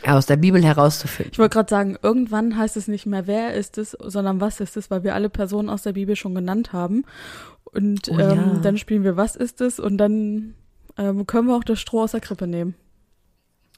aus 0.07 0.25
der 0.25 0.37
Bibel 0.37 0.63
herauszufinden. 0.63 1.31
Ich 1.33 1.39
wollte 1.39 1.53
gerade 1.53 1.69
sagen, 1.69 1.97
irgendwann 2.01 2.57
heißt 2.57 2.77
es 2.77 2.87
nicht 2.87 3.05
mehr, 3.05 3.27
wer 3.27 3.53
ist 3.53 3.77
es, 3.77 3.91
sondern 3.91 4.41
was 4.41 4.59
ist 4.59 4.77
es, 4.77 4.91
weil 4.91 5.03
wir 5.03 5.15
alle 5.15 5.29
Personen 5.29 5.69
aus 5.69 5.83
der 5.83 5.93
Bibel 5.93 6.15
schon 6.15 6.35
genannt 6.35 6.73
haben. 6.73 7.05
Und 7.63 8.09
Oh 8.09 8.13
ähm, 8.13 8.19
ja. 8.19 8.59
dann 8.61 8.77
spielen 8.77 9.03
wir, 9.03 9.17
was 9.17 9.35
ist 9.35 9.61
es, 9.61 9.79
und 9.79 9.97
dann 9.97 10.53
ähm, 10.97 11.25
können 11.27 11.47
wir 11.47 11.55
auch 11.55 11.63
das 11.63 11.79
Stroh 11.79 12.03
aus 12.03 12.11
der 12.11 12.21
Krippe 12.21 12.47
nehmen. 12.47 12.75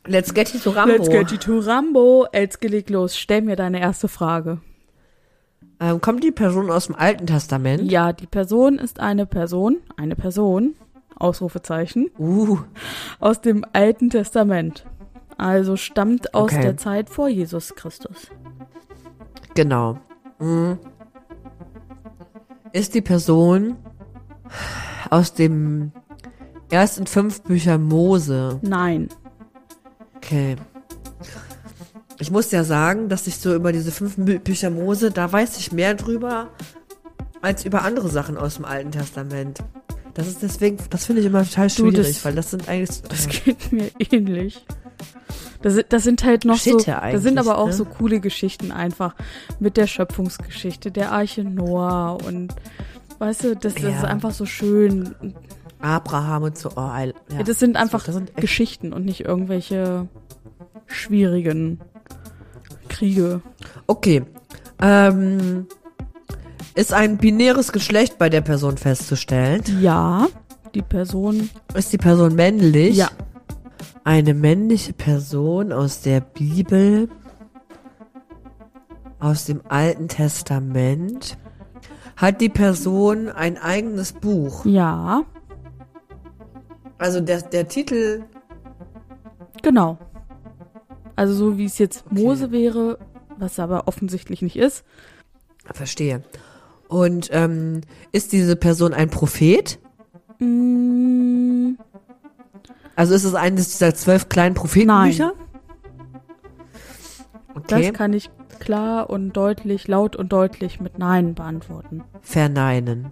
Let's 0.06 0.34
get 0.34 0.54
it 0.54 0.64
to 0.64 0.70
Rambo. 0.70 0.94
Let's 0.94 1.10
get 1.10 1.32
you 1.32 1.38
to 1.38 1.60
Rambo. 1.60 2.28
Elske, 2.32 2.68
leg 2.68 2.90
los. 2.90 3.18
Stell 3.18 3.42
mir 3.42 3.56
deine 3.56 3.80
erste 3.82 4.08
Frage. 4.08 4.62
Ähm, 5.80 6.02
kommt 6.02 6.24
die 6.24 6.32
Person 6.32 6.72
aus 6.72 6.88
dem 6.88 6.96
Alten 6.96 7.28
Testament? 7.28 7.92
Ja, 7.92 8.14
die 8.14 8.26
Person 8.26 8.80
ist 8.80 9.00
eine 9.00 9.26
Person, 9.26 9.78
eine 9.98 10.16
Person, 10.16 10.76
Ausrufezeichen, 11.16 12.10
Uh, 12.18 12.60
aus 13.20 13.42
dem 13.42 13.66
Alten 13.74 14.10
Testament. 14.10 14.86
Also 15.38 15.76
stammt 15.78 16.34
aus 16.34 16.52
Okay. 16.52 16.62
der 16.62 16.78
Zeit 16.78 17.10
vor 17.10 17.28
Jesus 17.30 17.76
Christus. 17.76 18.28
genau. 19.56 20.00
Mhm. 20.40 20.78
Ist 22.74 22.94
die 22.94 23.02
Person 23.02 23.76
aus 25.10 25.34
dem 25.34 25.92
ersten 26.70 27.08
fünf 27.08 27.42
Bücher 27.42 27.78
Mose? 27.78 28.60
Nein. 28.62 29.10
Okay. 30.18 30.58
Ich 32.20 32.32
muss 32.32 32.52
ja 32.52 32.64
sagen, 32.64 33.10
dass 33.10 33.28
ich 33.28 33.38
so 33.38 33.54
über 33.54 33.72
diese 33.72 33.92
fünf 33.92 34.18
Bü- 34.18 34.40
Bücher 34.40 34.70
Mose, 34.70 35.12
da 35.12 35.32
weiß 35.32 35.58
ich 35.60 35.72
mehr 35.72 35.94
drüber 35.94 36.50
als 37.42 37.64
über 37.64 37.84
andere 37.84 38.10
Sachen 38.10 38.38
aus 38.38 38.56
dem 38.56 38.66
Alten 38.66 38.92
Testament. 38.92 39.60
Das 40.16 40.28
ist 40.28 40.42
deswegen, 40.42 40.78
das 40.90 41.06
finde 41.06 41.22
ich 41.22 41.28
immer 41.28 41.44
total 41.44 41.68
Du, 41.68 41.74
schwierig, 41.74 42.08
das- 42.16 42.26
weil 42.26 42.34
das 42.36 42.50
sind 42.52 42.68
eigentlich. 42.68 43.02
Das 43.04 43.28
geht 43.28 43.72
mir 43.72 43.92
ähnlich. 44.00 44.66
Das, 45.62 45.74
sind- 45.74 45.88
das 45.90 46.04
sind 46.04 46.24
halt 46.24 46.46
noch 46.46 46.58
Shit 46.58 46.82
so, 46.82 46.92
ja 46.92 47.12
das 47.12 47.24
sind 47.24 47.38
aber 47.40 47.58
auch 47.58 47.68
ne? 47.68 47.74
so 47.74 47.86
coole 47.86 48.20
Geschichten 48.20 48.72
einfach 48.72 49.16
mit 49.60 49.76
der 49.78 49.88
Schöpfungsgeschichte, 49.88 50.92
der 50.92 51.12
Arche 51.12 51.44
Noah 51.44 52.18
und 52.26 52.54
weißt 53.20 53.44
du, 53.46 53.56
das, 53.56 53.74
das 53.76 53.84
Ja. 53.84 53.90
ist 53.90 54.04
einfach 54.06 54.32
so 54.32 54.46
schön. 54.46 55.16
Abraham 55.80 56.44
und 56.44 56.58
so. 56.58 56.70
Oh, 56.76 56.90
ja. 56.92 57.44
das 57.46 57.60
sind 57.60 57.76
einfach 57.78 58.04
das 58.04 58.16
sind 58.16 58.36
Geschichten 58.38 58.94
und 58.94 59.06
nicht 59.06 59.22
irgendwelche 59.26 60.08
schwierigen 60.88 61.80
Kriege. 62.90 63.42
Okay. 63.88 64.24
Ähm, 64.82 65.68
ist 66.76 66.94
ein 66.94 67.18
binäres 67.18 67.72
Geschlecht 67.72 68.18
bei 68.18 68.30
der 68.30 68.42
Person 68.42 68.78
festzustellen? 68.78 69.64
Ja, 69.82 70.28
die 70.76 70.82
Person, 70.84 71.50
Ist 71.74 71.92
die 71.94 71.98
Person 71.98 72.36
männlich? 72.36 72.96
ja, 72.96 73.10
Eine 74.08 74.34
männliche 74.34 74.94
Person 74.94 75.74
aus 75.74 76.00
der 76.00 76.22
Bibel, 76.22 77.10
aus 79.20 79.44
dem 79.44 79.60
Alten 79.68 80.08
Testament. 80.08 81.38
Hat 82.16 82.40
die 82.40 82.48
Person 82.48 83.28
ein 83.28 83.58
eigenes 83.58 84.14
Buch? 84.14 84.64
ja, 84.66 85.24
Also 86.98 87.20
der, 87.20 87.42
der 87.42 87.68
Titel. 87.68 88.24
genau. 89.62 89.98
Also 91.18 91.34
so 91.34 91.58
wie 91.58 91.66
es 91.66 91.78
jetzt 91.78 92.06
Okay. 92.10 92.24
Mose 92.24 92.52
wäre, 92.52 93.00
was 93.38 93.60
aber 93.60 93.90
offensichtlich 93.90 94.42
nicht 94.42 94.56
ist. 94.56 94.86
Verstehe. 95.74 96.24
Und 96.88 97.28
ähm, 97.34 97.82
ist 98.14 98.32
diese 98.32 98.56
Person 98.56 98.94
ein 98.94 99.10
Prophet? 99.10 99.80
Mm, 100.40 100.77
Also 102.98 103.14
ist 103.14 103.24
es 103.24 103.36
eines 103.36 103.70
dieser 103.70 103.94
zwölf 103.96 104.28
kleinen 104.28 104.56
Prophetenbücher? 104.56 105.32
Das 107.68 107.80
Okay. 107.80 107.92
kann 107.92 108.12
ich 108.14 108.30
klar 108.60 109.10
und 109.10 109.34
deutlich, 109.34 109.88
laut 109.88 110.16
und 110.16 110.32
deutlich 110.32 110.80
mit 110.80 110.98
Nein 111.00 111.34
beantworten. 111.36 112.04
Verneinen. 112.22 113.12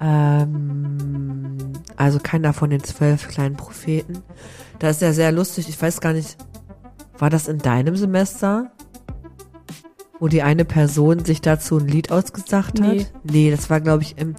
Ähm, 0.00 1.56
also 1.96 2.18
keiner 2.22 2.52
von 2.52 2.70
den 2.70 2.82
zwölf 2.82 3.28
kleinen 3.28 3.56
Propheten. 3.56 4.22
Das 4.78 4.96
ist 4.96 5.02
ja 5.02 5.12
sehr 5.12 5.32
lustig. 5.32 5.68
Ich 5.68 5.80
weiß 5.80 6.00
gar 6.00 6.12
nicht, 6.12 6.36
war 7.18 7.30
das 7.30 7.48
in 7.48 7.58
deinem 7.58 7.96
Semester? 7.96 8.70
Wo 10.18 10.28
die 10.28 10.42
eine 10.42 10.64
Person 10.64 11.24
sich 11.24 11.40
dazu 11.40 11.78
ein 11.78 11.88
Lied 11.88 12.10
ausgesagt 12.12 12.80
hat? 12.80 12.86
Nee. 12.94 13.06
Nee, 13.24 13.50
das 13.50 13.70
war, 13.70 13.80
glaube 13.80 14.02
ich, 14.02 14.18
im, 14.18 14.34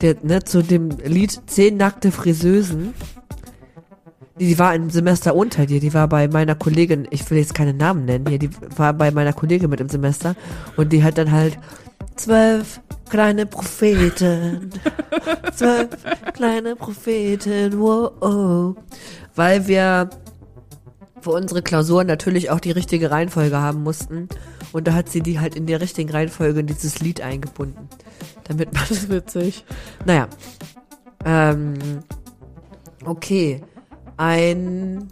der, 0.00 0.16
ne, 0.22 0.42
zu 0.44 0.62
dem 0.62 0.90
Lied 0.90 1.42
Zehn 1.46 1.76
nackte 1.76 2.10
Friseusen. 2.10 2.94
Die, 4.38 4.58
war 4.58 4.74
im 4.74 4.90
Semester 4.90 5.34
unter 5.34 5.66
dir, 5.66 5.80
die 5.80 5.94
war 5.94 6.08
bei 6.08 6.26
meiner 6.28 6.54
Kollegin, 6.54 7.06
ich 7.10 7.28
will 7.30 7.38
jetzt 7.38 7.54
keine 7.54 7.72
Namen 7.72 8.04
nennen 8.04 8.26
hier, 8.26 8.38
die 8.38 8.50
war 8.76 8.92
bei 8.92 9.10
meiner 9.10 9.32
Kollegin 9.32 9.70
mit 9.70 9.80
im 9.80 9.88
Semester 9.88 10.34
und 10.76 10.92
die 10.92 11.04
hat 11.04 11.18
dann 11.18 11.30
halt 11.30 11.58
zwölf 12.16 12.80
kleine 13.08 13.46
Propheten, 13.46 14.70
zwölf 15.54 15.88
kleine 16.32 16.74
Propheten, 16.74 17.78
wow, 17.78 18.10
oh. 18.20 18.74
weil 19.36 19.68
wir 19.68 20.10
für 21.20 21.30
unsere 21.30 21.62
Klausuren 21.62 22.06
natürlich 22.06 22.50
auch 22.50 22.60
die 22.60 22.72
richtige 22.72 23.10
Reihenfolge 23.10 23.58
haben 23.58 23.82
mussten 23.82 24.28
und 24.72 24.88
da 24.88 24.94
hat 24.94 25.08
sie 25.08 25.20
die 25.20 25.38
halt 25.38 25.54
in 25.54 25.66
der 25.66 25.80
richtigen 25.80 26.10
Reihenfolge 26.10 26.58
in 26.60 26.66
dieses 26.66 26.98
Lied 26.98 27.20
eingebunden, 27.20 27.88
damit 28.44 28.72
man 28.72 28.82
Das 28.88 28.90
ist 28.90 29.08
witzig. 29.10 29.64
naja. 30.04 30.28
Ähm, 31.24 31.74
okay. 33.04 33.62
Ein. 34.16 35.08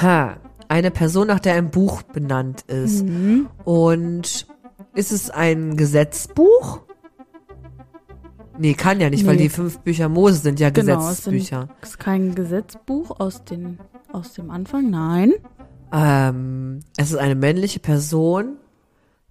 Ha. 0.00 0.36
Eine 0.68 0.90
Person, 0.90 1.26
nach 1.26 1.40
der 1.40 1.54
ein 1.54 1.70
Buch 1.70 2.02
benannt 2.02 2.62
ist. 2.62 3.04
Mhm. 3.04 3.48
Und 3.64 4.46
ist 4.94 5.12
es 5.12 5.28
ein 5.30 5.76
Gesetzbuch? 5.76 6.80
Nee, 8.58 8.74
kann 8.74 9.00
ja 9.00 9.10
nicht, 9.10 9.26
weil 9.26 9.36
Nee. 9.36 9.44
die 9.44 9.48
fünf 9.48 9.78
Bücher 9.80 10.08
Mose 10.08 10.36
sind 10.36 10.60
ja 10.60 10.70
Genau, 10.70 11.00
es 11.00 11.16
Gesetzbücher. 11.24 11.60
sind, 11.60 11.70
ist 11.82 11.98
kein 11.98 12.34
Gesetzbuch 12.34 13.18
aus, 13.18 13.44
den, 13.44 13.78
aus 14.12 14.34
dem 14.34 14.50
Anfang, 14.50 14.90
nein. 14.90 15.32
Ähm, 15.92 16.80
es 16.96 17.10
ist 17.10 17.16
eine 17.18 17.34
männliche 17.34 17.80
Person. 17.80 18.56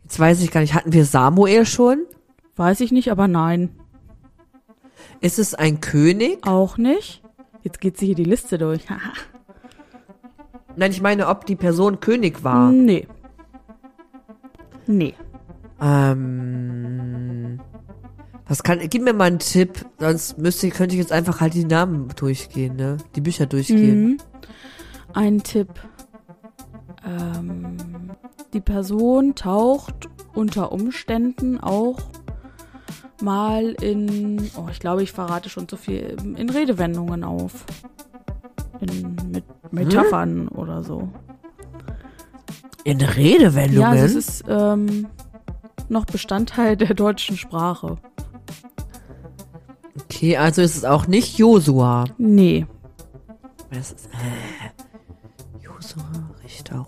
Jetzt 0.03 0.19
weiß 0.19 0.41
ich 0.41 0.51
gar 0.51 0.61
nicht, 0.61 0.73
hatten 0.73 0.93
wir 0.93 1.05
Samuel 1.05 1.65
schon? 1.65 2.03
Weiß 2.55 2.81
ich 2.81 2.91
nicht, 2.91 3.11
aber 3.11 3.27
nein. 3.27 3.69
Ist 5.21 5.39
es 5.39 5.53
ein 5.55 5.81
König? 5.81 6.45
Auch 6.45 6.77
nicht. 6.77 7.23
Jetzt 7.63 7.79
geht 7.79 7.97
sie 7.97 8.07
hier 8.07 8.15
die 8.15 8.23
Liste 8.23 8.57
durch. 8.57 8.85
Nein, 10.75 10.91
ich 10.91 11.01
meine, 11.01 11.27
ob 11.27 11.45
die 11.45 11.55
Person 11.55 11.99
König 11.99 12.43
war. 12.43 12.71
nee. 12.71 13.07
Nee. 14.87 15.13
Ähm, 15.79 17.59
was 18.47 18.63
kann, 18.63 18.79
gib 18.89 19.03
mir 19.03 19.13
mal 19.13 19.25
einen 19.25 19.39
Tipp, 19.39 19.85
sonst 19.99 20.37
müsste, 20.37 20.69
könnte 20.69 20.95
ich 20.95 21.01
jetzt 21.01 21.11
einfach 21.11 21.39
halt 21.39 21.53
die 21.53 21.65
Namen 21.65 22.09
durchgehen, 22.15 22.75
ne? 22.75 22.97
Die 23.15 23.21
Bücher 23.21 23.45
durchgehen. 23.45 24.03
Mhm. 24.03 24.17
Ein 25.13 25.43
Tipp. 25.43 25.69
Ähm, 27.05 27.77
die 28.53 28.59
Person 28.59 29.35
taucht 29.35 30.09
unter 30.33 30.71
Umständen 30.71 31.59
auch 31.59 31.99
mal 33.21 33.71
in, 33.81 34.49
oh, 34.55 34.67
ich 34.71 34.79
glaube, 34.79 35.03
ich 35.03 35.11
verrate 35.11 35.49
schon 35.49 35.67
zu 35.67 35.77
viel, 35.77 36.17
in 36.35 36.49
Redewendungen 36.49 37.23
auf. 37.23 37.65
In, 38.79 39.15
mit 39.31 39.43
Metaphern 39.71 40.47
oder 40.47 40.83
so. 40.83 41.09
In 42.83 42.99
Redewendungen? 43.01 43.95
Ja, 43.95 43.95
es 43.95 44.15
ist 44.15 44.43
ähm, 44.47 45.07
noch 45.89 46.05
Bestandteil 46.05 46.75
der 46.77 46.93
deutschen 46.93 47.37
Sprache. 47.37 47.97
okay, 50.03 50.37
also 50.37 50.61
ist 50.61 50.75
es 50.75 50.85
auch 50.85 51.07
nicht 51.07 51.37
Josua. 51.37 52.05
Nee. 52.17 52.65
Das 53.69 53.91
ist, 53.91 54.07
äh, 54.07 55.63
Josua, 55.63 56.03
Richter, 56.43 56.87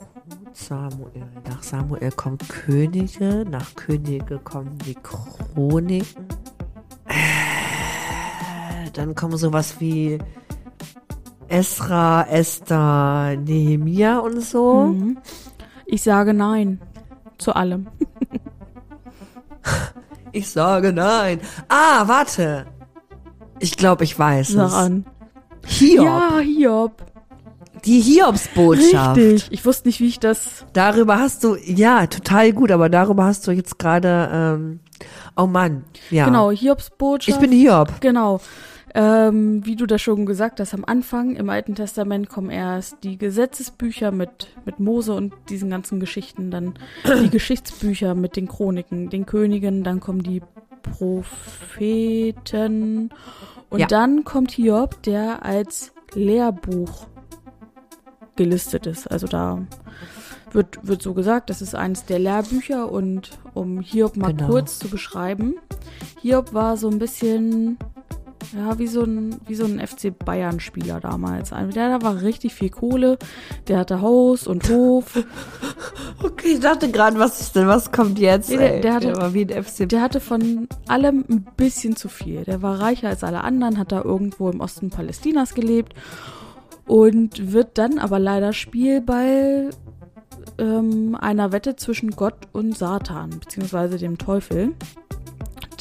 Samuel. 0.53 1.27
Nach 1.49 1.63
Samuel 1.63 2.11
kommen 2.11 2.37
Könige, 2.47 3.45
nach 3.49 3.73
Könige 3.75 4.39
kommen 4.39 4.77
die 4.85 4.95
Chroniken. 4.95 6.27
Äh, 7.07 8.89
dann 8.93 9.15
kommen 9.15 9.37
sowas 9.37 9.79
wie 9.79 10.17
Esra, 11.47 12.23
Esther, 12.29 13.35
Nehemia 13.37 14.19
und 14.19 14.41
so. 14.41 14.87
Mhm. 14.87 15.17
Ich 15.85 16.01
sage 16.03 16.33
nein. 16.33 16.81
Zu 17.37 17.53
allem. 17.55 17.87
Ich 20.35 20.49
sage 20.49 20.91
nein. 20.91 21.39
Ah, 21.69 22.07
warte. 22.07 22.65
Ich 23.59 23.77
glaube, 23.77 24.03
ich 24.03 24.17
weiß 24.17 24.47
Sag 24.49 24.67
es. 24.67 24.73
an. 24.73 25.05
Hiob. 25.63 26.05
Ja, 26.05 26.39
Hiob. 26.39 27.03
Die 27.85 27.99
Hiobsbotschaft. 27.99 29.17
Richtig. 29.17 29.47
Ich 29.51 29.65
wusste 29.65 29.87
nicht, 29.87 29.99
wie 29.99 30.07
ich 30.07 30.19
das. 30.19 30.65
Darüber 30.73 31.19
hast 31.19 31.43
du, 31.43 31.55
ja, 31.55 32.05
total 32.07 32.53
gut, 32.53 32.71
aber 32.71 32.89
darüber 32.89 33.25
hast 33.25 33.45
du 33.47 33.51
jetzt 33.51 33.77
gerade, 33.79 34.29
ähm, 34.31 34.79
oh 35.35 35.47
Mann, 35.47 35.83
ja. 36.09 36.25
Genau, 36.25 36.51
Hiobs 36.51 36.89
Botschaft. 36.91 37.35
Ich 37.37 37.41
bin 37.41 37.51
Hiob. 37.51 37.99
Genau. 38.01 38.39
Ähm, 38.95 39.65
wie 39.65 39.75
du 39.75 39.87
das 39.87 40.03
schon 40.03 40.27
gesagt 40.27 40.59
hast, 40.59 40.75
am 40.75 40.85
Anfang 40.85 41.35
im 41.35 41.49
Alten 41.49 41.73
Testament 41.73 42.29
kommen 42.29 42.51
erst 42.51 42.97
die 43.03 43.17
Gesetzesbücher 43.17 44.11
mit, 44.11 44.49
mit 44.65 44.79
Mose 44.79 45.15
und 45.15 45.33
diesen 45.49 45.71
ganzen 45.71 45.99
Geschichten, 45.99 46.51
dann 46.51 46.75
die 47.23 47.29
Geschichtsbücher 47.31 48.13
mit 48.13 48.35
den 48.35 48.47
Chroniken, 48.47 49.09
den 49.09 49.25
Königen, 49.25 49.83
dann 49.83 49.99
kommen 49.99 50.21
die 50.21 50.43
Propheten 50.83 53.09
und 53.71 53.79
Ja. 53.79 53.87
dann 53.87 54.23
kommt 54.23 54.51
Hiob, 54.51 55.01
der 55.03 55.43
als 55.43 55.91
Lehrbuch 56.13 57.07
gelistet 58.35 58.85
ist. 58.87 59.07
Also 59.11 59.27
da 59.27 59.59
wird, 60.51 60.79
wird 60.87 61.01
so 61.01 61.13
gesagt, 61.13 61.49
das 61.49 61.61
ist 61.61 61.75
eines 61.75 62.05
der 62.05 62.19
Lehrbücher 62.19 62.91
und 62.91 63.31
um 63.53 63.79
Hiob 63.81 64.17
mal 64.17 64.33
Genau. 64.33 64.47
kurz 64.49 64.79
zu 64.79 64.87
beschreiben, 64.87 65.55
Hiob 66.21 66.53
war 66.53 66.77
so 66.77 66.89
ein 66.89 66.99
bisschen, 66.99 67.77
ja, 68.55 68.77
wie 68.77 68.87
so 68.87 69.03
ein, 69.03 69.35
wie 69.47 69.55
so 69.55 69.65
ein 69.65 69.79
FC 69.85 70.11
Bayern-Spieler 70.17 70.99
damals. 70.99 71.53
Also 71.53 71.71
Der, 71.71 71.89
da 71.97 72.05
war 72.05 72.21
richtig 72.21 72.53
viel 72.53 72.69
Kohle, 72.69 73.17
der 73.67 73.79
hatte 73.79 74.01
Haus 74.01 74.45
und 74.47 74.69
Hof, 74.69 75.23
Okay, 76.23 76.53
ich 76.53 76.59
dachte 76.59 76.89
gerade, 76.91 77.19
was 77.19 77.41
ist 77.41 77.55
denn, 77.55 77.67
was 77.67 77.91
kommt 77.91 78.17
jetzt? 78.19 78.49
Nee, 78.49 78.57
der- 78.57 78.79
der 78.81 78.93
hatte- 78.93 79.17
war 79.17 79.33
wie 79.33 79.45
ein 79.51 79.63
FC. 79.63 79.87
der 79.89 80.01
hatte 80.01 80.19
von 80.19 80.67
allem 80.87 81.25
ein 81.29 81.45
bisschen 81.57 81.95
zu 81.95 82.07
viel. 82.09 82.43
Der 82.45 82.61
war 82.61 82.79
reicher 82.79 83.09
als 83.09 83.23
alle 83.23 83.43
anderen, 83.43 83.77
hat 83.77 83.91
da 83.91 84.01
irgendwo 84.03 84.49
im 84.49 84.59
Osten 84.61 84.89
Palästinas 84.89 85.53
gelebt 85.53 85.93
und 86.87 87.53
wird 87.53 87.77
dann 87.77 87.99
aber 87.99 88.19
leider 88.19 88.53
Spielball 88.53 89.69
ähm, 90.57 91.15
einer 91.19 91.51
Wette 91.51 91.75
zwischen 91.75 92.11
Gott 92.11 92.35
und 92.51 92.77
Satan, 92.77 93.29
beziehungsweise 93.39 93.97
dem 93.97 94.17
Teufel. 94.17 94.73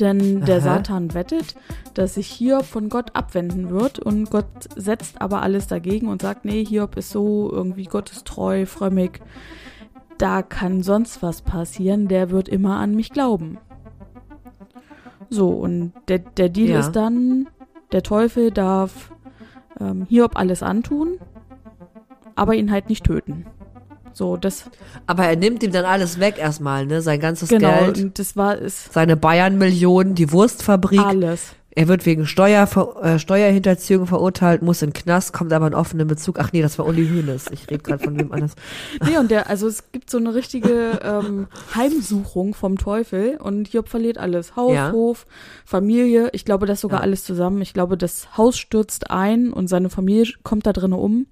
Denn 0.01 0.45
der 0.45 0.57
Aha. 0.59 0.77
Satan 0.77 1.13
wettet, 1.13 1.55
dass 1.95 2.15
sich 2.15 2.27
Hiob 2.29 2.65
von 2.65 2.89
Gott 2.89 3.15
abwenden 3.15 3.71
wird 3.71 3.99
und 3.99 4.31
Gott 4.31 4.47
setzt 4.75 5.21
aber 5.21 5.43
alles 5.43 5.67
dagegen 5.67 6.09
und 6.09 6.23
sagt, 6.23 6.45
nee, 6.45 6.65
Hiob 6.65 6.97
ist 6.97 7.11
so 7.11 7.51
irgendwie 7.53 7.85
gottestreu, 7.85 8.65
frömmig. 8.65 9.21
Da 10.17 10.43
kann 10.43 10.83
sonst 10.83 11.23
was 11.23 11.43
passieren, 11.43 12.09
der 12.09 12.31
wird 12.31 12.49
immer 12.49 12.77
an 12.77 12.95
mich 12.95 13.11
glauben. 13.11 13.59
So, 15.29 15.51
und 15.51 15.93
der, 16.09 16.19
der 16.21 16.49
Deal 16.49 16.71
Ja. 16.71 16.81
ist 16.81 16.93
dann, 16.93 17.49
der 17.91 18.03
Teufel 18.03 18.51
darf 18.51 19.12
ähm, 19.81 20.07
Hiob 20.09 20.37
alles 20.37 20.63
antun, 20.63 21.19
aber 22.35 22.55
ihn 22.55 22.71
halt 22.71 22.89
nicht 22.89 23.05
töten. 23.05 23.47
So, 24.15 24.37
das, 24.37 24.65
Aber 25.07 25.25
er 25.25 25.37
nimmt 25.37 25.63
ihm 25.63 25.73
dann 25.73 25.87
alles 25.87 26.21
weg 26.21 26.39
erstmal, 26.39 26.87
ne? 26.87 27.01
Sein 27.01 27.19
ganzes 27.19 27.49
genau, 27.49 27.85
Geld, 27.85 27.99
und 27.99 28.19
das 28.19 28.37
war, 28.37 28.57
ist 28.59 28.93
seine 28.93 29.17
Bayern-Millionen, 29.17 30.15
die 30.15 30.31
Wurstfabrik. 30.33 31.01
alles. 31.01 31.55
Er 31.75 31.89
wird 31.89 32.05
wegen 32.05 32.27
Steuer, 32.27 32.69
äh, 33.03 33.19
Steuerhinterziehung 33.19 34.07
verurteilt, 34.07 34.61
muss 34.61 34.83
in 34.83 34.91
den 34.91 34.93
Knast, 34.93 35.33
kommt 35.33 35.53
aber 35.55 35.67
in 35.67 35.75
offenen 35.75 36.07
Bezug. 36.07 36.39
Ach 36.39 36.53
nee, 36.53 36.61
das 36.61 36.79
war 36.79 36.87
Uli 36.87 37.09
Hoeneß. 37.09 37.47
Ich 37.51 37.71
rede 37.71 37.83
gerade 37.83 38.05
von 38.05 38.19
wem 38.19 38.31
anders. 38.31 38.55
Nee, 39.09 39.17
und 39.17 39.31
der, 39.31 39.49
also 39.49 39.67
es 39.69 39.91
gibt 39.91 40.11
so 40.11 40.19
eine 40.19 40.35
richtige 40.35 41.01
ähm, 41.03 41.47
Heimsuchung 41.75 42.53
vom 42.55 42.77
Teufel 42.77 43.39
und 43.43 43.69
Hiob 43.69 43.89
verliert 43.89 44.19
alles. 44.19 44.55
Haus, 44.55 44.75
Ja. 44.75 44.93
Hof, 44.93 45.25
Familie, 45.65 46.29
ich 46.33 46.45
glaube, 46.45 46.67
das 46.67 46.81
sogar 46.83 47.01
Ja. 47.01 47.05
alles 47.05 47.25
zusammen. 47.25 47.63
Ich 47.63 47.73
glaube, 47.73 47.97
das 47.97 48.37
Haus 48.37 48.59
stürzt 48.59 49.11
ein 49.11 49.53
und 49.53 49.69
seine 49.69 49.89
Familie 49.89 50.33
kommt 50.43 50.67
da 50.67 50.73
drinnen 50.75 50.93
um. 50.93 51.27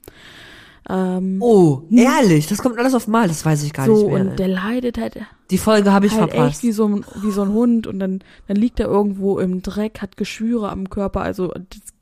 Ähm, 0.93 1.37
Oh, 1.41 1.83
ehrlich, 1.91 2.47
das 2.49 2.59
kommt 2.59 2.79
alles 2.79 2.95
auf 2.95 3.07
Mal, 3.07 3.29
das 3.29 3.45
weiß 3.45 3.63
ich 3.63 3.73
gar 3.73 3.87
so, 3.87 3.93
nicht 3.95 4.07
mehr. 4.13 4.21
und 4.31 4.39
der 4.39 4.49
leidet 4.49 4.99
halt, 4.99 5.19
Die 5.51 5.59
Folge 5.59 5.93
habe 5.93 6.07
ich 6.07 6.13
halt 6.15 6.31
echt 6.31 6.37
verpasst. 6.37 6.63
wie 6.65 6.73
so, 6.73 6.87
ein, 6.89 7.05
wie 7.23 7.31
so 7.31 7.43
ein 7.43 7.53
Hund 7.53 7.87
und 7.87 8.01
dann, 8.01 8.21
dann 8.49 8.57
liegt 8.57 8.81
er 8.81 8.87
irgendwo 8.89 9.39
im 9.39 9.63
Dreck, 9.63 10.01
hat 10.03 10.17
Geschwüre 10.17 10.71
am 10.71 10.91
Körper, 10.91 11.21
also 11.21 11.53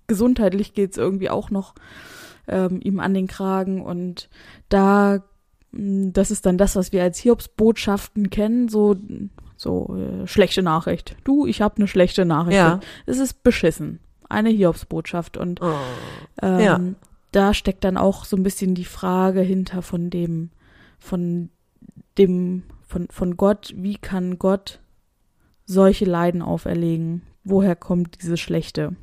gesundheitlich 0.06 0.72
geht's 0.72 0.96
irgendwie 0.96 1.28
auch 1.28 1.50
noch 1.50 1.74
ähm, 2.46 2.80
ihm 2.82 2.98
an 3.00 3.12
den 3.12 3.26
Kragen 3.26 3.82
und 3.82 4.30
da, 4.70 5.22
mh, 5.72 6.12
das 6.12 6.30
ist 6.30 6.46
dann 6.46 6.56
das, 6.56 6.74
was 6.76 6.92
wir 6.92 7.02
als 7.02 7.18
Hiobs-Botschaften 7.18 8.30
kennen, 8.30 8.68
so, 8.68 8.96
so 9.56 9.96
äh, 9.96 10.26
schlechte 10.26 10.62
Nachricht. 10.62 11.14
Du, 11.24 11.46
ich 11.46 11.60
habe 11.60 11.76
eine 11.76 11.88
schlechte 11.88 12.24
Nachricht. 12.24 12.56
Ja. 12.56 12.80
Es 13.04 13.18
ist 13.18 13.42
beschissen. 13.42 13.98
Eine 14.30 14.48
Hiobs-Botschaft 14.50 15.36
und 15.36 15.60
Oh. 15.60 15.72
ähm, 16.42 16.60
Ja. 16.60 16.80
Da 17.32 17.54
steckt 17.54 17.84
dann 17.84 17.96
auch 17.96 18.24
so 18.24 18.36
ein 18.36 18.42
bisschen 18.42 18.74
die 18.74 18.84
Frage 18.84 19.40
hinter 19.40 19.82
von 19.82 20.10
dem, 20.10 20.50
von 20.98 21.50
dem, 22.16 22.64
von, 22.86 23.08
von 23.10 23.36
Gott, 23.36 23.72
wie 23.76 23.96
kann 23.96 24.38
Gott 24.38 24.80
solche 25.66 26.04
Leiden 26.06 26.42
auferlegen? 26.42 27.22
Woher 27.44 27.76
kommt 27.76 28.22
diese 28.22 28.36
Schlechte? 28.36 28.96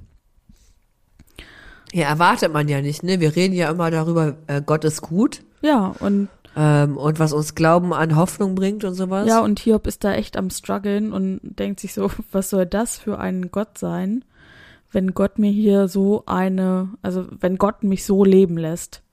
Ja, 1.94 2.08
erwartet 2.08 2.52
man 2.52 2.68
ja 2.68 2.82
nicht, 2.82 3.04
ne? 3.04 3.20
Wir 3.20 3.36
reden 3.36 3.54
ja 3.54 3.70
immer 3.70 3.92
darüber, 3.92 4.36
äh, 4.48 4.62
Gott 4.62 4.84
ist 4.84 5.02
gut 5.02 5.44
Ja, 5.62 5.96
und 6.00 6.28
ähm, 6.58 6.96
und 6.98 7.20
was 7.20 7.34
uns 7.34 7.54
Glauben 7.54 7.94
an 7.94 8.16
Hoffnung 8.16 8.56
bringt 8.56 8.86
und 8.86 8.94
sowas. 8.94 9.28
ja, 9.28 9.42
und 9.42 9.60
Hiob 9.60 9.88
ist 9.88 10.04
da 10.04 10.14
echt 10.14 10.38
am 10.38 10.50
struggeln 10.50 11.12
und 11.12 11.42
denkt 11.44 11.80
sich 11.82 11.94
so, 11.94 12.10
was 12.32 12.50
soll 12.50 12.66
das 12.66 12.98
für 12.98 13.20
ein 13.20 13.52
Gott 13.52 13.78
sein, 13.78 14.24
wenn 14.96 15.14
Gott 15.14 15.38
mir 15.38 15.52
hier 15.52 15.90
so 15.90 16.24
eine, 16.26 16.90
also 17.02 17.28
wenn 17.30 17.58
Gott 17.58 17.84
mich 17.84 18.06
so 18.06 18.24
leben 18.24 18.58
lässt. 18.58 19.04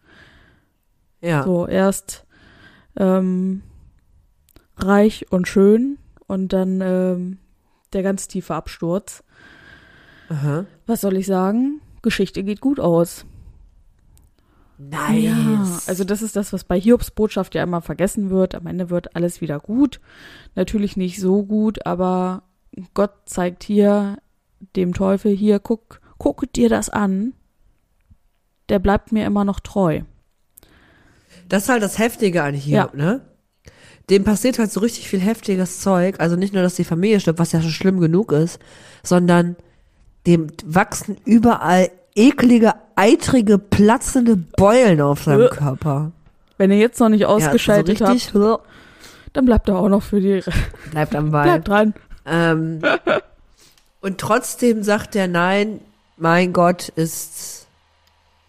ja. 1.20 1.42
So, 1.42 1.66
erst 1.66 2.24
ähm, 2.96 3.62
reich 4.76 5.26
und 5.30 5.48
schön 5.48 5.98
und 6.28 6.52
dann 6.52 6.80
ähm, 6.80 7.38
der 7.92 8.02
ganz 8.04 8.28
tiefe 8.28 8.54
Absturz. 8.54 9.24
Aha. 10.28 10.66
Was 10.86 11.00
soll 11.00 11.16
ich 11.16 11.26
sagen? 11.26 11.80
Geschichte 12.00 12.44
geht 12.44 12.60
gut 12.60 12.78
aus. 12.78 13.26
Nice. 14.78 15.24
Ja, 15.24 15.80
also 15.86 16.04
das 16.04 16.22
ist 16.22 16.36
das, 16.36 16.52
was 16.52 16.64
bei 16.64 16.80
Hiobs 16.80 17.10
Botschaft 17.10 17.54
ja 17.56 17.62
immer 17.62 17.82
vergessen 17.82 18.30
wird. 18.30 18.54
Am 18.54 18.66
Ende 18.66 18.88
wird 18.88 19.16
alles 19.16 19.40
wieder 19.40 19.58
gut. 19.58 20.00
Natürlich 20.54 20.96
nicht 20.96 21.20
so 21.20 21.42
gut, 21.42 21.86
aber 21.86 22.44
Gott 22.94 23.12
zeigt 23.26 23.64
hier 23.64 24.18
dem 24.76 24.94
Teufel, 24.94 25.34
hier, 25.34 25.58
guck, 25.58 26.00
guck 26.18 26.52
dir 26.52 26.68
das 26.68 26.88
an. 26.88 27.34
Der 28.68 28.78
bleibt 28.78 29.12
mir 29.12 29.26
immer 29.26 29.44
noch 29.44 29.60
treu. 29.60 30.02
Das 31.48 31.64
ist 31.64 31.68
halt 31.68 31.82
das 31.82 31.98
Heftige 31.98 32.42
an 32.42 32.54
Hiob, 32.54 32.94
ne? 32.94 33.20
Dem 34.10 34.24
passiert 34.24 34.58
halt 34.58 34.72
so 34.72 34.80
richtig 34.80 35.08
viel 35.08 35.20
heftiges 35.20 35.80
Zeug. 35.80 36.16
Also 36.18 36.36
nicht 36.36 36.52
nur, 36.54 36.62
dass 36.62 36.74
die 36.74 36.84
Familie 36.84 37.20
stirbt, 37.20 37.38
was 37.38 37.52
ja 37.52 37.60
schon 37.60 37.70
schlimm 37.70 38.00
genug 38.00 38.32
ist, 38.32 38.58
sondern 39.02 39.56
dem 40.26 40.48
wachsen 40.64 41.16
überall 41.24 41.90
eklige, 42.14 42.74
eitrige, 42.96 43.58
platzende 43.58 44.36
Beulen 44.36 45.00
auf 45.00 45.22
seinem 45.24 45.46
Äh. 45.46 45.48
Körper. 45.48 46.12
Wenn 46.58 46.70
ihr 46.70 46.78
jetzt 46.78 47.00
noch 47.00 47.08
nicht 47.08 47.26
ausgeschaltet 47.26 48.00
ja, 48.00 48.06
so 48.06 48.12
richtig, 48.12 48.34
habt, 48.34 48.64
dann 49.32 49.44
bleibt 49.44 49.68
er 49.68 49.78
auch 49.78 49.88
noch 49.88 50.02
für 50.02 50.20
die. 50.20 50.42
Bleibt 50.90 51.14
am 51.14 51.30
Ball. 51.30 51.44
Bleibt 51.44 51.68
dran. 51.68 51.94
Ähm, 52.26 52.80
und 54.02 54.18
trotzdem 54.18 54.82
sagt 54.82 55.16
er, 55.16 55.28
nein, 55.28 55.80
mein 56.18 56.52
Gott 56.52 56.90
ist 56.90 57.66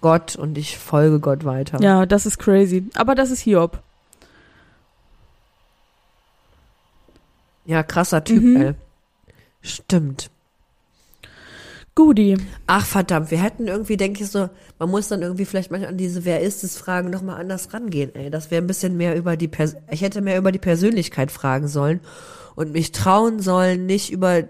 Gott 0.01 0.35
und 0.35 0.57
ich 0.57 0.77
folge 0.77 1.19
Gott 1.19 1.45
weiter. 1.45 1.79
Ja, 1.81 2.05
das 2.05 2.25
ist 2.25 2.37
crazy. 2.39 2.83
Aber 2.95 3.15
das 3.15 3.31
ist 3.31 3.39
Hiob. 3.39 3.79
Ja, 7.65 7.83
krasser 7.83 8.23
Typ, 8.23 8.43
Mhm. 8.43 8.55
ey. 8.61 8.73
Stimmt. 9.61 10.29
Gudi. 11.95 12.37
Ach 12.65 12.85
verdammt, 12.85 13.29
wir 13.31 13.41
hätten 13.41 13.67
irgendwie, 13.67 13.97
denke 13.97 14.23
ich 14.23 14.29
so, 14.31 14.49
man 14.79 14.89
muss 14.89 15.07
dann 15.09 15.21
irgendwie 15.21 15.45
vielleicht 15.45 15.69
manchmal 15.71 15.91
an 15.91 15.97
diese 15.97 16.25
Wer 16.25 16.41
ist 16.41 16.63
es 16.63 16.75
Fragen 16.77 17.11
nochmal 17.11 17.39
anders 17.39 17.71
rangehen, 17.73 18.13
ey. 18.15 18.29
Das 18.31 18.49
wäre 18.51 18.61
ein 18.63 18.67
bisschen 18.67 18.97
mehr 18.97 19.15
über 19.15 19.37
die 19.37 19.47
Pers 19.47 19.75
ich 19.91 20.01
hätte 20.01 20.21
mehr 20.21 20.37
über 20.39 20.51
die 20.51 20.59
Persönlichkeit 20.59 21.31
fragen 21.31 21.67
sollen 21.67 21.99
und 22.55 22.71
mich 22.71 22.91
trauen 22.93 23.39
sollen, 23.39 23.85
nicht 23.85 24.11
über 24.11 24.43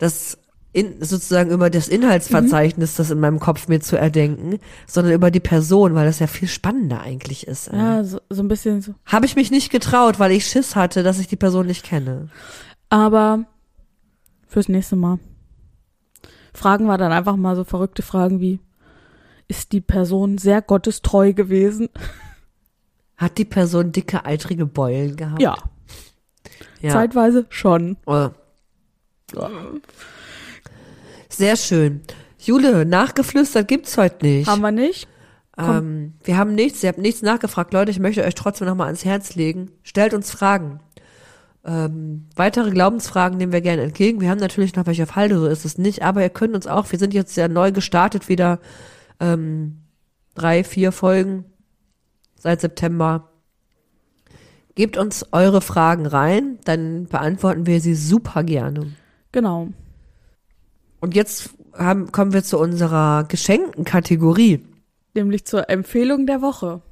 das 0.00 0.38
in, 0.72 1.02
sozusagen 1.02 1.50
über 1.50 1.68
das 1.68 1.88
Inhaltsverzeichnis, 1.88 2.94
das 2.94 3.10
in 3.10 3.20
meinem 3.20 3.40
Kopf 3.40 3.68
mir 3.68 3.80
zu 3.80 3.96
erdenken, 3.96 4.58
sondern 4.86 5.14
über 5.14 5.30
die 5.30 5.40
Person, 5.40 5.94
weil 5.94 6.06
das 6.06 6.20
ja 6.20 6.26
viel 6.26 6.48
spannender 6.48 7.00
eigentlich 7.00 7.46
ist. 7.46 7.68
ey. 7.68 7.78
Ja, 7.78 8.04
so, 8.04 8.20
so 8.30 8.42
ein 8.42 8.48
bisschen 8.48 8.80
so. 8.80 8.94
Habe 9.04 9.26
ich 9.26 9.36
mich 9.36 9.50
nicht 9.50 9.70
getraut, 9.70 10.18
weil 10.18 10.32
ich 10.32 10.46
Schiss 10.46 10.76
hatte, 10.76 11.02
dass 11.02 11.18
ich 11.18 11.26
die 11.26 11.36
Person 11.36 11.66
nicht 11.66 11.84
kenne. 11.84 12.28
Aber 12.88 13.44
fürs 14.46 14.68
nächste 14.68 14.96
Mal. 14.96 15.18
Fragen 16.52 16.86
wir 16.86 16.98
dann 16.98 17.12
einfach 17.12 17.36
mal 17.36 17.56
so 17.56 17.64
verrückte 17.64 18.02
Fragen 18.02 18.40
wie, 18.40 18.60
ist 19.48 19.72
die 19.72 19.80
Person 19.80 20.38
sehr 20.38 20.62
gottestreu 20.62 21.32
gewesen? 21.32 21.88
Hat 23.16 23.38
die 23.38 23.44
Person 23.44 23.92
dicke, 23.92 24.24
eitrige 24.24 24.66
Beulen 24.66 25.16
gehabt? 25.16 25.42
Ja, 25.42 25.56
ja. 26.80 26.90
zeitweise 26.90 27.46
schon. 27.50 27.96
Oh. 28.06 28.30
Sehr 31.28 31.56
schön. 31.56 32.02
Jule, 32.38 32.84
nachgeflüstert 32.86 33.68
gibt's 33.68 33.96
heute 33.96 34.24
nicht. 34.24 34.48
Haben 34.48 34.62
wir 34.62 34.72
nicht? 34.72 35.08
ähm, 35.58 36.14
wir 36.24 36.36
haben 36.36 36.54
nichts, 36.54 36.82
ihr 36.82 36.88
habt 36.88 36.98
nichts 36.98 37.22
nachgefragt. 37.22 37.72
Leute, 37.72 37.90
ich 37.90 37.98
möchte 37.98 38.24
euch 38.24 38.34
trotzdem 38.34 38.66
nochmal 38.66 38.86
ans 38.86 39.04
Herz 39.04 39.34
legen. 39.34 39.70
Stellt 39.82 40.14
uns 40.14 40.30
Fragen. 40.30 40.80
Ähm, 41.64 42.28
weitere 42.36 42.70
Glaubensfragen 42.70 43.36
nehmen 43.36 43.52
wir 43.52 43.60
gerne 43.60 43.82
entgegen. 43.82 44.20
Wir 44.20 44.30
haben 44.30 44.38
natürlich 44.38 44.74
noch 44.76 44.86
welche 44.86 45.02
auf 45.02 45.16
Halde, 45.16 45.38
so 45.38 45.46
ist 45.46 45.64
es 45.64 45.76
nicht. 45.76 46.02
Aber 46.02 46.22
ihr 46.22 46.30
könnt 46.30 46.54
uns 46.54 46.66
auch, 46.66 46.90
wir 46.90 46.98
sind 46.98 47.12
jetzt 47.12 47.36
ja 47.36 47.48
neu 47.48 47.72
gestartet 47.72 48.28
wieder, 48.28 48.60
ähm, 49.18 49.82
drei, 50.34 50.64
vier 50.64 50.92
Folgen 50.92 51.44
seit 52.36 52.62
September. 52.62 53.28
Gebt 54.74 54.96
uns 54.96 55.26
eure 55.32 55.60
Fragen 55.60 56.06
rein, 56.06 56.58
dann 56.64 57.06
beantworten 57.06 57.66
wir 57.66 57.80
sie 57.80 57.94
super 57.94 58.42
gerne. 58.44 58.92
Genau. 59.32 59.68
Und 61.00 61.14
jetzt 61.14 61.50
haben, 61.74 62.12
kommen 62.12 62.32
wir 62.32 62.42
zu 62.42 62.58
unserer 62.58 63.24
geschenkten 63.24 63.84
Kategorie. 63.84 64.64
Nämlich 65.14 65.44
zur 65.44 65.70
Empfehlung 65.70 66.26
der 66.26 66.42
Woche. 66.42 66.82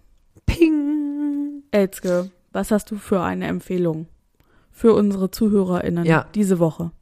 Ping! 0.47 1.63
Elzke, 1.71 2.31
was 2.53 2.71
hast 2.71 2.91
du 2.91 2.97
für 2.97 3.21
eine 3.21 3.47
Empfehlung 3.47 4.07
für 4.71 4.95
unsere 4.95 5.31
ZuhörerInnen 5.31 6.05
Ja. 6.07 6.27
diese 6.35 6.59
Woche? 6.59 6.93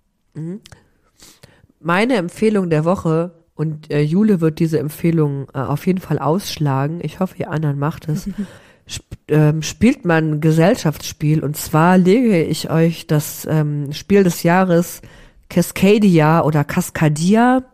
Meine 1.80 2.16
Empfehlung 2.16 2.68
der 2.70 2.84
Woche, 2.84 3.32
und 3.55 3.91
äh, 3.91 4.01
Jule 4.03 4.41
wird 4.41 4.59
diese 4.59 4.78
Empfehlung 4.78 5.47
äh, 5.55 5.59
auf 5.61 5.87
jeden 5.87 6.01
Fall 6.01 6.18
ausschlagen, 6.18 7.01
ich 7.03 7.20
hoffe, 7.20 7.37
ihr 7.39 7.51
anderen 7.51 7.78
macht 7.78 8.09
es, 8.09 8.28
sp 8.91 9.07
ähm, 9.28 9.62
spielt 9.62 10.05
man 10.05 10.34
ein 10.34 10.41
Gesellschaftsspiel. 10.41 11.43
Und 11.43 11.57
zwar 11.57 11.99
lege 11.99 12.45
ich 12.45 12.70
euch 12.70 13.07
das 13.09 13.45
ähm, 13.51 13.93
Spiel 13.93 14.22
des 14.22 14.45
Jahres 14.45 15.03
Cascadia 15.49 16.42
oder 16.42 16.64
Cascadia 16.64 17.64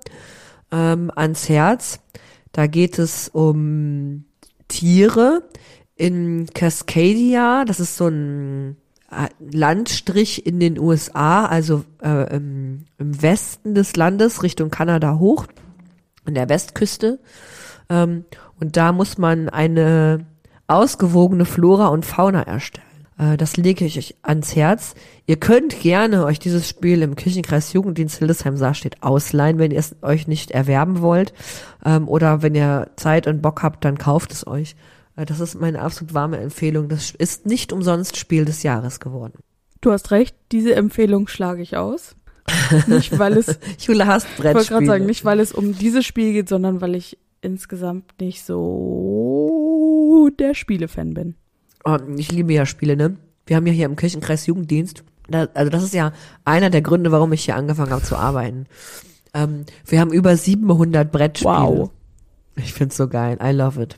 ähm, 0.70 1.10
ans 1.14 1.48
Herz. 1.48 2.00
Da 2.52 2.66
geht 2.66 2.98
es 2.98 3.28
um 3.28 4.24
Tiere 4.68 5.42
in 5.96 6.46
Cascadia. 6.52 7.64
Das 7.64 7.80
ist 7.80 7.96
so 7.96 8.08
ein 8.08 8.76
äh, 9.10 9.28
Landstrich 9.38 10.46
in 10.46 10.60
den 10.60 10.78
USA, 10.78 11.46
also 11.46 11.84
äh, 12.02 12.36
im, 12.36 12.84
im 12.98 13.22
Westen 13.22 13.74
des 13.74 13.96
Landes 13.96 14.42
Richtung 14.42 14.70
Kanada 14.70 15.18
hoch, 15.18 15.46
an 16.24 16.34
der 16.34 16.48
Westküste. 16.48 17.20
Ähm, 17.88 18.24
und 18.60 18.76
da 18.76 18.92
muss 18.92 19.18
man 19.18 19.48
eine 19.48 20.26
ausgewogene 20.66 21.44
Flora 21.44 21.88
und 21.88 22.06
Fauna 22.06 22.42
erstellen. 22.42 22.91
Äh, 23.22 23.36
das 23.36 23.56
lege 23.56 23.84
ich 23.84 23.98
euch 23.98 24.14
ans 24.22 24.56
Herz. 24.56 24.94
Ihr 25.26 25.36
könnt 25.36 25.80
gerne 25.80 26.24
euch 26.24 26.38
dieses 26.38 26.68
Spiel 26.68 27.02
im 27.02 27.14
Kirchenkreis 27.14 27.72
Jugenddienst 27.72 28.18
Hildesheim 28.18 28.56
Saarstedt 28.56 29.02
ausleihen, 29.02 29.58
wenn 29.58 29.70
ihr 29.70 29.78
es 29.78 29.96
euch 30.02 30.26
nicht 30.26 30.50
erwerben 30.50 31.00
wollt. 31.00 31.32
Ähm, 31.84 32.08
oder 32.08 32.42
wenn 32.42 32.54
ihr 32.54 32.90
Zeit 32.96 33.26
und 33.26 33.42
Bock 33.42 33.62
habt, 33.62 33.84
dann 33.84 33.98
kauft 33.98 34.32
es 34.32 34.46
euch. 34.46 34.74
Äh, 35.16 35.26
das 35.26 35.40
ist 35.40 35.60
meine 35.60 35.80
absolut 35.80 36.14
warme 36.14 36.38
Empfehlung. 36.38 36.88
Das 36.88 37.12
ist 37.12 37.46
nicht 37.46 37.72
umsonst 37.72 38.16
Spiel 38.16 38.44
des 38.44 38.62
Jahres 38.62 39.00
geworden. 39.00 39.34
Du 39.80 39.92
hast 39.92 40.10
recht, 40.10 40.36
diese 40.52 40.74
Empfehlung 40.74 41.28
schlage 41.28 41.62
ich 41.62 41.76
aus. 41.76 42.16
Nicht, 42.88 43.18
weil 43.20 43.36
es. 43.36 43.58
Jule 43.78 44.06
hasst 44.08 44.26
Ich 44.36 44.44
wollte 44.44 44.66
gerade 44.66 44.86
sagen, 44.86 45.06
nicht 45.06 45.24
weil 45.24 45.38
es 45.38 45.52
um 45.52 45.78
dieses 45.78 46.04
Spiel 46.04 46.32
geht, 46.32 46.48
sondern 46.48 46.80
weil 46.80 46.96
ich 46.96 47.16
insgesamt 47.40 48.20
nicht 48.20 48.44
so 48.44 50.28
der 50.40 50.54
Spielefan 50.54 51.14
bin. 51.14 51.36
Oh, 51.85 51.97
ich 52.16 52.30
liebe 52.33 52.53
ja 52.53 52.66
Spiele, 52.66 52.97
ne? 52.97 53.16
Wir 53.47 53.57
haben 53.57 53.66
ja 53.66 53.72
hier 53.72 53.87
im 53.87 53.97
Kirchenkreis 53.97 54.47
Jugenddienst. 54.47 55.05
Da, 55.28 55.49
also 55.55 55.70
das 55.70 55.83
ist 55.83 55.95
ja 55.95 56.12
einer 56.45 56.70
der 56.70 56.83
Gründe, 56.83 57.12
warum 57.12 57.33
ich 57.33 57.45
hier 57.45 57.57
angefangen 57.57 57.91
habe 57.93 58.03
zu 58.03 58.16
arbeiten. 58.16 58.66
Ähm, 59.35 59.64
wir 59.87 60.01
haben 60.01 60.12
über 60.12 60.37
700 60.37 61.11
Brettspiele. 61.11 61.53
Wow. 61.55 61.91
Ich 62.57 62.72
find's 62.72 62.97
so 62.97 63.09
geil. 63.09 63.39
I 63.43 63.51
love 63.51 63.83
it. 63.83 63.97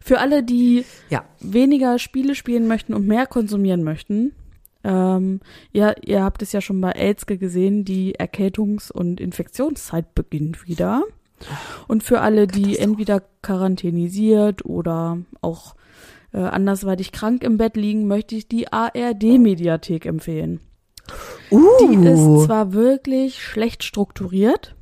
Für 0.00 0.18
alle, 0.18 0.42
die 0.42 0.84
Ja. 1.10 1.24
weniger 1.40 1.98
Spiele 1.98 2.34
spielen 2.34 2.66
möchten 2.68 2.94
und 2.94 3.06
mehr 3.06 3.26
konsumieren 3.26 3.82
möchten, 3.84 4.32
ähm, 4.84 5.40
ja, 5.72 5.94
ihr 6.04 6.24
habt 6.24 6.42
es 6.42 6.52
ja 6.52 6.60
schon 6.60 6.80
bei 6.80 6.90
Elske 6.92 7.38
gesehen, 7.38 7.84
die 7.84 8.16
Erkältungs- 8.18 8.90
und 8.90 9.20
Infektionszeit 9.20 10.14
beginnt 10.14 10.66
wieder. 10.66 11.04
Und 11.88 12.02
für 12.02 12.20
alle, 12.20 12.46
die 12.46 12.78
entweder 12.78 13.22
quarantänisiert 13.42 14.64
oder 14.64 15.18
auch 15.40 15.74
äh, 16.32 16.38
andersweitig 16.38 17.12
krank 17.12 17.42
im 17.44 17.58
Bett 17.58 17.76
liegen, 17.76 18.06
möchte 18.06 18.34
ich 18.34 18.48
die 18.48 18.72
ARD-Mediathek 18.72 20.06
empfehlen. 20.06 20.60
Uh, 21.50 21.66
Die 21.80 22.06
ist 22.06 22.46
zwar 22.46 22.72
wirklich 22.72 23.42
schlecht 23.42 23.82
strukturiert, 23.82 24.74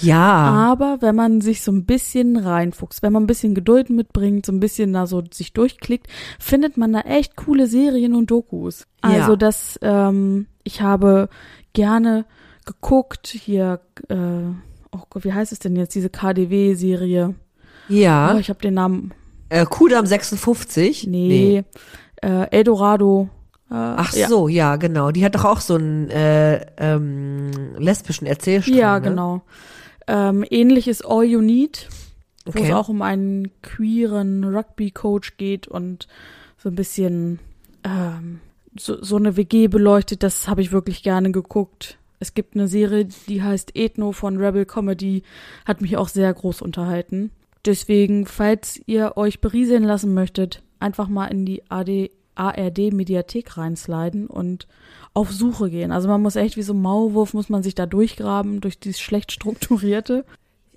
ja. 0.00 0.20
aber 0.20 0.98
wenn 1.00 1.14
man 1.14 1.40
sich 1.40 1.62
so 1.62 1.72
ein 1.72 1.86
bisschen 1.86 2.36
reinfuchst, 2.36 3.02
wenn 3.02 3.12
man 3.12 3.24
ein 3.24 3.28
bisschen 3.28 3.54
Geduld 3.54 3.90
mitbringt, 3.90 4.44
so 4.44 4.52
ein 4.52 4.60
bisschen 4.60 4.92
da 4.92 5.06
so 5.06 5.22
sich 5.30 5.52
durchklickt, 5.52 6.08
findet 6.38 6.76
man 6.76 6.92
da 6.92 7.00
echt 7.00 7.36
coole 7.36 7.66
Serien 7.66 8.14
und 8.14 8.30
Dokus. 8.30 8.86
Ja. 9.04 9.10
Also 9.10 9.36
das, 9.36 9.78
ähm, 9.82 10.46
ich 10.64 10.82
habe 10.82 11.28
gerne 11.72 12.26
geguckt, 12.66 13.28
hier, 13.28 13.80
äh, 14.08 14.14
oh 14.92 15.02
Gott, 15.08 15.24
wie 15.24 15.32
heißt 15.32 15.52
es 15.52 15.58
denn 15.58 15.76
jetzt, 15.76 15.94
diese 15.94 16.10
KDW-Serie? 16.10 17.34
Ja. 17.88 18.34
Oh, 18.34 18.38
ich 18.38 18.48
habe 18.48 18.60
den 18.60 18.74
Namen, 18.74 19.12
Äh, 19.50 19.66
Kudam 19.66 20.06
56? 20.06 21.06
nee, 21.06 21.64
Äh, 22.22 22.50
Eldorado. 22.50 23.28
Äh, 23.70 23.74
Ach 23.74 24.12
ja. 24.14 24.28
so, 24.28 24.48
ja, 24.48 24.76
genau. 24.76 25.10
Die 25.10 25.24
hat 25.24 25.34
doch 25.34 25.44
auch 25.44 25.60
so 25.60 25.74
einen 25.74 26.10
äh, 26.10 26.66
ähm, 26.78 27.50
lesbischen 27.78 28.26
Erzählstrang. 28.26 28.76
Ja, 28.76 28.98
ne? 28.98 29.08
genau. 29.08 29.42
Ähm, 30.06 30.44
ähnlich 30.50 30.88
ist 30.88 31.04
All 31.06 31.24
You 31.24 31.40
Need, 31.40 31.88
wo 32.44 32.50
Okay. 32.50 32.68
es 32.68 32.74
auch 32.74 32.88
um 32.88 33.00
einen 33.02 33.50
queeren 33.62 34.44
Rugby-Coach 34.44 35.36
geht 35.36 35.66
und 35.68 36.08
so 36.58 36.68
ein 36.68 36.74
bisschen 36.74 37.38
ähm, 37.84 38.40
so, 38.78 39.02
so 39.02 39.16
eine 39.16 39.36
WG 39.36 39.68
beleuchtet. 39.68 40.22
Das 40.22 40.48
habe 40.48 40.60
ich 40.62 40.72
wirklich 40.72 41.02
gerne 41.02 41.30
geguckt. 41.32 41.96
Es 42.18 42.34
gibt 42.34 42.54
eine 42.54 42.68
Serie, 42.68 43.08
die 43.28 43.42
heißt 43.42 43.76
Ethno 43.76 44.12
von 44.12 44.36
Rebel 44.36 44.66
Comedy, 44.66 45.22
hat 45.64 45.80
mich 45.80 45.96
auch 45.96 46.08
sehr 46.08 46.32
groß 46.34 46.60
unterhalten. 46.60 47.30
Deswegen, 47.66 48.26
falls 48.26 48.80
ihr 48.86 49.16
euch 49.16 49.40
berieseln 49.40 49.84
lassen 49.84 50.14
möchtet, 50.14 50.62
einfach 50.78 51.08
mal 51.08 51.26
in 51.26 51.44
die 51.44 51.62
AD, 51.70 52.10
ARD 52.34 52.92
Mediathek 52.92 53.56
reinsliden 53.58 54.26
und 54.26 54.66
auf 55.12 55.30
Suche 55.30 55.70
gehen. 55.70 55.92
Also 55.92 56.08
man 56.08 56.22
muss 56.22 56.36
echt 56.36 56.56
wie 56.56 56.62
so 56.62 56.72
ein 56.72 56.80
Maulwurf, 56.80 57.34
muss 57.34 57.48
man 57.48 57.62
sich 57.62 57.74
da 57.74 57.86
durchgraben 57.86 58.60
durch 58.60 58.78
dieses 58.78 59.00
schlecht 59.00 59.32
strukturierte. 59.32 60.24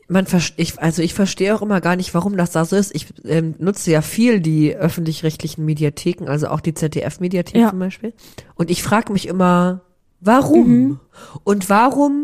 Man 0.10 0.28
ich, 0.58 0.80
also 0.80 1.02
ich 1.02 1.14
verstehe 1.14 1.56
auch 1.56 1.62
immer 1.62 1.80
gar 1.80 1.96
nicht, 1.96 2.14
warum 2.14 2.36
das 2.36 2.52
da 2.52 2.66
so 2.66 2.76
ist. 2.76 2.94
Ich 2.94 3.08
ähm, 3.24 3.56
nutze 3.60 3.90
ja 3.92 4.02
viel 4.02 4.42
die 4.42 4.76
öffentlich-rechtlichen 4.76 5.64
Mediatheken, 5.64 6.28
also 6.28 6.48
auch 6.48 6.60
die 6.60 6.74
ZDF-Mediathek 6.74 7.56
Ja. 7.62 7.70
zum 7.70 7.80
Beispiel. 7.80 8.14
Und 8.56 8.70
ich 8.70 8.84
frage 8.84 9.14
mich 9.14 9.28
immer, 9.28 9.82
warum? 10.20 10.68
Mhm. 10.68 11.00
Und 11.46 11.70
warum 11.70 12.23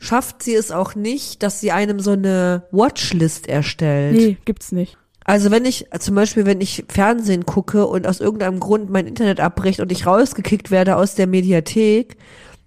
schafft 0.00 0.42
sie 0.42 0.54
es 0.54 0.72
auch 0.72 0.96
nicht, 0.96 1.42
dass 1.44 1.60
sie 1.60 1.70
einem 1.70 2.00
so 2.00 2.10
eine 2.12 2.64
Watchlist 2.72 3.46
erstellt? 3.48 4.16
Nee, 4.16 4.36
gibt's 4.44 4.72
nicht. 4.72 4.96
Also 5.24 5.50
wenn 5.52 5.64
ich, 5.64 5.86
zum 6.00 6.14
Beispiel, 6.16 6.46
wenn 6.46 6.60
ich 6.60 6.84
Fernsehen 6.88 7.46
gucke 7.46 7.86
und 7.86 8.06
aus 8.08 8.18
irgendeinem 8.18 8.58
Grund 8.58 8.90
mein 8.90 9.06
Internet 9.06 9.38
abbricht 9.38 9.78
und 9.78 9.92
ich 9.92 10.06
rausgekickt 10.06 10.72
werde 10.72 10.96
aus 10.96 11.14
der 11.14 11.28
Mediathek, 11.28 12.16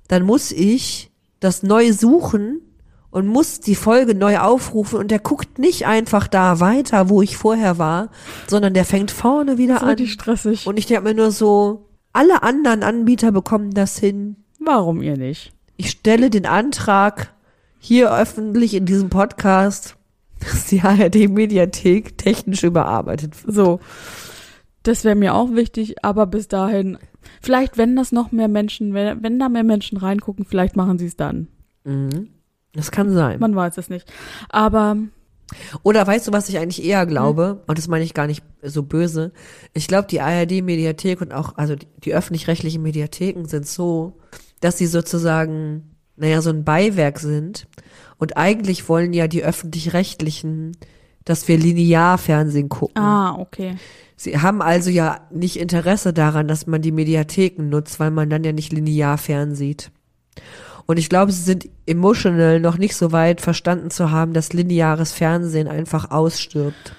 dann 0.08 0.24
muss 0.24 0.52
ich 0.52 1.12
das 1.42 1.64
neu 1.64 1.92
suchen 1.92 2.62
und 3.10 3.28
muss 3.28 3.60
die 3.60 3.76
Folge 3.76 4.16
neu 4.16 4.38
aufrufen 4.38 5.00
und 5.00 5.12
der 5.12 5.20
guckt 5.20 5.60
nicht 5.60 5.88
einfach 5.88 6.28
da 6.28 6.60
weiter, 6.60 7.10
wo 7.10 7.22
ich 7.22 7.36
vorher 7.36 7.78
war, 7.80 8.10
sondern 8.48 8.74
der 8.74 8.86
fängt 8.86 9.12
vorne 9.12 9.58
wieder 9.58 9.74
Das 9.76 9.84
an. 9.84 9.90
richtig 9.90 10.14
stressig. 10.14 10.68
Und 10.68 10.78
ich 10.78 10.86
denke 10.86 11.04
mir 11.04 11.14
nur 11.16 11.32
so, 11.32 11.90
alle 12.14 12.44
anderen 12.44 12.84
Anbieter 12.84 13.32
bekommen 13.32 13.72
das 13.72 13.98
hin. 13.98 14.38
Warum 14.60 15.02
ihr 15.02 15.18
nicht? 15.18 15.52
Ich 15.78 15.90
stelle 15.90 16.30
den 16.30 16.46
Antrag 16.46 17.34
hier 17.80 18.16
öffentlich 18.16 18.74
in 18.74 18.86
diesem 18.86 19.10
Podcast, 19.10 19.96
dass 20.40 20.68
die 20.68 20.82
ARD-Mediathek 20.82 22.18
technisch 22.18 22.64
überarbeitet 22.64 23.46
wird. 23.46 23.56
So. 23.56 23.80
Das 24.84 25.04
wäre 25.06 25.16
mir 25.16 25.34
auch 25.34 25.54
wichtig, 25.54 26.04
aber 26.04 26.28
bis 26.28 26.50
dahin, 26.50 26.98
vielleicht 27.42 27.78
wenn 27.78 27.96
das 27.96 28.12
noch 28.12 28.32
mehr 28.32 28.50
Menschen, 28.50 28.94
wenn, 28.94 29.24
wenn 29.24 29.40
da 29.40 29.48
mehr 29.48 29.64
Menschen 29.64 29.98
reingucken, 29.98 30.46
vielleicht 30.46 30.76
machen 30.76 30.98
sie 30.98 31.06
es 31.06 31.16
dann. 31.16 31.48
Mhm. 31.86 32.30
Das 32.74 32.92
kann 32.92 33.14
sein. 33.14 33.40
Man 33.40 33.56
weiß 33.56 33.78
es 33.78 33.90
nicht. 33.90 34.12
Aber 34.50 34.98
Oder 35.84 36.06
weißt 36.06 36.28
du, 36.28 36.34
was 36.34 36.50
ich 36.50 36.58
eigentlich 36.58 36.84
eher 36.84 37.06
glaube? 37.06 37.64
Und 37.68 37.78
das 37.78 37.88
meine 37.88 38.04
ich 38.04 38.14
gar 38.14 38.28
nicht 38.28 38.44
so 38.62 38.84
böse. 38.84 39.32
Ich 39.74 39.88
glaube, 39.88 40.08
die 40.08 40.22
ARD-Mediathek 40.22 41.22
und 41.22 41.34
auch, 41.34 41.56
also 41.56 41.76
die, 41.76 41.88
die 42.04 42.14
öffentlich-rechtlichen 42.14 42.82
Mediatheken 42.82 43.46
sind 43.46 43.68
so, 43.68 44.18
dass 44.64 44.78
sie 44.78 44.88
sozusagen, 44.88 45.96
naja, 46.16 46.42
so 46.42 46.50
ein 46.50 46.64
Beiwerk 46.64 47.20
sind. 47.20 47.68
Und 48.18 48.38
eigentlich 48.38 48.88
wollen 48.88 49.14
ja 49.14 49.28
die 49.28 49.44
öffentlich-rechtlichen, 49.44 50.78
dass 51.26 51.48
wir 51.48 51.58
linear 51.58 52.18
Fernsehen 52.18 52.70
gucken. 52.70 53.02
ah, 53.02 53.36
okay. 53.38 53.76
Sie 54.16 54.40
haben 54.40 54.62
also 54.62 54.90
ja 54.90 55.28
nicht 55.32 55.58
Interesse 55.58 56.14
daran, 56.14 56.48
dass 56.48 56.66
man 56.68 56.82
die 56.82 56.92
Mediatheken 56.92 57.64
nutzt, 57.64 58.00
weil 58.00 58.12
man 58.12 58.30
dann 58.30 58.44
ja 58.44 58.54
nicht 58.54 58.72
linear 58.72 59.18
fernsieht. 59.18 59.92
Und 60.86 60.98
ich 60.98 61.10
glaube, 61.10 61.32
sie 61.32 61.42
sind 61.42 61.70
emotional 61.86 62.60
noch 62.60 62.78
nicht 62.78 62.96
so 62.96 63.12
weit 63.12 63.42
verstanden 63.42 63.90
zu 63.90 64.12
haben, 64.12 64.34
dass 64.34 64.54
lineares 64.54 65.12
Fernsehen 65.12 65.68
einfach 65.68 66.12
ausstirbt. 66.12 66.96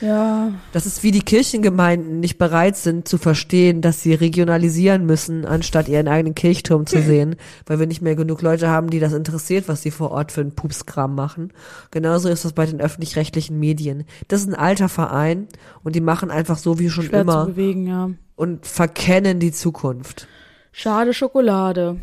Ja, 0.00 0.52
Das 0.72 0.86
ist 0.86 1.02
wie 1.02 1.10
die 1.10 1.20
Kirchengemeinden 1.20 2.20
nicht 2.20 2.38
bereit 2.38 2.76
sind 2.76 3.08
zu 3.08 3.18
verstehen, 3.18 3.80
dass 3.80 4.02
sie 4.02 4.14
regionalisieren 4.14 5.06
müssen, 5.06 5.44
anstatt 5.44 5.88
ihren 5.88 6.08
eigenen 6.08 6.34
Kirchturm 6.34 6.86
zu 6.86 7.00
sehen, 7.00 7.36
weil 7.66 7.78
wir 7.78 7.86
nicht 7.86 8.02
mehr 8.02 8.16
genug 8.16 8.42
Leute 8.42 8.68
haben, 8.68 8.90
die 8.90 8.98
das 8.98 9.12
interessiert, 9.12 9.68
was 9.68 9.82
sie 9.82 9.90
vor 9.90 10.10
Ort 10.10 10.32
für 10.32 10.42
einen 10.42 10.54
Pupskram 10.54 11.14
machen. 11.14 11.52
Genauso 11.90 12.28
ist 12.28 12.44
das 12.44 12.52
bei 12.52 12.66
den 12.66 12.80
öffentlich-rechtlichen 12.80 13.58
Medien. 13.58 14.04
Das 14.28 14.42
ist 14.42 14.48
ein 14.48 14.54
alter 14.54 14.88
Verein 14.88 15.48
und 15.82 15.94
die 15.96 16.00
machen 16.00 16.30
einfach 16.30 16.58
so 16.58 16.78
wie 16.78 16.90
schon 16.90 17.04
schwer 17.04 17.22
immer 17.22 17.46
zu 17.46 17.52
bewegen, 17.52 17.86
ja. 17.86 18.10
und 18.34 18.66
verkennen 18.66 19.40
die 19.40 19.52
Zukunft. 19.52 20.28
Schade 20.72 21.14
Schokolade. 21.14 21.98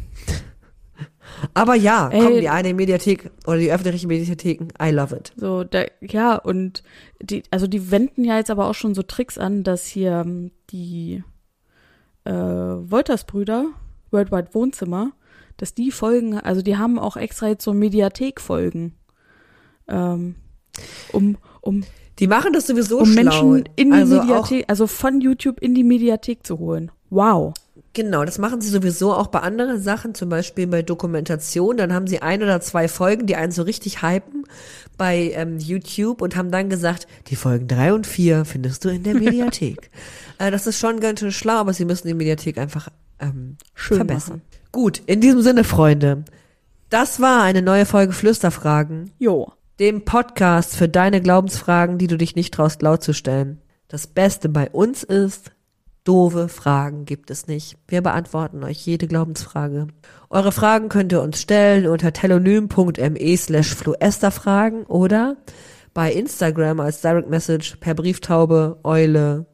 Aber 1.54 1.76
ja, 1.76 2.10
Ey. 2.10 2.22
komm, 2.22 2.40
die 2.40 2.50
eine 2.50 2.74
Mediathek 2.74 3.32
oder 3.46 3.58
die 3.58 3.72
öffentlichen 3.72 4.08
Mediatheken, 4.08 4.68
I 4.82 4.92
love 4.92 5.16
it. 5.16 5.34
So, 5.36 5.64
da, 5.64 5.84
ja, 6.02 6.36
und 6.36 6.84
die, 7.22 7.44
also 7.52 7.68
die 7.68 7.92
wenden 7.92 8.24
ja 8.24 8.38
jetzt 8.38 8.52
aber 8.52 8.68
auch 8.68 8.76
schon 8.76 8.96
so 8.96 9.04
Tricks 9.04 9.38
an, 9.38 9.64
dass 9.64 9.86
hier 9.86 10.24
ähm, 10.26 10.52
die 10.70 11.24
äh, 12.26 12.32
Wolters-Brüder, 12.32 13.68
Worldwide 14.12 14.54
Wohnzimmer, 14.54 15.12
dass 15.58 15.74
die 15.74 15.92
Folgen, 15.92 16.40
also 16.40 16.62
die 16.62 16.78
haben 16.78 16.98
auch 17.00 17.18
extra 17.18 17.48
jetzt 17.48 17.64
so 17.64 17.74
Mediathek-Folgen. 17.74 18.94
Ähm, 19.88 20.36
um, 21.12 21.38
um, 21.62 21.84
Die 22.20 22.28
machen 22.28 22.54
das 22.54 22.68
sowieso 22.68 23.00
um 23.00 23.06
schlau. 23.06 23.24
Menschen 23.24 23.70
in 23.76 23.92
die 23.92 23.98
also 23.98 24.20
Mediathek, 24.22 24.66
also 24.68 24.88
von 24.88 25.22
YouTube 25.22 25.60
in 25.60 25.76
die 25.76 25.84
Mediathek 25.84 26.46
zu 26.46 26.60
holen. 26.60 26.92
Wow. 27.10 27.54
Genau, 27.96 28.26
das 28.26 28.40
machen 28.40 28.60
sie 28.60 28.70
sowieso 28.70 29.14
auch 29.14 29.28
bei 29.28 29.40
anderen 29.40 29.80
Sachen, 29.80 30.16
zum 30.16 30.28
Beispiel 30.30 30.66
bei 30.66 30.82
Dokumentation. 30.82 31.78
Dann 31.78 31.94
haben 31.94 32.08
sie 32.08 32.24
ein 32.24 32.42
oder 32.42 32.60
zwei 32.60 32.88
Folgen, 32.88 33.28
die 33.28 33.36
einen 33.36 33.52
so 33.52 33.62
richtig 33.62 34.02
hypen 34.02 34.46
bei 34.98 35.32
ähm, 35.36 35.60
YouTube 35.60 36.22
und 36.22 36.36
haben 36.36 36.50
dann 36.50 36.70
gesagt, 36.70 37.08
die 37.28 37.36
Folgen 37.36 37.68
drei 37.68 37.94
und 37.94 38.08
vier 38.08 38.46
findest 38.46 38.84
du 38.84 38.90
in 38.90 39.04
der 39.04 39.14
Mediathek. 39.20 39.92
äh, 40.40 40.50
das 40.50 40.66
ist 40.66 40.80
schon 40.80 41.00
ganz 41.02 41.20
schön 41.20 41.32
schlau, 41.32 41.54
aber 41.58 41.74
sie 41.74 41.86
müssen 41.86 42.08
die 42.08 42.16
Mediathek 42.16 42.58
einfach 42.58 42.90
ähm, 43.20 43.58
Schön 43.76 43.98
verbessern. 43.98 44.38
machen. 44.38 44.42
Gut, 44.72 45.02
in 45.06 45.22
diesem 45.22 45.42
Sinne, 45.44 45.64
Freunde, 45.64 46.26
das 46.90 47.20
war 47.20 47.44
eine 47.44 47.62
neue 47.62 47.86
Folge 47.86 48.14
Flüsterfragen, 48.14 49.12
Jo. 49.20 49.52
dem 49.80 50.04
Podcast 50.04 50.76
für 50.76 50.90
deine 50.90 51.22
Glaubensfragen, 51.22 52.00
die 52.00 52.08
du 52.08 52.18
dich 52.18 52.36
nicht 52.36 52.56
traust 52.56 52.82
laut 52.82 53.04
zu 53.04 53.14
stellen. 53.14 53.62
Das 53.88 54.08
Beste 54.08 54.50
bei 54.50 54.70
uns 54.72 55.04
ist, 55.04 55.52
doofe 56.04 56.50
Fragen 56.50 57.06
gibt 57.06 57.32
es 57.32 57.48
nicht. 57.48 57.78
Wir 57.88 58.02
beantworten 58.02 58.64
euch 58.64 58.86
jede 58.86 59.08
Glaubensfrage. 59.08 59.88
Eure 60.30 60.52
Fragen 60.52 60.90
könnt 60.90 61.12
ihr 61.12 61.22
uns 61.22 61.42
stellen 61.42 61.88
unter 61.88 62.12
telonym.me 62.14 63.38
slash 63.38 63.74
fluesterfragen 63.76 64.84
oder 64.86 65.38
bei 65.94 66.12
Instagram 66.12 66.80
als 66.80 67.02
Direct 67.02 67.30
Message 67.30 67.78
per 67.78 67.94
Brieftaube, 67.94 68.80
Eule, 68.84 69.46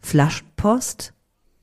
Flaschenpost, 0.00 1.12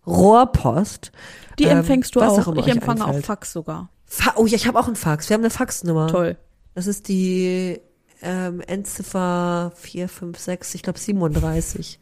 Rohrpost. 0.06 1.12
Die 1.58 1.66
ähm, 1.66 1.80
empfängst 1.80 2.16
du 2.16 2.22
auch. 2.22 2.48
immer 2.48 2.66
Ich 2.66 2.68
empfange 2.68 3.04
auch 3.04 3.08
einfällt. 3.08 3.26
Fax 3.26 3.52
sogar. 3.52 3.90
Fa 4.06 4.34
oh 4.38 4.46
ja, 4.46 4.56
ich 4.56 4.68
habe 4.68 4.80
auch 4.80 4.88
einen 4.88 4.96
Fax. 4.96 5.30
Wir 5.30 5.36
haben 5.36 5.42
eine 5.42 5.52
Faxnummer. 5.52 6.08
Toll. 6.08 6.38
Das 6.74 6.88
ist 6.88 7.08
die 7.08 7.80
ähm, 8.22 8.62
Endziffer 8.62 9.72
456, 9.76 10.76
ich 10.76 10.84
glaube 10.84 11.00
37. 11.00 12.00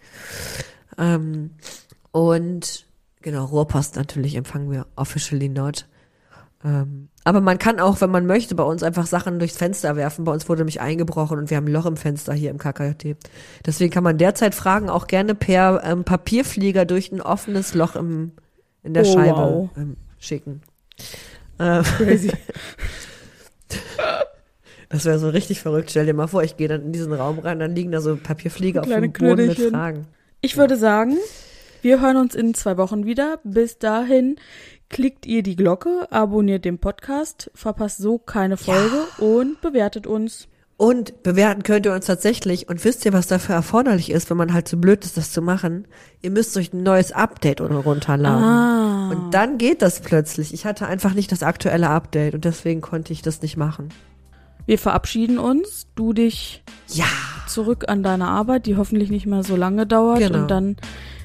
Ähm, 0.98 1.52
und 2.18 2.88
genau, 3.22 3.46
Rohrpost 3.46 3.96
natürlich 3.96 4.34
empfangen 4.34 4.72
wir 4.72 4.88
officially 4.96 5.50
not. 5.50 5.86
Ähm, 6.66 7.10
aber 7.24 7.42
man 7.42 7.60
kann 7.60 7.80
auch, 7.80 8.02
wenn 8.02 8.10
man 8.10 8.26
möchte, 8.26 8.56
bei 8.56 8.64
uns 8.64 8.82
einfach 8.82 9.06
Sachen 9.06 9.38
durchs 9.38 9.56
Fenster 9.56 9.96
werfen. 9.96 10.26
Bei 10.26 10.32
uns 10.32 10.50
wurde 10.50 10.62
nämlich 10.62 10.82
eingebrochen 10.82 11.38
und 11.38 11.52
wir 11.52 11.58
haben 11.58 11.66
ein 11.66 11.74
Loch 11.74 11.86
im 11.86 11.96
Fenster 11.96 12.34
hier 12.34 12.50
im 12.50 12.58
KKT. 12.58 13.16
Deswegen 13.68 13.92
kann 13.92 14.04
man 14.04 14.18
derzeit 14.18 14.56
Fragen 14.56 14.90
auch 14.90 15.06
gerne 15.06 15.36
per 15.36 15.84
ähm, 15.84 16.04
Papierflieger 16.06 16.86
durch 16.86 17.12
ein 17.12 17.22
offenes 17.22 17.76
Loch 17.76 17.96
im, 17.96 18.32
in 18.82 18.96
der 18.96 19.06
Oh, 19.06 19.14
Scheibe 19.14 19.38
wow. 19.38 19.70
ähm, 19.78 19.98
schicken. 20.18 20.62
Crazy. 21.60 22.32
Das 24.90 25.04
wäre 25.04 25.20
so 25.20 25.28
richtig 25.28 25.60
verrückt. 25.60 25.90
Stell 25.92 26.06
dir 26.06 26.14
mal 26.14 26.28
vor, 26.28 26.44
ich 26.44 26.56
gehe 26.56 26.70
dann 26.70 26.82
in 26.82 26.92
diesen 26.94 27.12
Raum 27.12 27.40
rein, 27.40 27.60
dann 27.60 27.76
liegen 27.76 27.92
da 27.92 28.00
so 28.00 28.16
Papierflieger 28.16 28.80
auf 28.82 28.88
dem 28.88 29.12
Boden 29.12 29.48
mit. 29.48 29.60
Fragen. 29.60 30.08
Ich 30.40 30.56
würde 30.56 30.78
sagen, 30.78 31.18
wir 31.88 32.02
hören 32.02 32.18
uns 32.18 32.36
in 32.36 32.54
zwei 32.54 32.76
Wochen 32.76 33.06
wieder. 33.06 33.40
Bis 33.46 33.80
dahin 33.80 34.36
klickt 34.90 35.26
ihr 35.26 35.42
die 35.42 35.56
Glocke, 35.56 36.06
abonniert 36.12 36.66
den 36.66 36.80
Podcast, 36.80 37.50
verpasst 37.56 38.00
so 38.00 38.18
keine 38.18 38.58
Folge 38.58 39.06
und 39.20 39.62
bewertet 39.62 40.06
uns. 40.06 40.50
Und 40.76 41.24
bewerten 41.24 41.64
könnt 41.64 41.86
ihr 41.86 41.94
uns 41.94 42.06
tatsächlich. 42.06 42.68
Und 42.68 42.84
wisst 42.84 43.06
ihr, 43.06 43.14
was 43.14 43.28
dafür 43.28 43.56
erforderlich 43.56 44.12
ist, 44.12 44.30
wenn 44.30 44.36
man 44.36 44.52
halt 44.52 44.68
zu 44.68 44.76
blöd 44.82 45.06
ist, 45.06 45.16
das 45.16 45.32
zu 45.32 45.42
machen? 45.42 45.88
Ihr 46.22 46.30
müsst 46.32 46.58
euch 46.58 46.74
ein 46.74 46.84
neues 46.84 47.14
Update 47.14 47.62
oder 47.62 47.76
runterladen. 47.78 48.44
Ah. 48.44 49.10
Und 49.10 49.34
dann 49.34 49.58
geht 49.58 49.82
das 49.82 50.02
plötzlich. 50.02 50.54
Ich 50.54 50.66
hatte 50.66 50.88
einfach 50.88 51.14
nicht 51.14 51.32
das 51.32 51.42
aktuelle 51.42 51.88
Update 51.90 52.36
und 52.36 52.44
deswegen 52.44 52.82
konnte 52.82 53.14
ich 53.14 53.22
das 53.22 53.42
nicht 53.42 53.56
machen. 53.56 53.90
Wir 54.66 54.78
verabschieden 54.78 55.40
uns. 55.40 55.88
Du 55.96 56.12
dich 56.12 56.64
Ja. 56.90 57.06
zurück 57.48 57.86
an 57.88 58.04
deine 58.04 58.28
Arbeit, 58.28 58.66
die 58.66 58.76
hoffentlich 58.76 59.10
nicht 59.10 59.26
mehr 59.26 59.44
so 59.44 59.56
lange 59.56 59.88
dauert 59.88 60.20
Genau. 60.20 60.40
und 60.42 60.52
dann 60.52 60.76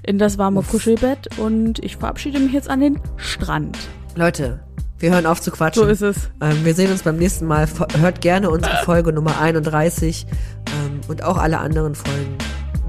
in 0.02 0.18
das 0.18 0.38
warme 0.38 0.62
Kuschelbett 0.62 1.38
und 1.38 1.78
ich 1.78 1.96
verabschiede 1.96 2.38
mich 2.38 2.52
jetzt 2.52 2.68
an 2.68 2.80
den 2.80 3.00
Strand. 3.16 3.78
Leute, 4.14 4.60
wir 4.98 5.10
hören 5.10 5.26
auf 5.26 5.40
zu 5.40 5.50
quatschen. 5.50 5.82
So 5.82 5.88
ist 5.88 6.02
es. 6.02 6.30
Ähm, 6.40 6.64
wir 6.64 6.74
sehen 6.74 6.90
uns 6.90 7.02
beim 7.02 7.16
nächsten 7.16 7.46
Mal. 7.46 7.68
Hört 8.00 8.20
gerne 8.20 8.50
unsere 8.50 8.76
Folge 8.84 9.12
Nummer 9.12 9.40
31 9.40 10.26
ähm, 10.66 11.00
und 11.08 11.24
auch 11.24 11.38
alle 11.38 11.58
anderen 11.58 11.94
Folgen. 11.94 12.36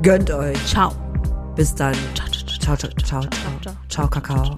Gönnt 0.01 0.30
euch. 0.32 0.64
Ciao. 0.66 0.91
Bis 1.55 1.74
dann. 1.74 1.95
Ciao, 2.16 2.28
ciao, 2.30 2.43
Ciao, 2.59 2.78
ciao, 2.78 2.91
ciao, 3.01 3.30
ciao. 3.61 3.76
Ciao, 3.89 4.07
Kakao. 4.07 4.57